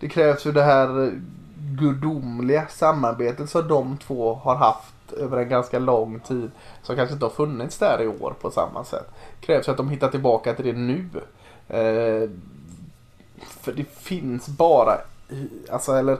det 0.00 0.08
krävs 0.08 0.46
ju 0.46 0.52
det 0.52 0.62
här 0.62 1.12
gudomliga 1.56 2.66
samarbetet 2.68 3.50
som 3.50 3.68
de 3.68 3.96
två 3.96 4.34
har 4.34 4.54
haft 4.54 5.12
över 5.12 5.36
en 5.36 5.48
ganska 5.48 5.78
lång 5.78 6.20
tid. 6.20 6.50
Som 6.82 6.96
kanske 6.96 7.12
inte 7.12 7.24
har 7.24 7.30
funnits 7.30 7.78
där 7.78 8.02
i 8.02 8.06
år 8.06 8.34
på 8.40 8.50
samma 8.50 8.84
sätt. 8.84 9.10
Det 9.40 9.46
krävs 9.46 9.68
ju 9.68 9.72
att 9.72 9.76
de 9.76 9.90
hittar 9.90 10.08
tillbaka 10.08 10.54
till 10.54 10.64
det 10.64 10.72
nu. 10.72 11.08
Eh, 11.68 12.30
för 13.38 13.72
det 13.72 13.90
finns 13.98 14.48
bara 14.48 14.98
alltså 15.70 15.92
eller 15.92 16.18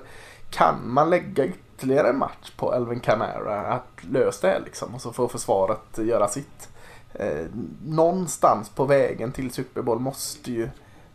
kan 0.51 0.75
man 0.85 1.11
lägga 1.11 1.45
ytterligare 1.47 2.09
en 2.09 2.19
match 2.19 2.51
på 2.57 2.75
Elvin 2.75 3.01
Camara 3.01 3.61
att 3.61 4.05
lösa 4.11 4.47
det 4.47 4.61
liksom 4.65 4.95
och 4.95 5.01
så 5.01 5.13
får 5.13 5.29
försvaret 5.29 5.99
göra 5.99 6.29
sitt. 6.29 6.69
Eh, 7.13 7.47
någonstans 7.87 8.69
på 8.69 8.85
vägen 8.85 9.33
till 9.33 9.51
Super 9.51 9.83
Bowl 9.83 9.99
måste 9.99 10.53
ju 10.53 10.69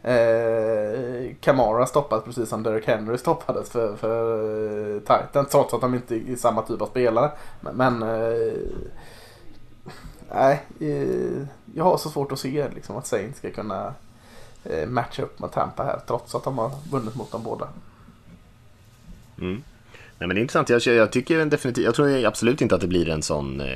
eh, 0.04 1.36
Camara 1.40 1.86
stoppas 1.86 2.24
precis 2.24 2.50
som 2.50 2.64
Derek 2.64 2.88
Henry 2.88 3.18
stoppades 3.18 3.70
för, 3.70 3.96
för 3.96 4.96
eh, 4.96 5.00
Titan 5.00 5.46
trots 5.46 5.74
att 5.74 5.82
de 5.82 5.96
inte 5.96 6.16
är 6.16 6.36
samma 6.36 6.62
typ 6.62 6.82
av 6.82 6.86
spelare. 6.86 7.32
Men, 7.62 7.76
men 7.76 8.04
eh, 8.04 8.54
nej, 10.34 10.64
eh, 10.80 11.48
jag 11.74 11.84
har 11.84 11.98
så 11.98 12.10
svårt 12.10 12.32
att 12.32 12.40
se 12.40 12.70
liksom, 12.76 12.98
att 12.98 13.08
Saints 13.08 13.38
ska 13.38 13.52
kunna 13.52 13.94
Eh, 14.64 14.88
matcha 14.88 15.24
upp 15.24 15.40
med 15.40 15.52
Tampa 15.52 15.84
här 15.84 16.00
trots 16.08 16.36
att 16.36 16.44
de 16.44 16.58
har 16.58 16.72
vunnit 16.92 17.16
mot 17.16 17.32
dem 17.32 17.44
båda. 17.44 17.68
Mm. 19.40 19.64
Nej, 20.22 20.28
men 20.28 20.36
det 20.36 20.40
är 20.40 20.42
intressant. 20.42 20.70
Jag, 20.70 20.82
jag, 20.96 21.12
tycker 21.12 21.46
definitivt, 21.46 21.86
jag 21.86 21.96
tror 21.96 22.26
absolut 22.26 22.62
inte 22.62 22.76
att 22.76 22.82
det 22.82 22.88
blir 22.88 23.10
en 23.10 23.22
sån, 23.22 23.62
eh, 23.62 23.68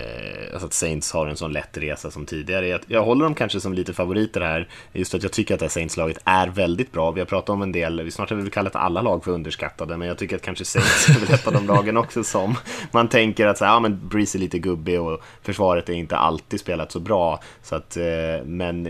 alltså 0.52 0.68
att 0.68 0.74
Saints 0.74 1.12
har 1.12 1.28
en 1.28 1.38
sån 1.38 1.54
lätt 1.54 1.78
resa 1.78 2.12
som 2.12 2.26
tidigare. 2.26 2.68
Jag, 2.68 2.82
jag 2.88 3.04
håller 3.04 3.24
dem 3.24 3.36
kanske 3.36 3.60
som 3.60 3.74
lite 3.74 3.94
favoriter 3.94 4.42
här, 4.42 4.70
just 4.94 5.12
för 5.12 5.18
att 5.18 5.24
jag 5.24 5.32
tycker 5.32 5.54
att 5.54 5.60
det 5.60 5.64
här 5.64 5.70
Saints-laget 5.70 6.18
är 6.24 6.48
väldigt 6.48 6.92
bra. 6.92 7.12
Vi 7.12 7.22
har 7.22 7.26
pratat 7.26 7.50
om 7.50 7.62
en 7.62 7.72
del, 7.72 8.12
snart 8.12 8.30
har 8.30 8.38
vi 8.38 8.50
kallat 8.50 8.76
alla 8.76 9.02
lag 9.02 9.24
för 9.24 9.32
underskattade, 9.32 9.98
men 9.98 10.08
jag 10.08 10.18
tycker 10.18 10.36
att 10.36 10.42
kanske 10.42 10.66
Saints 10.66 11.10
är 11.10 11.26
väl 11.26 11.34
ett 11.34 11.48
av 11.48 11.54
de 11.54 11.68
lagen 11.68 11.98
också 11.98 12.24
som 12.24 12.56
man 12.92 13.08
tänker 13.08 13.46
att 13.46 13.58
så 13.58 13.66
här, 13.66 13.72
ja, 13.72 13.80
men 13.80 14.08
Breeze 14.08 14.38
är 14.38 14.40
lite 14.40 14.60
gubbig 14.60 15.02
och 15.02 15.22
försvaret 15.42 15.90
är 15.90 15.94
inte 15.94 16.18
alltid 16.18 16.60
spelat 16.60 16.92
så 16.92 17.00
bra. 17.00 17.40
Så 17.64 17.76
att, 17.76 17.98
eh, 17.98 18.46
men 18.46 18.88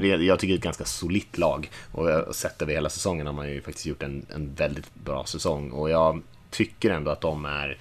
jag 0.00 0.38
tycker 0.38 0.52
det 0.52 0.54
är 0.54 0.58
ett 0.58 0.64
ganska 0.64 0.84
solitt 0.84 1.38
lag 1.38 1.70
och 1.92 2.34
sett 2.34 2.62
över 2.62 2.72
hela 2.72 2.88
säsongen 2.88 3.26
har 3.26 3.34
man 3.34 3.50
ju 3.50 3.60
faktiskt 3.62 3.86
gjort 3.86 4.02
en, 4.02 4.26
en 4.34 4.54
väldigt 4.54 4.94
bra 4.94 5.24
säsong. 5.24 5.70
Och 5.70 5.90
jag 5.90 6.22
tycker 6.50 6.90
ändå 6.90 7.10
att 7.10 7.20
de 7.20 7.44
är 7.44 7.78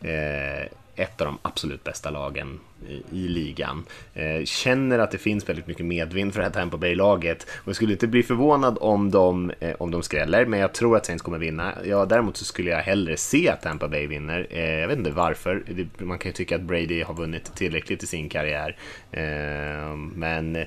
eh, 0.00 0.68
ett 0.96 1.20
av 1.20 1.26
de 1.26 1.38
absolut 1.42 1.84
bästa 1.84 2.10
lagen 2.10 2.60
i, 2.88 3.02
i 3.18 3.28
ligan. 3.28 3.84
Eh, 4.14 4.44
känner 4.44 4.98
att 4.98 5.10
det 5.10 5.18
finns 5.18 5.48
väldigt 5.48 5.66
mycket 5.66 5.86
medvind 5.86 6.32
för 6.32 6.40
det 6.40 6.46
här 6.46 6.52
Tampa 6.52 6.76
Bay-laget 6.76 7.46
och 7.56 7.68
jag 7.68 7.76
skulle 7.76 7.92
inte 7.92 8.06
bli 8.06 8.22
förvånad 8.22 8.78
om 8.80 9.10
de, 9.10 9.52
eh, 9.60 9.74
om 9.78 9.90
de 9.90 10.02
skräller, 10.02 10.46
men 10.46 10.60
jag 10.60 10.72
tror 10.72 10.96
att 10.96 11.06
Saints 11.06 11.22
kommer 11.22 11.38
vinna. 11.38 11.74
Ja, 11.84 12.04
däremot 12.04 12.36
så 12.36 12.44
skulle 12.44 12.70
jag 12.70 12.78
hellre 12.78 13.16
se 13.16 13.48
att 13.48 13.62
Tampa 13.62 13.88
Bay 13.88 14.06
vinner. 14.06 14.46
Eh, 14.50 14.80
jag 14.80 14.88
vet 14.88 14.98
inte 14.98 15.10
varför. 15.10 15.62
Man 15.98 16.18
kan 16.18 16.28
ju 16.28 16.32
tycka 16.32 16.56
att 16.56 16.62
Brady 16.62 17.02
har 17.02 17.14
vunnit 17.14 17.54
tillräckligt 17.54 18.02
i 18.02 18.06
sin 18.06 18.28
karriär, 18.28 18.76
eh, 19.10 19.96
men 19.96 20.64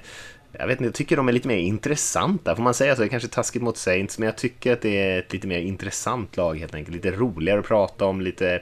jag 0.52 0.68
vet 0.68 0.80
inte, 0.80 0.88
jag 0.88 0.94
tycker 0.94 1.18
de 1.18 1.28
är 1.28 1.32
lite 1.32 1.48
mer 1.48 1.58
intressanta, 1.58 2.56
får 2.56 2.64
man 2.64 2.74
säga 2.74 2.96
så? 2.96 3.02
Det 3.02 3.08
är 3.08 3.10
kanske 3.10 3.30
taskigt 3.30 3.62
mot 3.62 3.78
Saints, 3.78 4.20
men 4.20 4.26
jag 4.26 4.38
tycker 4.38 4.74
att 4.74 4.82
det 4.82 5.02
är 5.02 5.20
ett 5.20 5.34
lite 5.34 5.48
mer 5.48 5.60
intressant 5.60 6.38
lag 6.38 6.60
helt 6.60 6.76
enkelt. 6.76 6.96
Lite 6.96 7.12
roligare 7.12 7.60
att 7.60 7.66
prata 7.66 8.06
om, 8.06 8.22
lite 8.22 8.62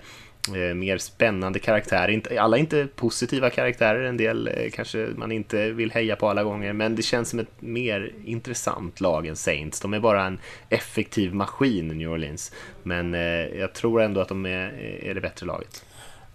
eh, 0.55 0.75
mer 0.75 0.97
spännande 0.97 1.59
karaktärer. 1.59 2.39
Alla 2.39 2.57
är 2.57 2.61
inte 2.61 2.87
positiva 2.95 3.49
karaktärer, 3.49 4.03
en 4.03 4.17
del 4.17 4.47
eh, 4.47 4.69
kanske 4.73 5.09
man 5.17 5.31
inte 5.31 5.71
vill 5.71 5.91
heja 5.91 6.15
på 6.15 6.29
alla 6.29 6.43
gånger, 6.43 6.73
men 6.73 6.95
det 6.95 7.01
känns 7.01 7.29
som 7.29 7.39
ett 7.39 7.61
mer 7.61 8.13
intressant 8.25 9.01
lag 9.01 9.27
än 9.27 9.35
Saints. 9.35 9.81
De 9.81 9.93
är 9.93 9.99
bara 9.99 10.25
en 10.25 10.39
effektiv 10.69 11.33
maskin, 11.33 11.87
New 11.87 12.11
Orleans, 12.11 12.51
men 12.83 13.13
eh, 13.13 13.21
jag 13.59 13.73
tror 13.73 14.01
ändå 14.01 14.21
att 14.21 14.29
de 14.29 14.45
är, 14.45 14.79
är 15.03 15.13
det 15.13 15.21
bättre 15.21 15.45
laget. 15.45 15.84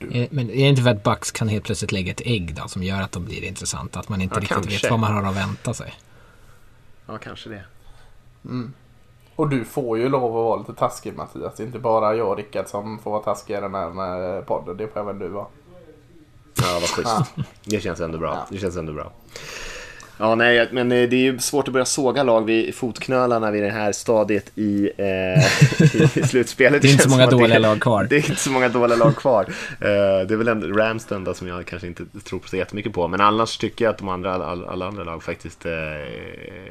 Eh, 0.00 0.28
men 0.30 0.50
är 0.50 0.54
det 0.54 0.68
inte 0.68 0.82
för 0.82 0.90
att 0.90 1.02
Bucks 1.02 1.30
kan 1.30 1.48
helt 1.48 1.64
plötsligt 1.64 1.92
lägga 1.92 2.12
ett 2.12 2.20
ägg 2.24 2.54
då, 2.54 2.68
som 2.68 2.82
gör 2.82 3.02
att 3.02 3.12
de 3.12 3.24
blir 3.24 3.44
intressanta? 3.44 4.00
Att 4.00 4.08
man 4.08 4.20
inte 4.20 4.34
ja, 4.34 4.40
riktigt 4.40 4.54
kanske. 4.54 4.72
vet 4.72 4.90
vad 4.90 5.00
man 5.00 5.14
har 5.14 5.30
att 5.30 5.36
vänta 5.36 5.74
sig? 5.74 5.94
Ja, 7.06 7.18
kanske 7.18 7.48
det. 7.48 7.64
Mm. 8.44 8.72
Och 9.36 9.48
du 9.48 9.64
får 9.64 9.98
ju 9.98 10.08
lov 10.08 10.24
att 10.24 10.32
vara 10.32 10.56
lite 10.56 10.74
taskig 10.74 11.16
Mattias. 11.16 11.54
Det 11.56 11.62
är 11.62 11.66
inte 11.66 11.78
bara 11.78 12.14
jag 12.14 12.28
och 12.28 12.36
Rickard 12.36 12.66
som 12.66 12.98
får 12.98 13.10
vara 13.10 13.22
taskiga 13.22 13.58
i 13.58 13.60
den 13.60 13.74
här 13.74 14.42
podden. 14.42 14.76
Det 14.76 14.88
får 14.88 15.00
även 15.00 15.18
du 15.18 15.28
vara. 15.28 15.46
Ja, 16.56 16.78
vad 16.80 16.88
schysst. 16.88 17.34
Det 17.64 17.80
känns 17.80 18.00
ändå 18.00 18.18
bra. 18.18 18.46
Det 18.50 18.58
känns 18.58 18.76
ändå 18.76 18.92
bra. 18.92 19.12
Ja, 20.22 20.34
nej, 20.34 20.68
men 20.72 20.92
eh, 20.92 21.08
det 21.08 21.16
är 21.16 21.20
ju 21.20 21.38
svårt 21.38 21.68
att 21.68 21.72
börja 21.72 21.84
såga 21.84 22.22
lag 22.22 22.44
vid 22.44 22.74
fotknölarna 22.74 23.50
vid 23.50 23.62
det 23.62 23.70
här 23.70 23.92
stadiet 23.92 24.50
i, 24.54 24.90
eh, 24.96 26.18
i 26.18 26.22
slutspelet. 26.28 26.82
det 26.82 26.88
är 26.88 26.92
inte 26.92 27.04
så 27.04 27.10
många 27.10 27.26
dåliga 27.26 27.48
det, 27.48 27.58
lag 27.58 27.80
kvar. 27.80 28.04
Det 28.04 28.16
är 28.16 28.30
inte 28.30 28.40
så 28.40 28.50
många 28.50 28.68
dåliga 28.68 28.96
lag 28.96 29.16
kvar. 29.16 29.44
Uh, 29.44 29.48
det 29.78 30.34
är 30.34 30.36
väl 30.36 30.48
en 30.48 30.74
Ramsden 30.74 31.24
då, 31.24 31.34
som 31.34 31.48
jag 31.48 31.66
kanske 31.66 31.88
inte 31.88 32.04
tror 32.24 32.38
på 32.38 32.48
så 32.48 32.56
jättemycket 32.56 32.92
på. 32.92 33.08
Men 33.08 33.20
annars 33.20 33.58
tycker 33.58 33.84
jag 33.84 33.92
att 33.92 33.98
de 33.98 34.08
andra, 34.08 34.34
all, 34.34 34.64
alla 34.64 34.86
andra 34.86 35.04
lag 35.04 35.22
faktiskt 35.22 35.66
uh, 35.66 35.72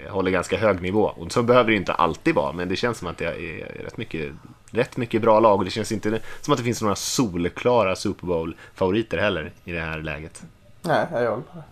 håller 0.10 0.32
ganska 0.32 0.58
hög 0.58 0.82
nivå. 0.82 1.04
Och 1.04 1.32
så 1.32 1.44
behöver 1.44 1.72
det 1.72 1.78
inte 1.78 1.94
alltid 1.94 2.36
vara, 2.36 2.54
men 2.54 2.70
det 2.70 2.76
känns 2.76 2.98
som 2.98 3.08
att 3.08 3.18
det 3.18 3.26
är 3.26 3.84
rätt 3.84 3.98
mycket 3.98 4.32
rätt 4.72 4.98
mycket 4.98 5.22
bra 5.22 5.40
lag 5.40 5.60
och 5.60 5.66
det 5.66 5.72
känns 5.72 5.92
inte 5.92 6.20
som 6.42 6.54
att 6.54 6.58
det 6.58 6.64
finns 6.64 6.82
några 6.82 6.96
solklara 6.96 7.96
Super 7.96 8.28
Bowl-favoriter 8.28 9.18
heller 9.18 9.52
i 9.64 9.72
det 9.72 9.82
här 9.82 10.02
läget. 10.02 10.44
Nej, 10.82 11.08
jag 11.12 11.30
håller 11.30 11.44
på 11.44 11.64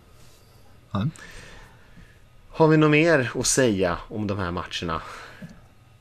det. 0.92 1.10
Har 2.58 2.68
vi 2.68 2.76
något 2.76 2.90
mer 2.90 3.32
att 3.34 3.46
säga 3.46 3.98
om 4.08 4.26
de 4.26 4.38
här 4.38 4.50
matcherna? 4.50 5.02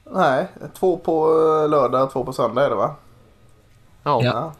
Nej, 0.04 0.48
två 0.74 0.98
på 0.98 1.28
eh, 1.28 1.70
lördag, 1.70 2.12
två 2.12 2.24
på 2.24 2.34
söndag 2.34 2.66
är 2.66 2.70
det 2.70 2.76
va? 2.76 2.96
Ja. 4.04 4.24
ja. 4.24 4.54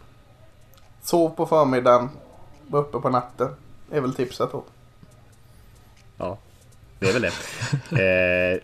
Sov 1.02 1.30
på 1.30 1.46
förmiddagen, 1.46 2.10
var 2.68 2.80
uppe 2.80 3.00
på 3.00 3.10
natten. 3.10 3.50
är 3.92 4.02
väl 4.02 4.14
tipset 4.14 4.52
då. 4.52 4.64
Det 7.00 7.10
är 7.10 7.14
väl 7.14 7.22
det. 7.22 7.32
eh, 7.92 8.60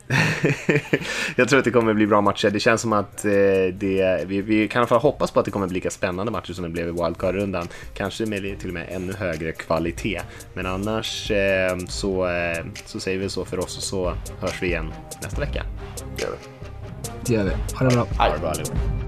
jag 1.36 1.50
tror 1.50 1.60
att 1.60 1.66
det 1.66 1.72
kommer 1.72 1.94
bli 1.94 2.08
bra 2.08 2.22
matcher. 2.22 2.50
Det 2.50 2.60
känns 2.60 2.82
som 2.82 2.94
att 2.94 3.26
eh, 3.26 3.32
det, 3.74 4.26
vi, 4.28 4.42
vi 4.42 4.68
kan 4.68 4.80
i 4.80 4.82
alla 4.82 4.88
fall 4.88 5.00
hoppas 5.00 5.32
på 5.32 5.40
att 5.40 5.46
det 5.46 5.52
kommer 5.52 5.68
bli 5.68 5.74
lika 5.74 5.90
spännande 5.90 6.32
matcher 6.32 6.54
som 6.54 6.64
det 6.64 6.70
blev 6.70 6.88
i 6.88 6.92
wildcard-rundan. 6.92 7.68
Kanske 7.94 8.26
med 8.26 8.60
till 8.60 8.68
och 8.68 8.74
med 8.74 8.88
ännu 8.90 9.14
högre 9.14 9.52
kvalitet. 9.52 10.22
Men 10.54 10.66
annars 10.66 11.32
eh, 11.32 11.78
så, 11.88 12.30
så 12.86 13.00
säger 13.00 13.20
vi 13.20 13.30
så 13.30 13.46
för 13.46 13.60
oss 13.60 13.78
och 13.78 13.84
så 13.84 14.14
hörs 14.40 14.62
vi 14.62 14.68
igen 14.68 14.94
nästa 15.24 15.42
vecka. 15.42 15.64
Det 16.16 16.24
gör 16.24 16.32
vi. 16.32 16.38
Det 17.26 17.34
gör 17.34 17.44
vi. 17.44 17.52
Ha 17.76 17.90
det 17.90 17.96
bra. 17.96 18.08
Ha 18.18 18.34
det 18.34 18.40
bra 18.40 18.50
allihop. 18.50 19.04